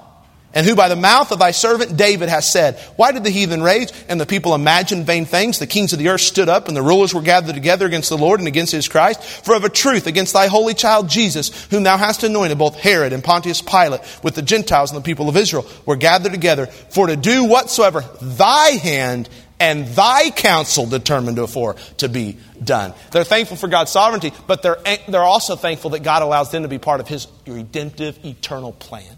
And 0.53 0.67
who 0.67 0.75
by 0.75 0.89
the 0.89 0.97
mouth 0.97 1.31
of 1.31 1.39
thy 1.39 1.53
servant 1.53 1.97
David 1.97 2.29
has 2.29 2.51
said, 2.51 2.77
Why 2.97 3.13
did 3.13 3.23
the 3.23 3.31
heathen 3.31 3.63
rage 3.63 3.93
and 4.09 4.21
the 4.21 4.27
people 4.27 4.55
imagine 4.55 5.05
vain 5.05 5.25
things? 5.25 5.61
The 5.61 5.67
kings 5.69 5.93
of 5.93 6.01
the 6.01 6.09
earth 6.09 6.23
stood 6.23 6.49
up 6.49 6.67
and 6.67 6.77
the 6.77 6.83
rulers 6.83 7.15
were 7.15 7.23
gathered 7.23 7.55
together 7.55 7.87
against 7.87 8.09
the 8.09 8.19
Lord 8.19 8.41
and 8.41 8.49
against 8.49 8.73
his 8.73 8.89
Christ. 8.89 9.23
For 9.23 9.55
of 9.55 9.63
a 9.63 9.69
truth, 9.69 10.09
against 10.09 10.33
thy 10.33 10.49
holy 10.49 10.75
child 10.75 11.09
Jesus, 11.09 11.67
whom 11.67 11.85
thou 11.85 11.97
hast 11.97 12.25
anointed, 12.25 12.59
both 12.59 12.75
Herod 12.75 13.13
and 13.13 13.23
Pontius 13.23 13.63
Pilate, 13.63 14.01
with 14.25 14.35
the 14.35 14.43
Gentiles 14.43 14.91
and 14.91 14.99
the 14.99 15.05
people 15.05 15.29
of 15.29 15.37
Israel, 15.37 15.67
were 15.87 15.95
gathered 15.95 16.33
together 16.33 16.67
for 16.67 17.07
to 17.07 17.15
do 17.15 17.45
whatsoever 17.45 18.05
thy 18.21 18.71
hand 18.71 19.29
and 19.61 19.87
thy 19.89 20.31
counsel 20.31 20.87
determined 20.87 21.37
before 21.37 21.77
to 21.99 22.09
be 22.09 22.39
done. 22.63 22.95
They're 23.13 23.25
thankful 23.25 23.57
for 23.57 23.69
God's 23.69 23.93
sovereignty, 23.93 24.33
but 24.47 24.63
they're, 24.63 24.79
they're 25.07 25.23
also 25.23 25.55
thankful 25.55 25.91
that 25.91 26.03
God 26.03 26.23
allows 26.23 26.51
them 26.51 26.63
to 26.63 26.69
be 26.69 26.79
part 26.79 27.01
of 27.01 27.07
his 27.07 27.29
redemptive, 27.47 28.19
eternal 28.25 28.73
plan. 28.73 29.17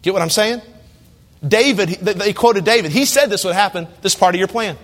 Get 0.00 0.12
what 0.12 0.22
I'm 0.22 0.30
saying? 0.30 0.62
David, 1.46 1.88
they 1.88 2.32
quoted 2.32 2.64
David. 2.64 2.92
He 2.92 3.04
said 3.04 3.26
this 3.26 3.44
would 3.44 3.54
happen. 3.54 3.88
This 4.00 4.14
part 4.14 4.34
of 4.34 4.38
your 4.38 4.48
plan. 4.48 4.76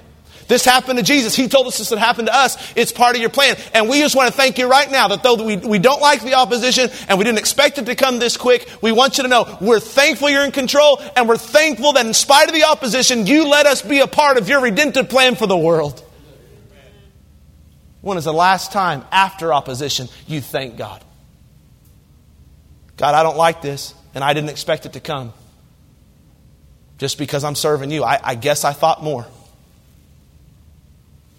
This 0.47 0.65
happened 0.65 0.99
to 0.99 1.05
Jesus. 1.05 1.35
He 1.35 1.49
told 1.49 1.67
us 1.67 1.79
this 1.79 1.91
would 1.91 1.99
happen 1.99 2.27
to 2.27 2.35
us. 2.35 2.73
It's 2.77 2.93
part 2.93 3.17
of 3.17 3.21
your 3.21 3.31
plan. 3.31 3.57
And 3.73 3.89
we 3.89 4.01
just 4.01 4.15
want 4.15 4.31
to 4.31 4.37
thank 4.37 4.59
you 4.59 4.69
right 4.69 4.91
now 4.91 5.09
that 5.09 5.23
though 5.23 5.43
we, 5.43 5.57
we 5.57 5.79
don't 5.79 6.01
like 6.01 6.23
the 6.23 6.35
opposition 6.35 6.91
and 7.09 7.19
we 7.19 7.25
didn't 7.25 7.39
expect 7.39 7.79
it 7.79 7.87
to 7.87 7.95
come 7.95 8.19
this 8.19 8.37
quick, 8.37 8.69
we 8.83 8.93
want 8.93 9.17
you 9.17 9.25
to 9.25 9.29
know 9.29 9.59
we're 9.61 9.81
thankful 9.81 10.29
you're 10.29 10.45
in 10.45 10.53
control 10.53 11.01
and 11.17 11.29
we're 11.29 11.39
thankful 11.39 11.95
that 11.95 12.07
in 12.07 12.15
spite 12.15 12.49
of 12.49 12.55
the 12.55 12.65
opposition, 12.65 13.27
you 13.27 13.49
let 13.49 13.67
us 13.67 13.83
be 13.83 14.01
a 14.01 14.07
part 14.07 14.37
of 14.37 14.49
your 14.49 14.61
redemptive 14.61 15.09
plan 15.09 15.35
for 15.35 15.47
the 15.47 15.57
world. 15.57 16.03
When 18.03 18.19
is 18.19 18.25
the 18.25 18.35
last 18.35 18.71
time 18.71 19.03
after 19.11 19.55
opposition 19.55 20.09
you 20.27 20.43
thank 20.43 20.77
God? 20.77 21.03
God, 22.99 23.15
I 23.15 23.23
don't 23.23 23.39
like 23.39 23.63
this 23.63 23.95
and 24.15 24.23
I 24.23 24.35
didn't 24.35 24.51
expect 24.51 24.85
it 24.85 24.93
to 24.93 25.01
come. 25.01 25.33
Just 26.99 27.19
because 27.19 27.45
I'm 27.45 27.55
serving 27.55 27.91
you, 27.91 28.05
I, 28.05 28.21
I 28.23 28.35
guess 28.35 28.65
I 28.65 28.73
thought 28.73 29.03
more. 29.03 29.27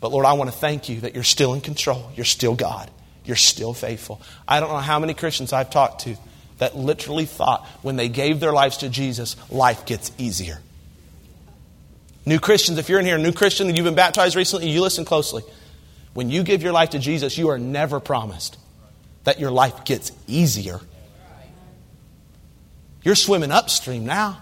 But 0.05 0.11
Lord, 0.11 0.27
I 0.27 0.33
want 0.33 0.51
to 0.51 0.55
thank 0.55 0.87
you 0.87 0.99
that 0.99 1.15
you're 1.15 1.23
still 1.23 1.55
in 1.55 1.61
control. 1.61 2.11
You're 2.15 2.25
still 2.25 2.53
God. 2.53 2.91
You're 3.23 3.35
still 3.35 3.73
faithful. 3.73 4.21
I 4.47 4.59
don't 4.59 4.69
know 4.69 4.77
how 4.77 4.99
many 4.99 5.15
Christians 5.15 5.51
I've 5.51 5.71
talked 5.71 6.01
to 6.01 6.15
that 6.59 6.77
literally 6.77 7.25
thought 7.25 7.65
when 7.81 7.95
they 7.95 8.07
gave 8.07 8.39
their 8.39 8.53
lives 8.53 8.77
to 8.77 8.89
Jesus, 8.89 9.35
life 9.51 9.87
gets 9.87 10.11
easier. 10.19 10.61
New 12.23 12.37
Christians, 12.37 12.77
if 12.77 12.87
you're 12.87 12.99
in 12.99 13.07
here, 13.07 13.17
new 13.17 13.31
Christian, 13.31 13.75
you've 13.75 13.83
been 13.83 13.95
baptized 13.95 14.35
recently, 14.35 14.69
you 14.69 14.79
listen 14.79 15.05
closely. 15.05 15.41
When 16.13 16.29
you 16.29 16.43
give 16.43 16.61
your 16.61 16.71
life 16.71 16.91
to 16.91 16.99
Jesus, 16.99 17.35
you 17.35 17.49
are 17.49 17.57
never 17.57 17.99
promised 17.99 18.59
that 19.23 19.39
your 19.39 19.49
life 19.49 19.85
gets 19.85 20.11
easier. 20.27 20.81
You're 23.01 23.15
swimming 23.15 23.51
upstream 23.51 24.05
now. 24.05 24.39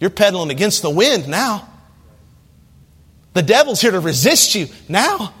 You're 0.00 0.10
pedaling 0.10 0.50
against 0.50 0.82
the 0.82 0.90
wind 0.90 1.28
now. 1.28 1.68
The 3.34 3.42
devil's 3.42 3.80
here 3.80 3.92
to 3.92 4.00
resist 4.00 4.54
you 4.54 4.68
now. 4.88 5.32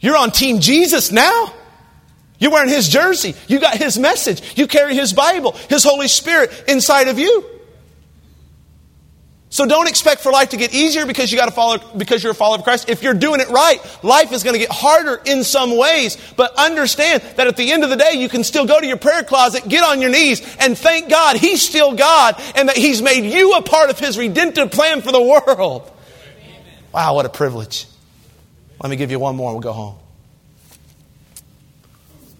You're 0.00 0.16
on 0.16 0.30
Team 0.30 0.58
Jesus 0.60 1.12
now. 1.12 1.54
You're 2.38 2.50
wearing 2.50 2.70
his 2.70 2.88
jersey. 2.88 3.34
You 3.46 3.60
got 3.60 3.76
his 3.76 3.98
message. 3.98 4.58
You 4.58 4.66
carry 4.66 4.96
his 4.96 5.12
Bible, 5.12 5.52
his 5.68 5.84
Holy 5.84 6.08
Spirit 6.08 6.64
inside 6.66 7.08
of 7.08 7.18
you. 7.18 7.48
So 9.52 9.66
don't 9.66 9.86
expect 9.86 10.22
for 10.22 10.32
life 10.32 10.48
to 10.48 10.56
get 10.56 10.72
easier 10.72 11.04
because 11.04 11.30
you 11.30 11.36
got 11.36 11.44
to 11.44 11.52
follow 11.52 11.76
because 11.94 12.22
you're 12.22 12.32
a 12.32 12.34
follower 12.34 12.56
of 12.56 12.64
Christ. 12.64 12.88
If 12.88 13.02
you're 13.02 13.12
doing 13.12 13.38
it 13.38 13.50
right, 13.50 13.78
life 14.02 14.32
is 14.32 14.42
going 14.42 14.54
to 14.54 14.58
get 14.58 14.72
harder 14.72 15.20
in 15.26 15.44
some 15.44 15.76
ways, 15.76 16.16
but 16.36 16.54
understand 16.56 17.22
that 17.36 17.46
at 17.46 17.58
the 17.58 17.70
end 17.70 17.84
of 17.84 17.90
the 17.90 17.96
day 17.96 18.14
you 18.14 18.30
can 18.30 18.44
still 18.44 18.64
go 18.64 18.80
to 18.80 18.86
your 18.86 18.96
prayer 18.96 19.22
closet, 19.22 19.68
get 19.68 19.84
on 19.84 20.00
your 20.00 20.10
knees 20.10 20.40
and 20.58 20.76
thank 20.76 21.10
God 21.10 21.36
he's 21.36 21.60
still 21.60 21.94
God 21.94 22.40
and 22.56 22.70
that 22.70 22.78
he's 22.78 23.02
made 23.02 23.30
you 23.30 23.52
a 23.52 23.62
part 23.62 23.90
of 23.90 23.98
his 23.98 24.16
redemptive 24.16 24.70
plan 24.70 25.02
for 25.02 25.12
the 25.12 25.20
world. 25.20 25.92
Wow, 26.92 27.14
what 27.14 27.26
a 27.26 27.30
privilege. 27.30 27.86
Let 28.82 28.90
me 28.90 28.96
give 28.96 29.10
you 29.10 29.18
one 29.18 29.36
more 29.36 29.50
and 29.50 29.56
we'll 29.56 29.62
go 29.62 29.72
home. 29.72 29.96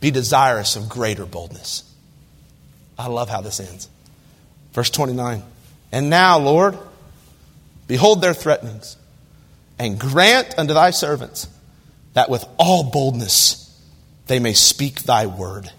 Be 0.01 0.11
desirous 0.11 0.77
of 0.77 0.89
greater 0.89 1.25
boldness. 1.25 1.85
I 2.99 3.07
love 3.07 3.29
how 3.29 3.41
this 3.41 3.61
ends. 3.61 3.89
Verse 4.73 4.91
29. 4.91 5.43
And 5.93 6.11
now, 6.11 6.39
Lord, 6.39 6.77
behold 7.87 8.21
their 8.21 8.35
threatenings, 8.35 8.97
and 9.79 9.99
grant 9.99 10.59
unto 10.59 10.75
thy 10.75 10.91
servants 10.91 11.49
that 12.15 12.31
with 12.31 12.45
all 12.59 12.91
boldness 12.91 13.59
they 14.27 14.39
may 14.39 14.53
speak 14.53 15.03
thy 15.03 15.27
word 15.27 15.71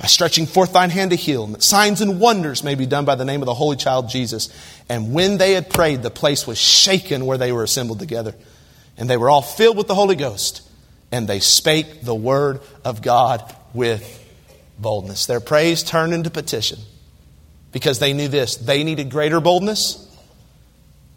by 0.00 0.06
stretching 0.06 0.46
forth 0.46 0.72
thine 0.72 0.88
hand 0.88 1.10
to 1.10 1.16
heal, 1.16 1.44
and 1.44 1.54
that 1.54 1.62
signs 1.62 2.00
and 2.00 2.18
wonders 2.18 2.64
may 2.64 2.74
be 2.74 2.86
done 2.86 3.04
by 3.04 3.16
the 3.16 3.24
name 3.26 3.42
of 3.42 3.46
the 3.46 3.52
Holy 3.52 3.76
Child 3.76 4.08
Jesus. 4.08 4.48
And 4.88 5.12
when 5.12 5.36
they 5.36 5.52
had 5.52 5.68
prayed, 5.68 6.02
the 6.02 6.10
place 6.10 6.46
was 6.46 6.56
shaken 6.56 7.26
where 7.26 7.36
they 7.36 7.52
were 7.52 7.62
assembled 7.62 7.98
together. 7.98 8.34
And 8.96 9.10
they 9.10 9.18
were 9.18 9.28
all 9.28 9.42
filled 9.42 9.76
with 9.76 9.88
the 9.88 9.94
Holy 9.94 10.16
Ghost, 10.16 10.62
and 11.12 11.28
they 11.28 11.38
spake 11.38 12.00
the 12.00 12.14
word 12.14 12.62
of 12.82 13.02
God 13.02 13.54
with 13.74 14.26
boldness. 14.78 15.26
Their 15.26 15.40
praise 15.40 15.82
turned 15.82 16.14
into 16.14 16.30
petition 16.30 16.78
because 17.70 17.98
they 17.98 18.14
knew 18.14 18.28
this. 18.28 18.56
They 18.56 18.84
needed 18.84 19.10
greater 19.10 19.38
boldness 19.38 20.06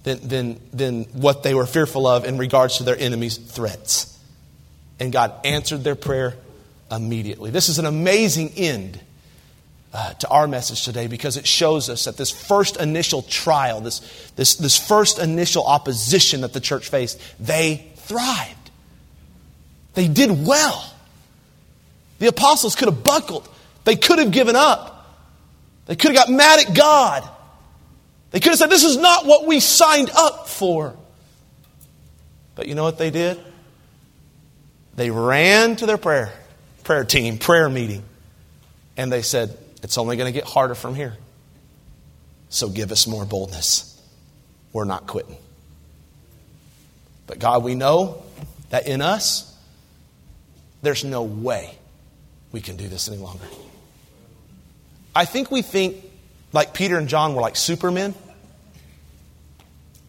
than, 0.03 0.27
than, 0.27 0.59
than 0.73 1.03
what 1.13 1.43
they 1.43 1.53
were 1.53 1.65
fearful 1.65 2.05
of 2.05 2.25
in 2.25 2.37
regards 2.37 2.79
to 2.79 2.83
their 2.83 2.97
enemies' 2.97 3.37
threats. 3.37 4.19
And 4.99 5.13
God 5.13 5.33
answered 5.45 5.85
their 5.85 5.95
prayer 5.95 6.35
immediately. 6.95 7.51
This 7.51 7.69
is 7.69 7.79
an 7.79 7.85
amazing 7.85 8.51
end 8.55 8.99
uh, 9.93 10.13
to 10.13 10.27
our 10.29 10.47
message 10.47 10.83
today 10.83 11.07
because 11.07 11.37
it 11.37 11.45
shows 11.45 11.89
us 11.89 12.05
that 12.05 12.17
this 12.17 12.31
first 12.31 12.77
initial 12.77 13.21
trial, 13.21 13.81
this, 13.81 13.99
this, 14.35 14.55
this 14.55 14.77
first 14.77 15.19
initial 15.19 15.65
opposition 15.65 16.41
that 16.41 16.53
the 16.53 16.59
church 16.59 16.89
faced, 16.89 17.19
they 17.39 17.91
thrived. 17.95 18.71
They 19.93 20.07
did 20.07 20.45
well. 20.45 20.91
The 22.19 22.27
apostles 22.27 22.75
could 22.75 22.87
have 22.87 23.03
buckled, 23.03 23.47
they 23.83 23.95
could 23.95 24.19
have 24.19 24.31
given 24.31 24.55
up, 24.55 25.15
they 25.85 25.95
could 25.95 26.15
have 26.15 26.27
got 26.27 26.33
mad 26.33 26.59
at 26.67 26.75
God. 26.75 27.29
They 28.31 28.39
could 28.39 28.49
have 28.49 28.57
said, 28.57 28.71
This 28.71 28.83
is 28.83 28.97
not 28.97 29.27
what 29.27 29.45
we 29.45 29.59
signed 29.59 30.09
up 30.09 30.47
for. 30.47 30.95
But 32.55 32.67
you 32.67 32.73
know 32.73 32.83
what 32.83 32.97
they 32.97 33.11
did? 33.11 33.39
They 34.95 35.11
ran 35.11 35.75
to 35.75 35.85
their 35.85 35.99
prayer 35.99 36.33
prayer 36.83 37.03
team, 37.03 37.37
prayer 37.37 37.69
meeting. 37.69 38.03
And 38.97 39.11
they 39.11 39.21
said, 39.21 39.57
It's 39.81 39.97
only 39.97 40.17
going 40.17 40.31
to 40.31 40.37
get 40.37 40.47
harder 40.47 40.75
from 40.75 40.95
here. 40.95 41.17
So 42.49 42.69
give 42.69 42.91
us 42.91 43.07
more 43.07 43.25
boldness. 43.25 43.89
We're 44.71 44.85
not 44.85 45.07
quitting. 45.07 45.37
But 47.25 47.39
God, 47.39 47.63
we 47.63 47.73
know 47.73 48.23
that 48.69 48.87
in 48.87 49.01
us, 49.01 49.49
there's 50.81 51.03
no 51.03 51.23
way 51.23 51.75
we 52.51 52.61
can 52.61 52.75
do 52.75 52.87
this 52.87 53.07
any 53.07 53.17
longer. 53.17 53.45
I 55.15 55.25
think 55.25 55.49
we 55.51 55.61
think 55.61 55.97
like 56.51 56.73
Peter 56.73 56.97
and 56.97 57.07
John 57.07 57.35
were 57.35 57.41
like 57.41 57.55
supermen. 57.55 58.13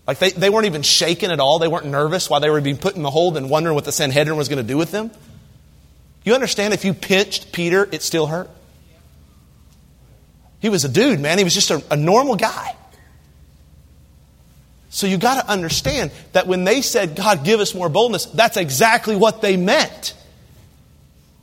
Like 0.06 0.18
they, 0.18 0.30
they 0.30 0.50
weren't 0.50 0.66
even 0.66 0.82
shaken 0.82 1.30
at 1.30 1.40
all. 1.40 1.58
They 1.58 1.68
weren't 1.68 1.86
nervous 1.86 2.28
while 2.28 2.40
they 2.40 2.50
were 2.50 2.60
being 2.60 2.76
put 2.76 2.94
in 2.94 3.02
the 3.02 3.10
hold 3.10 3.36
and 3.36 3.48
wondering 3.48 3.74
what 3.74 3.84
the 3.84 3.92
Sanhedrin 3.92 4.36
was 4.36 4.48
going 4.48 4.62
to 4.62 4.68
do 4.68 4.76
with 4.76 4.90
them. 4.90 5.10
You 6.24 6.34
understand 6.34 6.72
if 6.72 6.84
you 6.84 6.94
pinched 6.94 7.52
Peter, 7.52 7.88
it 7.92 8.02
still 8.02 8.26
hurt? 8.26 8.50
He 10.60 10.70
was 10.70 10.84
a 10.84 10.88
dude, 10.88 11.20
man. 11.20 11.36
He 11.36 11.44
was 11.44 11.52
just 11.52 11.70
a, 11.70 11.84
a 11.90 11.96
normal 11.96 12.36
guy. 12.36 12.74
So 14.88 15.06
you 15.06 15.18
got 15.18 15.42
to 15.42 15.50
understand 15.50 16.12
that 16.32 16.46
when 16.46 16.64
they 16.64 16.80
said, 16.80 17.16
God, 17.16 17.44
give 17.44 17.60
us 17.60 17.74
more 17.74 17.88
boldness, 17.88 18.26
that's 18.26 18.56
exactly 18.56 19.16
what 19.16 19.42
they 19.42 19.56
meant. 19.56 20.14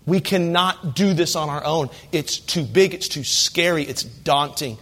We 0.07 0.19
cannot 0.19 0.95
do 0.95 1.13
this 1.13 1.35
on 1.35 1.49
our 1.49 1.63
own. 1.63 1.89
It's 2.11 2.39
too 2.39 2.63
big, 2.63 2.95
it's 2.95 3.07
too 3.07 3.23
scary, 3.23 3.83
it's 3.83 4.03
daunting. 4.03 4.77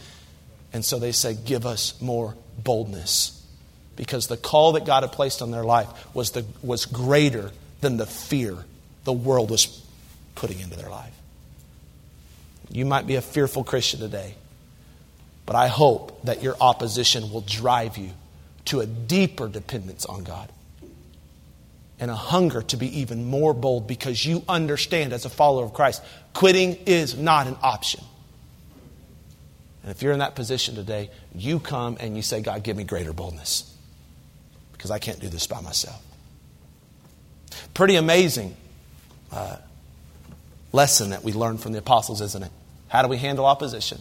And 0.71 0.85
so 0.85 0.99
they 0.99 1.11
said, 1.11 1.43
Give 1.45 1.65
us 1.65 1.99
more 1.99 2.35
boldness. 2.63 3.35
Because 3.97 4.27
the 4.27 4.37
call 4.37 4.73
that 4.73 4.85
God 4.85 5.03
had 5.03 5.11
placed 5.11 5.41
on 5.41 5.51
their 5.51 5.65
life 5.65 5.89
was, 6.15 6.31
the, 6.31 6.45
was 6.61 6.85
greater 6.85 7.51
than 7.81 7.97
the 7.97 8.05
fear 8.05 8.55
the 9.03 9.13
world 9.13 9.49
was 9.49 9.65
putting 10.39 10.61
into 10.61 10.77
their 10.77 10.89
life. 10.89 11.13
You 12.71 12.85
might 12.85 13.05
be 13.05 13.15
a 13.15 13.21
fearful 13.21 13.65
Christian 13.65 13.99
today, 13.99 14.35
but 15.45 15.57
I 15.57 15.67
hope 15.67 16.23
that 16.23 16.41
your 16.41 16.55
opposition 16.61 17.29
will 17.29 17.41
drive 17.41 17.97
you 17.97 18.11
to 18.65 18.79
a 18.79 18.85
deeper 18.85 19.49
dependence 19.49 20.05
on 20.05 20.23
God 20.23 20.49
and 21.99 22.09
a 22.09 22.15
hunger 22.15 22.61
to 22.61 22.77
be 22.77 23.01
even 23.01 23.25
more 23.25 23.53
bold 23.53 23.85
because 23.85 24.25
you 24.25 24.41
understand 24.47 25.11
as 25.11 25.25
a 25.25 25.29
follower 25.29 25.65
of 25.65 25.73
Christ, 25.73 26.01
quitting 26.33 26.75
is 26.85 27.17
not 27.17 27.47
an 27.47 27.57
option. 27.61 28.01
And 29.83 29.91
if 29.91 30.01
you're 30.01 30.13
in 30.13 30.19
that 30.19 30.35
position 30.35 30.75
today, 30.75 31.09
you 31.35 31.59
come 31.59 31.97
and 31.99 32.15
you 32.15 32.21
say, 32.21 32.39
God, 32.39 32.63
give 32.63 32.77
me 32.77 32.85
greater 32.85 33.11
boldness 33.11 33.75
because 34.71 34.89
I 34.89 34.99
can't 34.99 35.19
do 35.19 35.27
this 35.27 35.47
by 35.47 35.59
myself. 35.59 36.01
Pretty 37.73 37.95
amazing 37.95 38.55
uh, 39.33 39.57
lesson 40.71 41.11
that 41.11 41.23
we 41.23 41.33
learned 41.33 41.61
from 41.61 41.71
the 41.71 41.79
apostles, 41.79 42.21
isn't 42.21 42.43
it? 42.43 42.51
How 42.87 43.01
do 43.01 43.07
we 43.07 43.17
handle 43.17 43.45
opposition? 43.45 43.99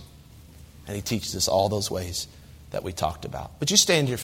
And 0.87 0.97
he 0.97 1.03
teaches 1.03 1.37
us 1.37 1.49
all 1.49 1.69
those 1.69 1.91
ways 1.91 2.27
that 2.71 2.83
we 2.83 2.93
talked 2.93 3.25
about. 3.25 3.53
Would 3.61 3.71
you 3.71 3.77
stand 3.77 4.09
here? 4.09 4.17